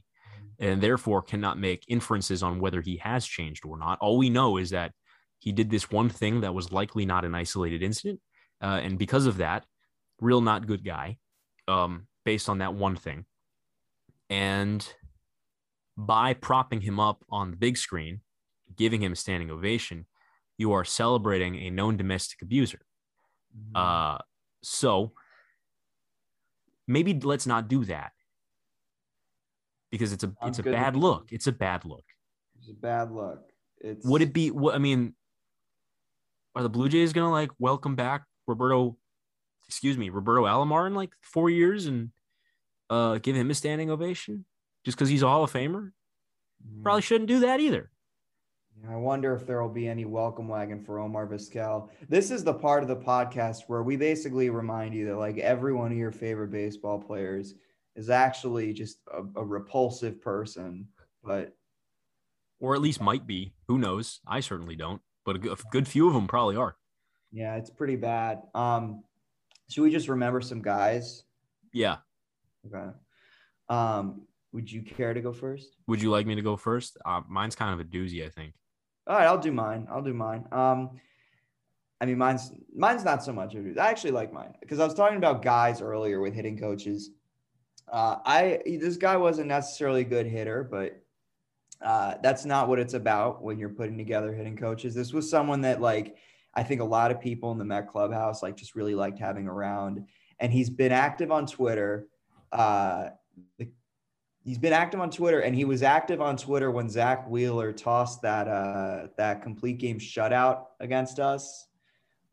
and 0.59 0.81
therefore 0.81 1.21
cannot 1.21 1.59
make 1.59 1.83
inferences 1.87 2.41
on 2.41 2.59
whether 2.59 2.81
he 2.81 2.97
has 2.97 3.25
changed 3.25 3.65
or 3.65 3.77
not. 3.77 3.99
All 3.99 4.17
we 4.17 4.29
know 4.29 4.57
is 4.57 4.69
that 4.69 4.93
he 5.39 5.51
did 5.51 5.69
this 5.69 5.91
one 5.91 6.09
thing 6.09 6.41
that 6.41 6.53
was 6.53 6.71
likely 6.71 7.05
not 7.05 7.25
an 7.25 7.35
isolated 7.35 7.83
incident. 7.83 8.21
Uh, 8.61 8.79
and 8.81 8.97
because 8.97 9.25
of 9.25 9.37
that, 9.37 9.65
real 10.21 10.41
not 10.41 10.65
good 10.65 10.83
guy, 10.83 11.17
um, 11.67 12.07
based 12.23 12.47
on 12.49 12.59
that 12.59 12.73
one 12.73 12.95
thing. 12.95 13.25
And 14.29 14.87
by 15.97 16.33
propping 16.33 16.81
him 16.81 16.99
up 16.99 17.23
on 17.29 17.51
the 17.51 17.57
big 17.57 17.77
screen, 17.77 18.21
giving 18.75 19.03
him 19.03 19.11
a 19.11 19.15
standing 19.15 19.51
ovation, 19.51 20.05
you 20.57 20.71
are 20.71 20.85
celebrating 20.85 21.55
a 21.55 21.69
known 21.69 21.97
domestic 21.97 22.41
abuser. 22.41 22.81
Mhm. 23.55 23.75
Uh, 23.75 24.17
so 24.65 25.13
maybe 26.87 27.13
let's 27.19 27.45
not 27.47 27.67
do 27.67 27.85
that 27.85 28.11
because 29.91 30.11
it's 30.13 30.23
a 30.23 30.33
Sounds 30.41 30.59
it's 30.59 30.67
a 30.67 30.71
bad 30.71 30.95
look. 30.95 31.31
It's 31.31 31.47
a 31.47 31.51
bad 31.51 31.85
look. 31.85 32.03
it's 32.59 32.69
a 32.69 32.73
bad 32.73 33.11
look. 33.11 33.41
It's 33.79 34.05
Would 34.05 34.21
it 34.21 34.33
be? 34.33 34.51
What 34.51 34.75
I 34.75 34.77
mean, 34.77 35.13
are 36.55 36.63
the 36.63 36.69
Blue 36.69 36.89
Jays 36.89 37.13
gonna 37.13 37.31
like 37.31 37.51
welcome 37.59 37.95
back 37.95 38.23
Roberto? 38.47 38.97
Excuse 39.67 39.97
me, 39.97 40.09
Roberto 40.09 40.43
Alomar 40.45 40.87
in 40.87 40.93
like 40.95 41.11
four 41.21 41.49
years 41.49 41.85
and 41.87 42.11
uh 42.89 43.17
give 43.17 43.35
him 43.35 43.49
a 43.49 43.53
standing 43.53 43.89
ovation 43.89 44.45
just 44.83 44.97
because 44.97 45.09
he's 45.09 45.23
a 45.23 45.27
Hall 45.27 45.43
of 45.43 45.51
Famer? 45.51 45.91
Mhm. 46.65 46.83
Probably 46.83 47.01
shouldn't 47.01 47.27
do 47.27 47.39
that 47.41 47.59
either. 47.59 47.91
I 48.89 48.95
wonder 48.95 49.33
if 49.33 49.45
there 49.47 49.61
will 49.61 49.69
be 49.69 49.87
any 49.87 50.05
welcome 50.05 50.47
wagon 50.47 50.83
for 50.83 50.99
Omar 50.99 51.27
Vizquel. 51.27 51.89
This 52.07 52.29
is 52.29 52.43
the 52.43 52.53
part 52.53 52.83
of 52.83 52.89
the 52.89 52.95
podcast 52.95 53.63
where 53.67 53.83
we 53.83 53.95
basically 53.95 54.49
remind 54.49 54.93
you 54.93 55.05
that 55.07 55.17
like 55.17 55.37
every 55.37 55.73
one 55.73 55.91
of 55.91 55.97
your 55.97 56.11
favorite 56.11 56.51
baseball 56.51 56.99
players 56.99 57.55
is 57.95 58.09
actually 58.09 58.73
just 58.73 58.99
a, 59.11 59.23
a 59.39 59.43
repulsive 59.43 60.21
person. 60.21 60.87
But 61.23 61.55
Or 62.59 62.75
at 62.75 62.81
least 62.81 63.01
might 63.01 63.25
be. 63.25 63.53
Who 63.67 63.77
knows? 63.79 64.19
I 64.27 64.39
certainly 64.41 64.75
don't. 64.75 65.01
But 65.25 65.37
a 65.37 65.39
good, 65.39 65.59
a 65.59 65.61
good 65.71 65.87
few 65.87 66.07
of 66.07 66.13
them 66.13 66.27
probably 66.27 66.55
are. 66.55 66.75
yeah, 67.31 67.55
it's 67.55 67.69
pretty 67.71 67.95
bad. 67.95 68.41
Um, 68.53 69.03
should 69.69 69.81
we 69.81 69.89
just 69.89 70.09
remember 70.09 70.41
some 70.41 70.61
guys? 70.61 71.23
Yeah. 71.73 71.97
Okay. 72.67 72.91
Um, 73.67 74.27
would 74.53 74.71
you 74.71 74.83
care 74.83 75.13
to 75.13 75.21
go 75.21 75.33
first? 75.33 75.75
Would 75.87 76.01
you 76.01 76.11
like 76.11 76.27
me 76.27 76.35
to 76.35 76.41
go 76.43 76.55
first? 76.55 76.97
Uh, 77.03 77.21
mine's 77.27 77.55
kind 77.55 77.73
of 77.73 77.79
a 77.79 77.89
doozy, 77.89 78.23
I 78.23 78.29
think. 78.29 78.53
All 79.07 79.15
right, 79.15 79.25
I'll 79.25 79.37
do 79.37 79.51
mine. 79.51 79.87
I'll 79.89 80.01
do 80.01 80.13
mine. 80.13 80.45
Um, 80.51 80.99
I 82.01 82.05
mean, 82.05 82.17
mine's 82.17 82.51
mine's 82.75 83.05
not 83.05 83.23
so 83.23 83.31
much. 83.31 83.55
I 83.55 83.89
actually 83.89 84.11
like 84.11 84.33
mine 84.33 84.53
because 84.59 84.79
I 84.79 84.85
was 84.85 84.93
talking 84.93 85.17
about 85.17 85.41
guys 85.41 85.81
earlier 85.81 86.19
with 86.19 86.33
hitting 86.33 86.57
coaches. 86.57 87.11
Uh, 87.91 88.17
I 88.25 88.61
this 88.65 88.97
guy 88.97 89.15
wasn't 89.15 89.47
necessarily 89.47 90.01
a 90.01 90.05
good 90.05 90.25
hitter, 90.25 90.63
but 90.63 91.01
uh, 91.81 92.15
that's 92.21 92.45
not 92.45 92.67
what 92.67 92.79
it's 92.79 92.93
about 92.93 93.43
when 93.43 93.59
you're 93.59 93.69
putting 93.69 93.97
together 93.97 94.33
hitting 94.33 94.57
coaches. 94.57 94.93
This 94.95 95.13
was 95.13 95.29
someone 95.29 95.61
that 95.61 95.81
like 95.81 96.17
I 96.53 96.63
think 96.63 96.81
a 96.81 96.85
lot 96.85 97.11
of 97.11 97.21
people 97.21 97.51
in 97.51 97.57
the 97.57 97.65
Met 97.65 97.87
clubhouse 97.87 98.41
like 98.41 98.57
just 98.57 98.75
really 98.75 98.95
liked 98.95 99.19
having 99.19 99.47
around, 99.47 100.05
and 100.39 100.51
he's 100.51 100.69
been 100.69 100.91
active 100.91 101.31
on 101.31 101.45
Twitter. 101.45 102.07
Uh, 102.51 103.09
the, 103.57 103.69
he's 104.45 104.57
been 104.59 104.71
active 104.73 105.01
on 105.01 105.09
Twitter, 105.09 105.41
and 105.41 105.53
he 105.55 105.65
was 105.65 105.83
active 105.83 106.21
on 106.21 106.37
Twitter 106.37 106.71
when 106.71 106.87
Zack 106.87 107.27
Wheeler 107.29 107.73
tossed 107.73 108.21
that 108.21 108.47
uh, 108.47 109.07
that 109.17 109.41
complete 109.41 109.79
game 109.79 109.99
shutout 109.99 110.67
against 110.79 111.19
us 111.19 111.67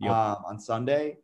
Yep. 0.00 0.10
um, 0.12 0.36
on 0.46 0.58
Sunday. 0.60 1.18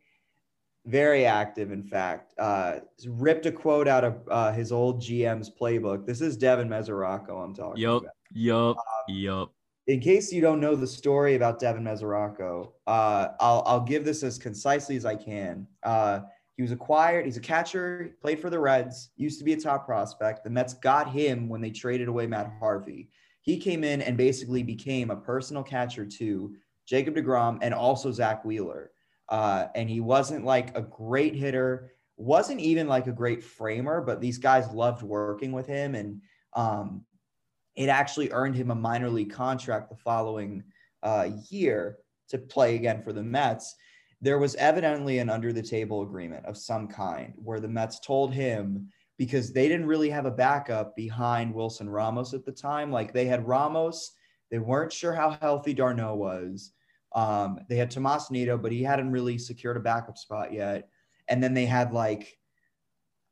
Very 0.87 1.27
active, 1.27 1.71
in 1.71 1.83
fact. 1.83 2.33
Uh, 2.39 2.77
ripped 3.07 3.45
a 3.47 3.53
quote 3.53 3.87
out 3.89 4.05
of 4.05 4.23
uh, 4.31 4.53
his 4.53 4.73
old 4.73 5.03
GM's 5.03 5.51
playbook. 5.51 6.07
This 6.07 6.21
is 6.21 6.37
Devin 6.37 6.69
Mesoraco 6.69 7.45
I'm 7.45 7.55
talking 7.55 7.83
Yup. 7.83 8.03
about. 8.03 8.15
Yup. 8.33 8.77
Yup. 9.09 9.53
In 9.89 10.01
case 10.01 10.33
you 10.33 10.41
don't 10.41 10.61
know 10.61 10.77
the 10.77 10.87
story 10.87 11.35
about 11.35 11.59
Devin 11.59 11.83
Mesoraco, 11.83 12.73
uh, 12.87 13.29
I'll, 13.41 13.63
I'll 13.67 13.81
give 13.81 14.05
this 14.05 14.23
as 14.23 14.39
concisely 14.39 14.97
as 14.97 15.05
I 15.05 15.17
can. 15.17 15.67
He 16.59 16.63
was 16.63 16.73
acquired. 16.73 17.25
He's 17.25 17.37
a 17.37 17.41
catcher. 17.41 18.17
Played 18.21 18.41
for 18.41 18.51
the 18.51 18.59
Reds. 18.59 19.11
Used 19.17 19.39
to 19.39 19.45
be 19.45 19.53
a 19.53 19.61
top 19.61 19.87
prospect. 19.87 20.43
The 20.43 20.51
Mets 20.51 20.75
got 20.75 21.09
him 21.09 21.49
when 21.49 21.61
they 21.61 21.71
traded 21.71 22.09
away 22.09 22.27
Matt 22.27 22.53
Harvey. 22.59 23.11
He 23.43 23.59
came 23.59 23.85
in 23.85 24.03
and 24.03 24.17
basically 24.17 24.65
became 24.65 25.11
a 25.11 25.17
personal 25.17 25.63
catcher 25.63 26.05
to 26.05 26.57
Jacob 26.85 27.15
DeGrom 27.15 27.61
and 27.63 27.73
also 27.73 28.11
Zack 28.11 28.45
Wheeler. 28.45 28.91
Uh, 29.29 29.67
and 29.77 29.89
he 29.89 30.01
wasn't 30.01 30.45
like 30.45 30.77
a 30.77 30.83
great 30.83 31.37
hitter, 31.37 31.93
wasn't 32.17 32.59
even 32.59 32.89
like 32.89 33.07
a 33.07 33.13
great 33.13 33.45
framer, 33.45 34.01
but 34.01 34.21
these 34.21 34.39
guys 34.39 34.69
loved 34.73 35.05
working 35.05 35.53
with 35.53 35.69
him. 35.69 35.95
And 35.95 36.23
um, 36.55 37.05
it 37.77 37.89
actually 37.89 38.33
earned 38.33 38.57
him 38.57 38.73
a 38.73 38.75
minor 38.75 39.11
league 39.11 39.33
contract 39.33 39.91
the 39.91 39.97
following 39.97 40.65
uh, 41.05 41.29
year 41.51 41.99
to 42.31 42.39
play 42.39 42.75
again 42.75 43.01
for 43.05 43.13
the 43.13 43.23
Mets. 43.23 43.77
There 44.21 44.39
was 44.39 44.57
evidently 44.57 45.19
an 45.19 45.31
under 45.31 45.53
the 45.53 45.63
table 45.63 46.03
agreement 46.03 46.45
of 46.47 46.57
some 46.57 46.89
kind 46.89 47.35
where 47.37 47.61
the 47.61 47.69
Mets 47.69 48.01
told 48.01 48.35
him 48.35 48.89
because 49.17 49.53
they 49.53 49.69
didn't 49.69 49.87
really 49.87 50.11
have 50.11 50.27
a 50.27 50.31
backup 50.31 50.97
behind 50.97 51.55
Wilson 51.55 51.89
Ramos 51.89 52.35
at 52.35 52.45
the 52.45 52.53
time. 52.53 52.91
Like 52.91 53.13
they 53.13 53.27
had 53.27 53.47
Ramos, 53.47 54.13
they 54.51 54.59
weren't 54.59 54.93
sure 54.93 55.13
how 55.13 55.39
healthy 55.41 55.75
d'Arnaud 55.75 56.17
was. 56.17 56.73
Um, 57.15 57.61
they 57.69 57.77
had 57.77 57.91
Tomas 57.91 58.31
Nido, 58.31 58.59
but 58.59 58.73
he 58.73 58.83
hadn't 58.83 59.13
really 59.13 59.39
secured 59.39 59.77
a 59.77 59.81
backup 59.81 60.19
spot 60.19 60.53
yet. 60.53 60.89
And 61.29 61.43
then 61.43 61.55
they 61.55 61.67
had 61.67 61.93
like, 61.93 62.39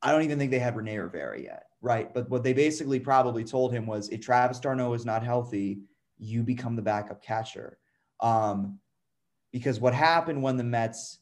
I 0.02 0.12
don't 0.12 0.22
even 0.22 0.38
think 0.38 0.50
they 0.50 0.58
had 0.58 0.76
Rene 0.76 0.96
Rivera 0.96 1.40
yet, 1.40 1.64
right? 1.80 2.12
But 2.12 2.28
what 2.28 2.42
they 2.42 2.52
basically 2.52 3.00
probably 3.00 3.44
told 3.44 3.72
him 3.72 3.86
was, 3.86 4.08
if 4.08 4.20
Travis 4.20 4.60
d'Arnaud 4.60 4.94
is 4.94 5.06
not 5.06 5.24
healthy, 5.24 5.80
you 6.18 6.42
become 6.42 6.76
the 6.76 6.82
backup 6.82 7.22
catcher. 7.22 7.78
Um, 8.20 8.78
because 9.56 9.80
what 9.80 9.94
happened 9.94 10.42
when 10.42 10.58
the 10.58 10.62
Mets 10.62 11.20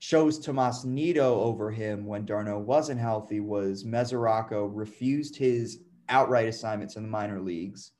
chose 0.00 0.38
Tomas 0.38 0.86
Nido 0.86 1.38
over 1.38 1.70
him 1.70 2.06
when 2.06 2.24
d'Arnaud 2.24 2.60
wasn't 2.60 2.98
healthy 2.98 3.40
was 3.40 3.84
Mesoraco 3.84 4.70
refused 4.72 5.36
his 5.36 5.80
outright 6.08 6.48
assignments 6.48 6.96
in 6.96 7.02
the 7.02 7.10
minor 7.10 7.42
leagues. 7.42 7.90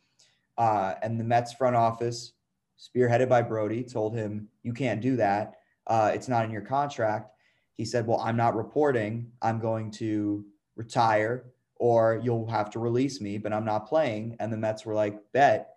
Uh, 0.57 0.95
and 1.03 1.21
the 1.21 1.25
Mets 1.25 1.53
front 1.53 1.77
office, 1.77 2.33
spearheaded 2.81 3.29
by 3.29 3.43
Brodie, 3.43 3.85
told 3.85 4.15
him, 4.15 4.49
You 4.63 4.73
can't 4.73 5.03
do 5.03 5.17
that. 5.17 5.57
Uh, 5.87 6.13
it's 6.15 6.29
not 6.29 6.47
in 6.47 6.51
your 6.51 6.63
contract. 6.63 7.33
He 7.75 7.85
said, 7.85 8.07
Well, 8.07 8.21
I'm 8.21 8.39
not 8.39 8.57
reporting. 8.57 9.31
I'm 9.43 9.61
going 9.61 9.91
to 9.91 10.47
retire 10.77 11.45
or 11.77 12.19
you'll 12.25 12.49
have 12.49 12.71
to 12.71 12.79
release 12.79 13.21
me, 13.21 13.37
but 13.37 13.53
I'm 13.53 13.67
not 13.67 13.87
playing. 13.87 14.35
And 14.41 14.51
the 14.51 14.57
Mets 14.57 14.87
were 14.87 14.95
like, 14.95 15.21
Bet, 15.35 15.77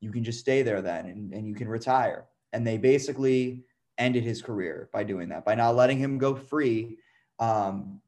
you 0.00 0.10
can 0.10 0.24
just 0.24 0.40
stay 0.40 0.62
there 0.62 0.82
then 0.82 1.06
and, 1.06 1.32
and 1.32 1.46
you 1.46 1.54
can 1.54 1.68
retire. 1.68 2.26
And 2.52 2.66
they 2.66 2.78
basically 2.78 3.64
ended 3.98 4.24
his 4.24 4.42
career 4.42 4.88
by 4.92 5.04
doing 5.04 5.28
that, 5.30 5.44
by 5.44 5.54
not 5.54 5.76
letting 5.76 5.98
him 5.98 6.18
go 6.18 6.34
free 6.34 6.98
um, 7.38 8.00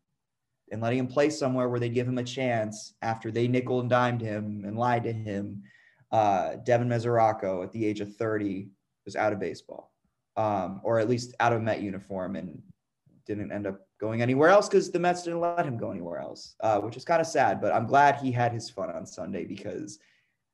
and 0.71 0.81
letting 0.83 0.99
him 0.99 1.07
play 1.07 1.31
somewhere 1.31 1.69
where 1.69 1.81
they 1.81 1.89
give 1.89 2.09
him 2.09 2.19
a 2.19 2.25
chance 2.25 2.95
after 3.03 3.31
they 3.31 3.49
nickel 3.49 3.81
and 3.81 3.91
dimed 3.91 4.21
him 4.21 4.65
and 4.67 4.79
lied 4.79 5.05
to 5.05 5.13
him. 5.13 5.63
Uh, 6.11 6.57
Devin 6.65 6.89
Mesoraco 6.89 7.63
at 7.63 7.73
the 7.73 7.85
age 7.85 8.01
of 8.01 8.15
30 8.17 8.69
was 9.05 9.17
out 9.17 9.33
of 9.33 9.41
baseball, 9.41 9.93
um, 10.37 10.81
or 10.85 10.99
at 10.99 11.09
least 11.09 11.35
out 11.41 11.53
of 11.53 11.63
Met 11.63 11.81
uniform 11.81 12.37
and 12.37 12.63
didn't 13.27 13.53
end 13.53 13.67
up 13.67 13.81
going 14.01 14.23
anywhere 14.23 14.51
else 14.51 14.69
because 14.69 14.91
the 14.91 14.99
Mets 14.99 15.23
didn't 15.23 15.41
let 15.41 15.65
him 15.65 15.77
go 15.77 15.91
anywhere 15.91 16.19
else, 16.19 16.57
uh, 16.61 16.79
which 16.81 16.97
is 16.97 17.05
kind 17.05 17.21
of 17.21 17.27
sad. 17.27 17.61
But 17.61 17.73
I'm 17.75 17.87
glad 17.87 18.17
he 18.17 18.31
had 18.31 18.53
his 18.53 18.71
fun 18.71 18.91
on 18.91 19.07
Sunday 19.07 19.45
because 19.45 19.99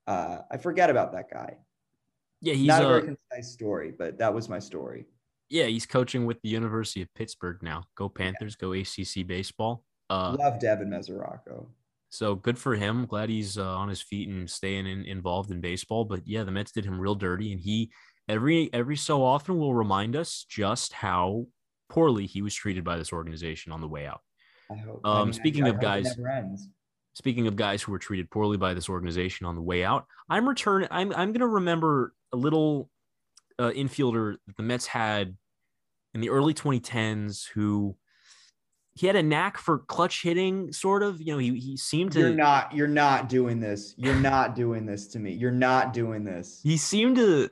uh, 0.07 0.39
I 0.51 0.57
forget 0.57 0.91
about 0.91 1.13
that 1.13 1.31
guy. 1.31 1.57
Yeah, 2.41 2.55
he's 2.55 2.67
not 2.67 2.83
a 2.83 2.87
uh, 2.87 2.89
very 2.89 3.03
concise 3.03 3.53
story, 3.53 3.93
but 3.97 4.19
that 4.19 4.33
was 4.33 4.49
my 4.49 4.59
story. 4.59 5.07
yeah, 5.51 5.65
he's 5.65 5.87
coaching 5.87 6.27
with 6.27 6.41
the 6.43 6.49
University 6.49 7.03
of 7.03 7.13
Pittsburgh 7.15 7.59
now. 7.63 7.85
Go 7.97 8.09
Panthers, 8.09 8.57
go 8.57 8.73
ACC 8.73 9.27
baseball. 9.27 9.85
Uh, 10.09 10.37
Love 10.39 10.59
Devin 10.59 10.89
Mesoraco. 10.89 11.67
so 12.09 12.35
good 12.35 12.59
for 12.59 12.75
him. 12.75 13.07
Glad 13.07 13.29
he's 13.29 13.59
uh, 13.59 13.77
on 13.77 13.89
his 13.89 14.01
feet 14.01 14.29
and 14.29 14.49
staying 14.51 14.87
in, 14.87 15.05
involved 15.05 15.51
in 15.51 15.61
baseball. 15.61 16.05
But 16.05 16.27
yeah, 16.27 16.45
the 16.45 16.51
Mets 16.51 16.73
did 16.73 16.85
him 16.85 17.01
real 17.01 17.15
dirty, 17.15 17.53
and 17.53 17.61
he 17.61 17.91
every 18.29 18.71
every 18.73 18.97
so 18.97 19.23
often 19.25 19.59
will 19.59 19.75
remind 19.75 20.17
us 20.17 20.45
just 20.49 20.93
how 20.95 21.47
poorly 21.89 22.27
he 22.27 22.43
was 22.43 22.55
treated 22.55 22.85
by 22.85 22.97
this 22.97 23.13
organization 23.13 23.73
on 23.73 23.81
the 23.81 23.89
way 23.89 24.07
out. 24.07 24.21
I 24.71 24.77
hope. 24.77 25.01
Um, 25.05 25.17
I 25.17 25.25
mean, 25.25 25.33
speaking 25.33 25.65
I 25.65 25.69
of 25.69 25.81
guys- 25.81 26.17
Speaking 27.15 27.49
of 27.49 27.57
guys 27.57 27.83
who 27.83 27.91
were 27.91 27.99
treated 27.99 28.31
poorly 28.31 28.57
by 28.57 28.73
this 28.73 28.89
organization 28.89 29.45
on 29.45 29.57
the 29.57 29.61
way 29.61 29.85
out, 29.85 30.07
I'm 30.29 30.49
returning. 30.49 30.89
I'm 30.93 31.13
I'm 31.13 31.33
gonna 31.33 31.47
remember 31.49 32.15
a 32.33 32.37
little 32.37 32.91
uh, 33.59 33.71
infielder 33.71 34.37
that 34.47 34.57
the 34.57 34.63
Mets 34.63 34.87
had 34.87 35.37
in 36.15 36.21
the 36.21 36.31
early 36.31 36.55
2010s 36.55 37.47
who 37.55 37.97
he 38.95 39.07
had 39.07 39.17
a 39.17 39.23
knack 39.23 39.57
for 39.57 39.79
clutch 39.79 40.23
hitting, 40.23 40.73
sort 40.73 41.03
of. 41.03 41.21
You 41.21 41.33
know, 41.33 41.39
he 41.39 41.59
he 41.59 41.77
seemed 41.77 42.13
to 42.13 42.21
You're 42.21 42.35
not. 42.35 42.75
You're 42.75 42.89
not 42.89 43.29
doing 43.29 43.61
this. 43.61 43.95
You're 43.97 44.15
not 44.17 44.55
doing 44.57 44.85
this 44.85 45.07
to 45.09 45.19
me. 45.19 45.33
You're 45.33 45.51
not 45.53 45.93
doing 45.93 46.25
this. 46.25 46.61
he 46.63 46.77
seemed 46.77 47.17
to 47.17 47.49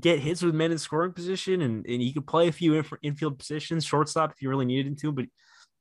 get 0.00 0.18
hits 0.18 0.42
with 0.42 0.54
men 0.54 0.72
in 0.72 0.78
scoring 0.78 1.12
position, 1.12 1.62
and 1.62 1.86
and 1.86 2.02
he 2.02 2.12
could 2.12 2.26
play 2.26 2.48
a 2.48 2.52
few 2.52 2.74
inf- 2.74 2.92
infield 3.02 3.38
positions, 3.38 3.84
shortstop 3.84 4.32
if 4.32 4.42
you 4.42 4.48
really 4.48 4.64
needed 4.66 4.86
him 4.86 4.96
to, 4.96 5.12
but 5.12 5.26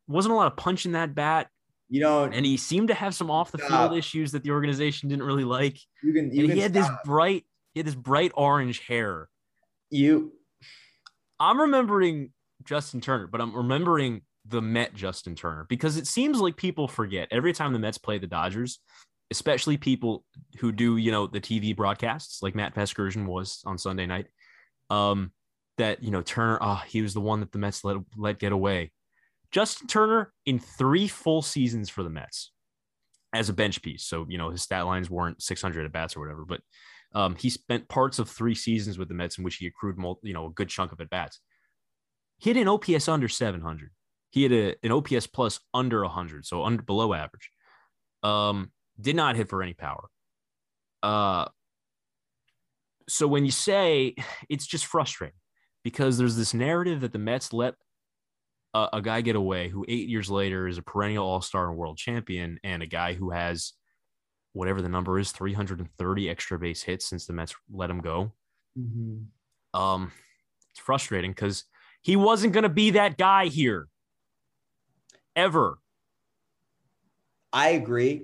wasn't 0.08 0.32
a 0.34 0.36
lot 0.36 0.48
of 0.48 0.56
punch 0.56 0.86
in 0.86 0.92
that 0.92 1.16
bat, 1.16 1.48
You 1.90 2.02
don't. 2.02 2.34
and 2.34 2.46
he 2.46 2.56
seemed 2.58 2.90
to 2.90 2.94
have 2.94 3.16
some 3.16 3.32
off 3.32 3.52
the 3.52 3.58
Stop. 3.58 3.70
field 3.90 3.98
issues 3.98 4.32
that 4.34 4.44
the 4.44 4.52
organization 4.52 5.10
didn't 5.10 5.24
really 5.26 5.46
like. 5.46 5.78
You 6.04 6.14
can. 6.14 6.32
You 6.32 6.42
and 6.42 6.50
can. 6.50 6.56
he 6.58 6.62
had 6.62 6.74
this 6.74 6.88
bright, 7.06 7.46
he 7.74 7.80
had 7.80 7.88
this 7.88 7.96
bright 7.96 8.32
orange 8.36 8.80
hair. 8.80 9.30
You. 9.90 10.34
I'm 11.40 11.60
remembering 11.60 12.32
Justin 12.64 13.02
Turner, 13.02 13.28
but 13.28 13.42
I'm 13.42 13.56
remembering 13.56 14.22
the 14.46 14.62
Met 14.62 14.94
Justin 14.94 15.36
Turner 15.36 15.66
because 15.70 15.98
it 15.98 16.08
seems 16.08 16.40
like 16.40 16.56
people 16.56 16.88
forget 16.88 17.28
every 17.32 17.54
time 17.54 17.74
the 17.74 17.80
Mets 17.80 17.98
play 17.98 18.18
the 18.18 18.28
Dodgers, 18.28 18.80
especially 19.32 19.78
people 19.78 20.24
who 20.60 20.72
do, 20.72 20.98
you 20.98 21.12
know, 21.12 21.28
the 21.28 21.42
TV 21.42 21.76
broadcasts 21.76 22.42
like 22.42 22.56
Matt 22.56 22.76
Vasgersian 22.76 23.26
was 23.26 23.62
on 23.66 23.78
Sunday 23.78 24.06
night. 24.06 24.28
Um, 24.90 25.32
that 25.78 26.04
you 26.04 26.12
know, 26.12 26.22
Turner, 26.22 26.60
ah, 26.62 26.84
he 26.88 27.02
was 27.02 27.14
the 27.14 27.22
one 27.22 27.40
that 27.40 27.52
the 27.52 27.58
Mets 27.58 27.84
let 27.84 27.98
let 28.18 28.40
get 28.40 28.52
away. 28.52 28.92
Justin 29.52 29.88
Turner 29.88 30.32
in 30.46 30.60
three 30.60 31.08
full 31.08 31.42
seasons 31.42 31.90
for 31.90 32.04
the 32.04 32.10
Mets 32.10 32.52
as 33.34 33.50
a 33.50 33.54
bench 33.54 33.82
piece. 33.82 34.04
So, 34.04 34.26
you 34.30 34.38
know, 34.38 34.50
his 34.50 34.62
stat 34.62 34.86
lines 34.86 35.10
weren't 35.10 35.42
600 35.42 35.86
at 35.86 35.92
bats 35.92 36.16
or 36.16 36.20
whatever, 36.22 36.46
but 36.46 36.62
um, 37.14 37.36
he 37.36 37.50
spent 37.50 37.90
parts 37.90 38.20
of 38.20 38.30
three 38.30 38.56
seasons 38.56 38.98
with 38.98 39.08
the 39.08 39.14
Mets 39.14 39.38
in 39.38 39.44
which 39.44 39.56
he 39.56 39.68
accrued, 39.68 39.98
mul- 39.98 40.20
you 40.24 40.34
know, 40.34 40.48
a 40.48 40.52
good 40.52 40.70
chunk 40.70 40.92
of 40.92 41.02
at 41.02 41.10
bats. 41.10 41.40
He 42.38 42.50
had 42.50 42.58
an 42.58 42.68
OPS 42.68 43.08
under 43.08 43.28
700. 43.28 43.92
He 44.30 44.44
had 44.44 44.52
a, 44.52 44.76
an 44.84 44.92
OPS 44.92 45.28
plus 45.28 45.60
under 45.74 46.02
100, 46.04 46.46
so 46.46 46.64
under 46.64 46.82
below 46.82 47.14
average. 47.14 47.50
Um, 48.24 48.72
did 49.00 49.16
not 49.16 49.36
hit 49.36 49.50
for 49.50 49.62
any 49.62 49.74
power. 49.74 50.08
Uh, 51.04 51.48
so 53.10 53.28
when 53.28 53.46
you 53.46 53.52
say 53.52 54.16
it's 54.50 54.66
just 54.66 54.86
frustrating 54.86 55.38
because 55.84 56.18
there's 56.18 56.36
this 56.36 56.54
narrative 56.54 57.02
that 57.02 57.12
the 57.12 57.20
Mets 57.20 57.52
let 57.52 57.74
a, 58.74 58.88
a 58.94 59.02
guy 59.02 59.22
get 59.22 59.36
away 59.36 59.70
who 59.70 59.86
eight 59.88 60.08
years 60.08 60.30
later 60.30 60.68
is 60.68 60.78
a 60.78 60.84
perennial 60.84 61.26
All 61.26 61.42
Star 61.42 61.70
and 61.70 61.78
world 61.78 61.98
champion, 61.98 62.60
and 62.64 62.82
a 62.82 62.88
guy 62.88 63.14
who 63.14 63.32
has 63.32 63.74
whatever 64.54 64.82
the 64.82 64.90
number 64.90 65.18
is 65.20 65.32
330 65.32 66.30
extra 66.30 66.60
base 66.60 66.82
hits 66.84 67.06
since 67.06 67.26
the 67.26 67.34
Mets 67.34 67.56
let 67.72 67.90
him 67.90 68.02
go. 68.02 68.32
Um, 69.74 70.12
it's 70.72 70.80
frustrating 70.80 71.32
because 71.32 71.66
he 72.02 72.16
wasn't 72.16 72.54
going 72.54 72.64
to 72.64 72.70
be 72.70 72.92
that 72.92 73.18
guy 73.18 73.46
here 73.48 73.88
ever. 75.36 75.78
I 77.54 77.70
agree. 77.70 78.24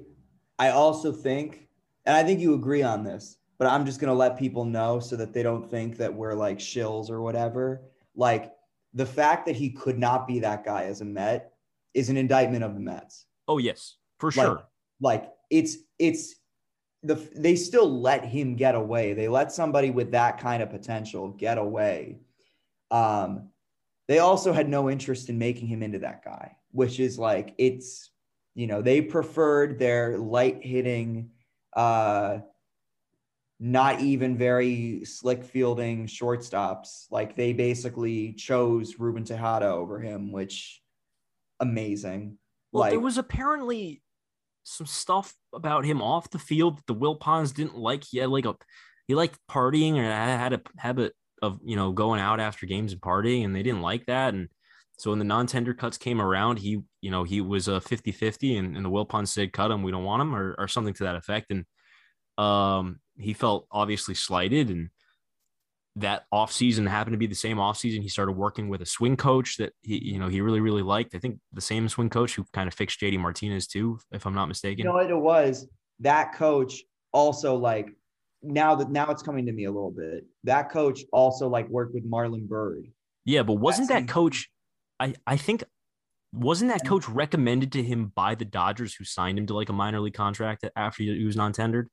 I 0.59 0.69
also 0.69 1.11
think, 1.11 1.67
and 2.05 2.15
I 2.15 2.23
think 2.23 2.39
you 2.39 2.53
agree 2.53 2.81
on 2.81 3.03
this, 3.03 3.37
but 3.59 3.67
I'm 3.67 3.85
just 3.85 3.99
gonna 3.99 4.13
let 4.13 4.37
people 4.39 4.63
know 4.65 4.99
so 4.99 5.15
that 5.17 5.33
they 5.33 5.43
don't 5.43 5.69
think 5.69 5.97
that 5.97 6.13
we're 6.13 6.33
like 6.33 6.59
shills 6.59 7.09
or 7.09 7.21
whatever. 7.21 7.81
Like 8.15 8.53
the 8.93 9.05
fact 9.05 9.45
that 9.47 9.55
he 9.55 9.69
could 9.71 9.97
not 9.99 10.27
be 10.27 10.39
that 10.39 10.63
guy 10.63 10.83
as 10.85 11.01
a 11.01 11.05
Met 11.05 11.51
is 11.93 12.09
an 12.09 12.17
indictment 12.17 12.63
of 12.63 12.73
the 12.73 12.79
Mets. 12.79 13.25
Oh 13.47 13.57
yes, 13.57 13.97
for 14.19 14.27
Like- 14.27 14.33
sure. 14.45 14.63
Like 15.01 15.31
it's 15.49 15.77
it's 15.99 16.35
the 17.03 17.15
they 17.35 17.55
still 17.55 18.01
let 18.01 18.25
him 18.25 18.55
get 18.55 18.75
away. 18.75 19.13
They 19.13 19.27
let 19.27 19.51
somebody 19.51 19.89
with 19.91 20.11
that 20.11 20.39
kind 20.39 20.61
of 20.61 20.69
potential 20.69 21.29
get 21.29 21.57
away. 21.57 22.19
Um, 22.91 23.49
they 24.07 24.19
also 24.19 24.53
had 24.53 24.69
no 24.69 24.89
interest 24.89 25.29
in 25.29 25.37
making 25.37 25.67
him 25.67 25.83
into 25.83 25.99
that 25.99 26.23
guy, 26.23 26.55
which 26.71 26.99
is 26.99 27.19
like 27.19 27.53
it's 27.57 28.11
you 28.55 28.67
know 28.67 28.81
they 28.81 29.01
preferred 29.01 29.79
their 29.79 30.17
light 30.17 30.63
hitting, 30.63 31.31
uh, 31.75 32.39
not 33.59 34.01
even 34.01 34.37
very 34.37 35.05
slick 35.05 35.43
fielding 35.43 36.07
shortstops. 36.07 37.05
Like 37.11 37.35
they 37.35 37.53
basically 37.53 38.33
chose 38.33 38.99
Ruben 38.99 39.23
Tejada 39.23 39.67
over 39.67 39.99
him, 39.99 40.31
which 40.31 40.81
amazing. 41.59 42.37
Well, 42.71 42.81
like 42.81 42.91
there 42.91 42.99
was 42.99 43.17
apparently 43.17 44.01
some 44.67 44.87
stuff 44.87 45.33
about 45.53 45.85
him 45.85 46.01
off 46.01 46.29
the 46.29 46.39
field 46.39 46.77
that 46.77 46.85
the 46.87 46.95
Wilpons 46.95 47.53
didn't 47.53 47.77
like. 47.77 48.03
He 48.03 48.17
had 48.17 48.29
like 48.29 48.45
a 48.45 48.55
he 49.07 49.15
liked 49.15 49.39
partying 49.49 49.97
or 49.97 50.03
had 50.03 50.51
a 50.53 50.61
habit 50.77 51.13
of 51.41 51.59
you 51.63 51.77
know 51.77 51.91
going 51.93 52.19
out 52.19 52.39
after 52.39 52.65
games 52.65 52.91
and 52.91 53.01
partying, 53.01 53.45
and 53.45 53.55
they 53.55 53.63
didn't 53.63 53.81
like 53.81 54.05
that. 54.07 54.33
And 54.33 54.49
so 54.97 55.11
when 55.11 55.19
the 55.19 55.25
non-tender 55.25 55.73
cuts 55.73 55.97
came 55.97 56.19
around, 56.19 56.59
he 56.59 56.81
you 57.01 57.11
know 57.11 57.23
he 57.23 57.39
was 57.39 57.69
a 57.69 57.79
50-50 57.79 58.59
and, 58.59 58.75
and 58.75 58.85
the 58.85 58.89
Wilpons 58.89 59.29
said 59.29 59.53
cut 59.53 59.71
him, 59.71 59.83
we 59.83 59.91
don't 59.91 60.03
want 60.03 60.21
him, 60.21 60.35
or, 60.35 60.55
or 60.57 60.67
something 60.67 60.93
to 60.95 61.03
that 61.05 61.15
effect. 61.15 61.51
And 61.51 61.65
um 62.37 62.99
he 63.17 63.33
felt 63.33 63.67
obviously 63.71 64.13
slighted 64.15 64.69
and 64.69 64.89
that 65.97 66.25
offseason 66.31 66.87
happened 66.87 67.13
to 67.13 67.17
be 67.17 67.27
the 67.27 67.35
same 67.35 67.57
offseason 67.57 68.01
he 68.01 68.07
started 68.07 68.33
working 68.33 68.69
with 68.69 68.81
a 68.81 68.85
swing 68.85 69.17
coach 69.17 69.57
that 69.57 69.73
he 69.81 69.97
you 70.13 70.19
know 70.19 70.27
he 70.27 70.41
really 70.41 70.59
really 70.59 70.83
liked 70.83 71.15
i 71.15 71.19
think 71.19 71.39
the 71.53 71.61
same 71.61 71.89
swing 71.89 72.09
coach 72.09 72.35
who 72.35 72.45
kind 72.53 72.67
of 72.67 72.73
fixed 72.73 72.99
jd 72.99 73.19
martinez 73.19 73.67
too 73.67 73.97
if 74.11 74.25
i'm 74.25 74.35
not 74.35 74.47
mistaken 74.47 74.79
You 74.79 74.85
know 74.85 74.93
what 74.93 75.09
it 75.09 75.17
was? 75.17 75.67
That 76.01 76.35
coach 76.35 76.83
also 77.11 77.55
like 77.55 77.89
now 78.43 78.75
that 78.75 78.91
now 78.91 79.09
it's 79.09 79.23
coming 79.23 79.47
to 79.47 79.51
me 79.51 79.65
a 79.65 79.71
little 79.71 79.91
bit. 79.91 80.25
That 80.43 80.69
coach 80.69 81.01
also 81.11 81.47
like 81.47 81.67
worked 81.69 81.95
with 81.95 82.09
Marlon 82.09 82.47
Byrd 82.47 82.85
Yeah, 83.25 83.41
but 83.41 83.53
wasn't 83.53 83.89
that 83.89 84.07
coach? 84.07 84.49
I 84.99 85.15
I 85.25 85.37
think 85.37 85.63
wasn't 86.31 86.71
that 86.71 86.85
coach 86.85 87.09
recommended 87.09 87.71
to 87.71 87.81
him 87.81 88.11
by 88.15 88.35
the 88.35 88.45
Dodgers, 88.45 88.93
who 88.93 89.03
signed 89.05 89.39
him 89.39 89.47
to 89.47 89.55
like 89.55 89.69
a 89.69 89.73
minor 89.73 89.99
league 89.99 90.13
contract 90.13 90.63
after 90.75 91.01
he 91.01 91.25
was 91.25 91.35
non-tendered? 91.35 91.89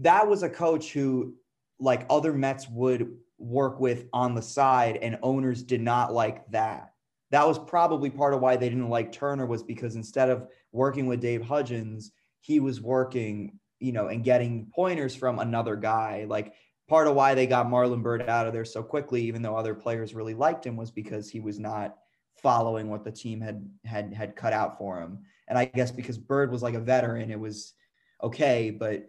that 0.00 0.28
was 0.28 0.42
a 0.42 0.50
coach 0.50 0.92
who 0.92 1.34
like 1.80 2.06
other 2.10 2.32
Mets 2.32 2.68
would 2.68 3.16
work 3.38 3.80
with 3.80 4.06
on 4.12 4.34
the 4.34 4.42
side 4.42 4.98
and 5.00 5.18
owners 5.22 5.62
did 5.62 5.80
not 5.80 6.12
like 6.12 6.48
that. 6.50 6.92
That 7.30 7.46
was 7.46 7.58
probably 7.58 8.10
part 8.10 8.34
of 8.34 8.40
why 8.40 8.56
they 8.56 8.68
didn't 8.68 8.88
like 8.88 9.12
Turner 9.12 9.46
was 9.46 9.62
because 9.62 9.96
instead 9.96 10.28
of 10.30 10.48
working 10.72 11.06
with 11.06 11.20
Dave 11.20 11.42
Hudgens, 11.42 12.12
he 12.40 12.60
was 12.60 12.80
working, 12.80 13.58
you 13.78 13.92
know, 13.92 14.08
and 14.08 14.24
getting 14.24 14.70
pointers 14.74 15.14
from 15.14 15.38
another 15.38 15.76
guy. 15.76 16.26
Like 16.28 16.54
part 16.88 17.06
of 17.06 17.14
why 17.14 17.34
they 17.34 17.46
got 17.46 17.66
Marlon 17.66 18.02
Byrd 18.02 18.28
out 18.28 18.46
of 18.46 18.52
there 18.52 18.64
so 18.64 18.82
quickly, 18.82 19.22
even 19.22 19.42
though 19.42 19.56
other 19.56 19.74
players 19.74 20.14
really 20.14 20.34
liked 20.34 20.66
him, 20.66 20.76
was 20.76 20.90
because 20.90 21.30
he 21.30 21.40
was 21.40 21.58
not 21.58 21.96
following 22.42 22.88
what 22.88 23.04
the 23.04 23.12
team 23.12 23.40
had 23.40 23.68
had 23.84 24.12
had 24.12 24.34
cut 24.36 24.52
out 24.52 24.76
for 24.76 25.00
him. 25.00 25.20
And 25.48 25.56
I 25.56 25.66
guess 25.66 25.90
because 25.90 26.18
Byrd 26.18 26.50
was 26.50 26.62
like 26.62 26.74
a 26.74 26.80
veteran, 26.80 27.30
it 27.30 27.38
was 27.38 27.74
okay, 28.22 28.70
but 28.70 29.06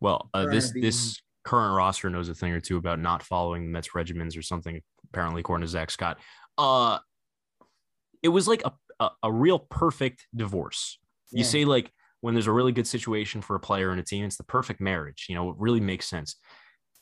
Well, 0.00 0.28
uh, 0.34 0.46
this 0.46 0.72
being- 0.72 0.84
this 0.84 1.20
current 1.44 1.76
roster 1.76 2.08
knows 2.10 2.28
a 2.28 2.34
thing 2.34 2.52
or 2.52 2.60
two 2.60 2.76
about 2.76 2.98
not 3.00 3.22
following 3.22 3.64
the 3.64 3.70
Mets 3.70 3.88
regimens 3.88 4.36
or 4.38 4.42
something. 4.42 4.80
Apparently, 5.12 5.40
according 5.40 5.62
to 5.62 5.68
Zack 5.68 5.90
Scott, 5.90 6.18
uh, 6.58 6.98
it 8.22 8.28
was 8.28 8.46
like 8.48 8.62
a 8.64 8.72
a, 9.00 9.10
a 9.24 9.32
real 9.32 9.58
perfect 9.58 10.26
divorce. 10.34 10.98
You 11.30 11.38
Yeah. 11.40 11.44
say 11.44 11.64
like 11.64 11.90
when 12.20 12.34
there's 12.34 12.46
a 12.46 12.52
really 12.52 12.72
good 12.72 12.86
situation 12.86 13.42
for 13.42 13.56
a 13.56 13.60
player 13.60 13.90
and 13.90 13.98
a 13.98 14.04
team, 14.04 14.24
it's 14.24 14.36
the 14.36 14.44
perfect 14.44 14.80
marriage. 14.80 15.26
You 15.28 15.34
know, 15.34 15.50
it 15.50 15.56
really 15.58 15.80
makes 15.80 16.06
sense. 16.06 16.36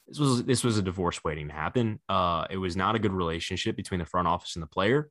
This 0.08 0.18
was 0.18 0.44
this 0.44 0.64
was 0.64 0.78
a 0.78 0.82
divorce 0.82 1.22
waiting 1.22 1.48
to 1.48 1.54
happen. 1.54 2.00
Uh, 2.08 2.46
it 2.50 2.56
was 2.56 2.76
not 2.76 2.94
a 2.94 2.98
good 2.98 3.12
relationship 3.12 3.76
between 3.76 4.00
the 4.00 4.06
front 4.06 4.28
office 4.28 4.56
and 4.56 4.62
the 4.62 4.66
player. 4.66 5.10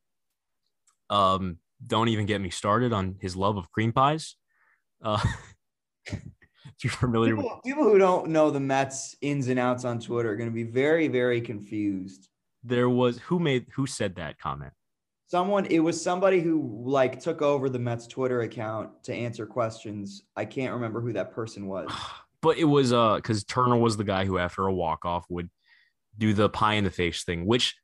Um, 1.09 1.57
don't 1.85 2.09
even 2.09 2.25
get 2.25 2.41
me 2.41 2.49
started 2.49 2.91
on 2.91 3.17
his 3.21 3.35
love 3.35 3.57
of 3.57 3.71
cream 3.71 3.93
pies. 3.93 4.35
Uh, 5.01 5.23
familiar 6.87 7.35
with 7.35 7.45
people, 7.45 7.61
people 7.65 7.83
who 7.83 7.97
don't 7.97 8.29
know 8.29 8.49
the 8.49 8.59
Mets 8.59 9.15
ins 9.21 9.47
and 9.47 9.59
outs 9.59 9.83
on 9.83 9.99
Twitter 9.99 10.31
are 10.31 10.35
going 10.35 10.49
to 10.49 10.55
be 10.55 10.63
very, 10.63 11.07
very 11.07 11.41
confused. 11.41 12.29
there 12.63 12.89
was 12.89 13.19
who 13.19 13.39
made 13.39 13.65
who 13.75 13.85
said 13.85 14.15
that 14.15 14.39
comment 14.39 14.73
Someone, 15.27 15.67
it 15.67 15.77
was 15.77 16.01
somebody 16.01 16.39
who 16.39 16.81
like 16.83 17.19
took 17.19 17.43
over 17.43 17.69
the 17.69 17.77
Mets 17.77 18.07
Twitter 18.07 18.41
account 18.41 19.03
to 19.03 19.13
answer 19.13 19.45
questions. 19.45 20.23
I 20.35 20.45
can't 20.45 20.73
remember 20.73 21.01
who 21.01 21.13
that 21.13 21.31
person 21.35 21.67
was. 21.67 21.91
but 22.41 22.57
it 22.57 22.65
was 22.65 22.93
uh 22.93 23.15
because 23.15 23.43
turner 23.43 23.77
was 23.77 23.97
the 23.97 24.03
guy 24.03 24.25
who 24.25 24.37
after 24.37 24.65
a 24.65 24.73
walk-off 24.73 25.25
would 25.29 25.49
do 26.17 26.33
the 26.33 26.49
pie 26.49 26.73
in 26.75 26.83
the 26.83 26.91
face 26.91 27.23
thing 27.23 27.45
which 27.45 27.75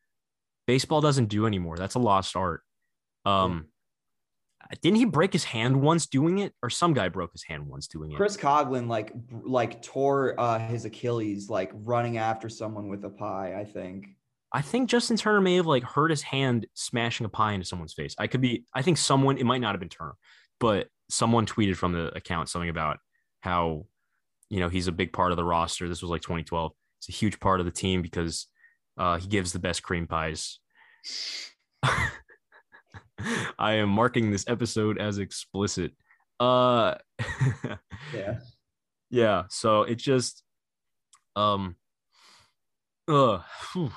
baseball 0.67 1.01
doesn't 1.01 1.27
do 1.27 1.45
anymore 1.45 1.77
that's 1.77 1.95
a 1.95 1.99
lost 1.99 2.35
art 2.35 2.61
um 3.25 3.67
didn't 4.81 4.97
he 4.97 5.05
break 5.05 5.31
his 5.33 5.43
hand 5.43 5.81
once 5.81 6.07
doing 6.07 6.39
it? 6.39 6.53
Or 6.63 6.69
some 6.69 6.93
guy 6.93 7.09
broke 7.09 7.31
his 7.31 7.43
hand 7.43 7.67
once 7.67 7.87
doing 7.87 8.11
it. 8.11 8.15
Chris 8.15 8.37
Coghlan 8.37 8.87
like 8.87 9.11
like 9.43 9.81
tore 9.81 10.39
uh, 10.39 10.59
his 10.59 10.85
Achilles 10.85 11.49
like 11.49 11.71
running 11.73 12.17
after 12.17 12.49
someone 12.49 12.89
with 12.89 13.03
a 13.05 13.09
pie. 13.09 13.55
I 13.59 13.63
think. 13.63 14.07
i 14.53 14.61
think 14.61 14.89
justin 14.89 15.17
turner 15.17 15.41
may 15.41 15.55
have 15.55 15.65
like 15.65 15.83
hurt 15.83 16.11
his 16.11 16.21
hand 16.21 16.65
smashing 16.73 17.25
a 17.25 17.29
pie 17.29 17.53
into 17.53 17.65
someone's 17.65 17.93
face. 17.93 18.15
I 18.17 18.27
could 18.27 18.41
be 18.41 18.65
i 18.73 18.81
think 18.81 18.97
someone 18.97 19.37
it 19.37 19.45
might 19.45 19.61
not 19.61 19.73
have 19.73 19.79
been 19.79 19.89
turner 19.89 20.15
but 20.59 20.87
someone 21.09 21.45
tweeted 21.45 21.75
from 21.75 21.91
the 21.91 22.15
account 22.15 22.49
something 22.49 22.69
about 22.69 22.97
how 23.41 23.85
you 24.49 24.59
know 24.59 24.69
he's 24.69 24.87
a 24.87 24.91
big 24.91 25.13
part 25.13 25.31
of 25.31 25.37
the 25.37 25.43
roster. 25.43 25.87
This 25.87 26.01
was 26.01 26.11
like 26.11 26.21
2012 26.21 26.71
it's 26.99 27.09
a 27.09 27.11
huge 27.11 27.39
part 27.39 27.59
of 27.59 27.65
the 27.65 27.71
team 27.71 28.01
because 28.01 28.47
uh, 28.97 29.17
he 29.17 29.27
gives 29.27 29.51
the 29.51 29.59
best 29.59 29.83
cream 29.83 30.07
pies 30.07 30.59
i 33.59 33.73
am 33.73 33.89
marking 33.89 34.31
this 34.31 34.45
episode 34.47 34.97
as 34.97 35.17
explicit 35.17 35.91
uh 36.39 36.95
Yeah. 38.13 38.39
yeah 39.09 39.43
so 39.49 39.83
it 39.83 39.95
just 39.95 40.43
um 41.35 41.75
uh 43.07 43.39
phew. 43.71 43.91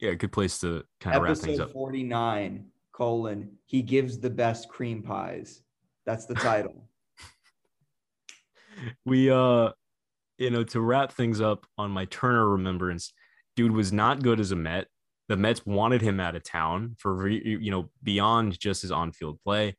yeah 0.00 0.14
good 0.14 0.32
place 0.32 0.58
to 0.60 0.84
kind 1.00 1.16
of 1.16 1.22
wrap 1.22 1.36
things 1.36 1.60
up 1.60 1.72
forty 1.72 2.02
nine 2.02 2.66
colon. 2.96 3.50
He 3.66 3.82
gives 3.82 4.18
the 4.18 4.30
best 4.30 4.68
cream 4.68 5.02
pies. 5.02 5.62
That's 6.06 6.24
the 6.26 6.34
title. 6.34 6.88
we 9.04 9.30
uh 9.30 9.70
you 10.38 10.50
know 10.50 10.64
to 10.64 10.80
wrap 10.80 11.12
things 11.12 11.40
up 11.40 11.66
on 11.78 11.90
my 11.90 12.04
turner 12.06 12.48
remembrance 12.48 13.12
dude 13.54 13.72
was 13.72 13.90
not 13.90 14.22
good 14.22 14.38
as 14.38 14.52
a 14.52 14.56
met 14.56 14.86
the 15.28 15.36
mets 15.36 15.64
wanted 15.66 16.02
him 16.02 16.20
out 16.20 16.36
of 16.36 16.44
town 16.44 16.96
for 16.98 17.14
re- 17.14 17.58
you 17.60 17.70
know 17.70 17.90
beyond 18.02 18.58
just 18.58 18.82
his 18.82 18.92
on-field 18.92 19.38
play. 19.44 19.76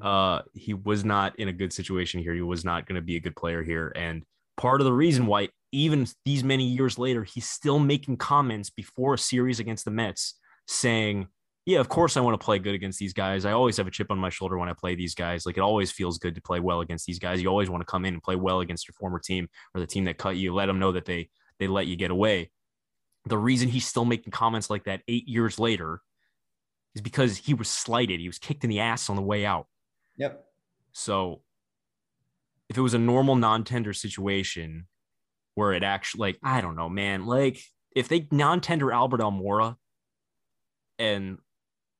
Uh 0.00 0.42
he 0.54 0.74
was 0.74 1.04
not 1.04 1.38
in 1.38 1.48
a 1.48 1.52
good 1.52 1.72
situation 1.72 2.20
here. 2.20 2.34
He 2.34 2.42
was 2.42 2.64
not 2.64 2.86
going 2.86 2.96
to 2.96 3.02
be 3.02 3.16
a 3.16 3.20
good 3.20 3.36
player 3.36 3.62
here. 3.62 3.92
And 3.94 4.24
part 4.56 4.80
of 4.80 4.84
the 4.84 4.92
reason 4.92 5.26
why 5.26 5.48
even 5.70 6.06
these 6.24 6.44
many 6.44 6.64
years 6.64 6.98
later 6.98 7.24
he's 7.24 7.48
still 7.48 7.78
making 7.78 8.16
comments 8.16 8.70
before 8.70 9.14
a 9.14 9.18
series 9.18 9.60
against 9.60 9.84
the 9.86 9.90
mets 9.90 10.34
saying 10.66 11.26
yeah 11.64 11.80
of 11.80 11.88
course 11.88 12.16
i 12.16 12.20
want 12.20 12.38
to 12.38 12.44
play 12.44 12.58
good 12.58 12.74
against 12.74 12.98
these 12.98 13.14
guys. 13.14 13.44
I 13.44 13.52
always 13.52 13.76
have 13.78 13.86
a 13.86 13.90
chip 13.90 14.10
on 14.10 14.18
my 14.18 14.30
shoulder 14.30 14.58
when 14.58 14.68
i 14.68 14.74
play 14.74 14.94
these 14.94 15.14
guys. 15.14 15.46
Like 15.46 15.56
it 15.56 15.62
always 15.62 15.90
feels 15.92 16.18
good 16.18 16.34
to 16.34 16.42
play 16.42 16.60
well 16.60 16.80
against 16.80 17.06
these 17.06 17.18
guys. 17.18 17.40
You 17.40 17.48
always 17.48 17.70
want 17.70 17.80
to 17.80 17.90
come 17.90 18.04
in 18.04 18.14
and 18.14 18.22
play 18.22 18.36
well 18.36 18.60
against 18.60 18.86
your 18.86 18.94
former 18.94 19.20
team 19.20 19.48
or 19.74 19.80
the 19.80 19.86
team 19.86 20.04
that 20.04 20.18
cut 20.18 20.36
you. 20.36 20.52
Let 20.52 20.66
them 20.66 20.78
know 20.80 20.92
that 20.92 21.04
they 21.04 21.30
they 21.58 21.68
let 21.68 21.86
you 21.86 21.96
get 21.96 22.10
away 22.10 22.50
the 23.26 23.38
reason 23.38 23.68
he's 23.68 23.86
still 23.86 24.04
making 24.04 24.30
comments 24.32 24.68
like 24.70 24.84
that 24.84 25.02
eight 25.08 25.28
years 25.28 25.58
later 25.58 26.00
is 26.94 27.00
because 27.00 27.36
he 27.36 27.54
was 27.54 27.68
slighted 27.68 28.20
he 28.20 28.28
was 28.28 28.38
kicked 28.38 28.64
in 28.64 28.70
the 28.70 28.80
ass 28.80 29.08
on 29.08 29.16
the 29.16 29.22
way 29.22 29.44
out 29.46 29.66
Yep. 30.16 30.44
so 30.92 31.42
if 32.68 32.78
it 32.78 32.80
was 32.82 32.94
a 32.94 32.98
normal 32.98 33.36
non-tender 33.36 33.92
situation 33.92 34.86
where 35.54 35.72
it 35.72 35.82
actually 35.82 36.20
like 36.20 36.38
I 36.42 36.62
don't 36.62 36.76
know, 36.76 36.88
man, 36.88 37.26
like 37.26 37.60
if 37.94 38.08
they 38.08 38.26
non-tender 38.30 38.90
Albert 38.90 39.20
Almora 39.20 39.76
and 40.98 41.36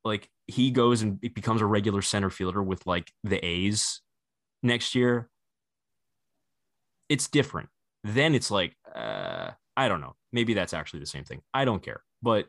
like 0.04 0.30
he 0.46 0.70
goes 0.70 1.02
and 1.02 1.20
becomes 1.20 1.60
a 1.60 1.66
regular 1.66 2.00
center 2.00 2.30
fielder 2.30 2.62
with 2.62 2.86
like 2.86 3.12
the 3.22 3.44
A's 3.44 4.00
next 4.62 4.94
year, 4.94 5.28
it's 7.10 7.28
different. 7.28 7.68
Then 8.04 8.34
it's 8.34 8.50
like 8.50 8.74
uh 8.94 9.50
I 9.76 9.88
don't 9.88 10.00
know. 10.00 10.14
Maybe 10.32 10.54
that's 10.54 10.74
actually 10.74 11.00
the 11.00 11.06
same 11.06 11.24
thing. 11.24 11.40
I 11.54 11.64
don't 11.64 11.82
care. 11.82 12.02
But 12.22 12.46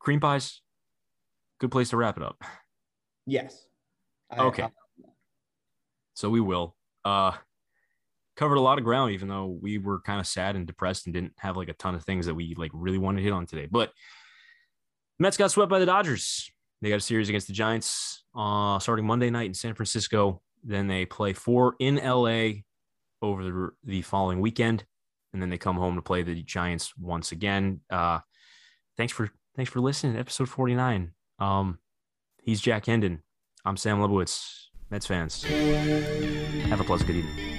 cream 0.00 0.20
pies, 0.20 0.60
good 1.60 1.70
place 1.70 1.90
to 1.90 1.96
wrap 1.96 2.16
it 2.16 2.22
up. 2.22 2.42
Yes. 3.26 3.66
I- 4.30 4.38
Okay. 4.44 4.62
I- 4.64 4.70
So 6.14 6.30
we 6.30 6.40
will. 6.40 6.76
Uh 7.04 7.32
covered 8.36 8.56
a 8.56 8.60
lot 8.60 8.76
of 8.78 8.84
ground, 8.84 9.12
even 9.12 9.28
though 9.28 9.46
we 9.46 9.78
were 9.78 10.00
kind 10.00 10.20
of 10.20 10.26
sad 10.26 10.56
and 10.56 10.66
depressed 10.66 11.06
and 11.06 11.14
didn't 11.14 11.32
have 11.38 11.56
like 11.56 11.68
a 11.70 11.72
ton 11.72 11.94
of 11.94 12.04
things 12.04 12.26
that 12.26 12.34
we 12.34 12.54
like 12.56 12.70
really 12.74 12.98
wanted 12.98 13.18
to 13.18 13.24
hit 13.24 13.32
on 13.32 13.46
today. 13.46 13.66
But 13.70 13.92
Mets 15.18 15.38
got 15.38 15.50
swept 15.50 15.70
by 15.70 15.78
the 15.78 15.86
Dodgers. 15.86 16.50
They 16.82 16.90
got 16.90 16.96
a 16.96 17.00
series 17.00 17.28
against 17.30 17.46
the 17.46 17.52
Giants 17.54 18.24
uh 18.34 18.78
starting 18.78 19.06
Monday 19.06 19.30
night 19.30 19.46
in 19.46 19.54
San 19.54 19.74
Francisco. 19.74 20.42
Then 20.64 20.86
they 20.88 21.06
play 21.06 21.32
four 21.32 21.76
in 21.78 21.96
LA 21.96 22.62
over 23.22 23.42
the, 23.44 23.70
the 23.84 24.02
following 24.02 24.40
weekend. 24.40 24.84
And 25.36 25.42
then 25.42 25.50
they 25.50 25.58
come 25.58 25.76
home 25.76 25.96
to 25.96 26.02
play 26.02 26.22
the 26.22 26.42
Giants 26.42 26.96
once 26.96 27.30
again. 27.30 27.82
Uh 27.90 28.20
thanks 28.96 29.12
for 29.12 29.28
thanks 29.54 29.70
for 29.70 29.80
listening 29.80 30.16
episode 30.16 30.48
49. 30.48 31.12
Um 31.38 31.78
he's 32.42 32.62
Jack 32.62 32.86
Hendon. 32.86 33.22
I'm 33.62 33.76
Sam 33.76 33.98
Lebowitz. 33.98 34.68
Mets 34.88 35.04
fans. 35.04 35.42
Have 35.42 36.80
a 36.80 36.84
pleasant 36.84 37.08
good 37.08 37.16
evening. 37.16 37.56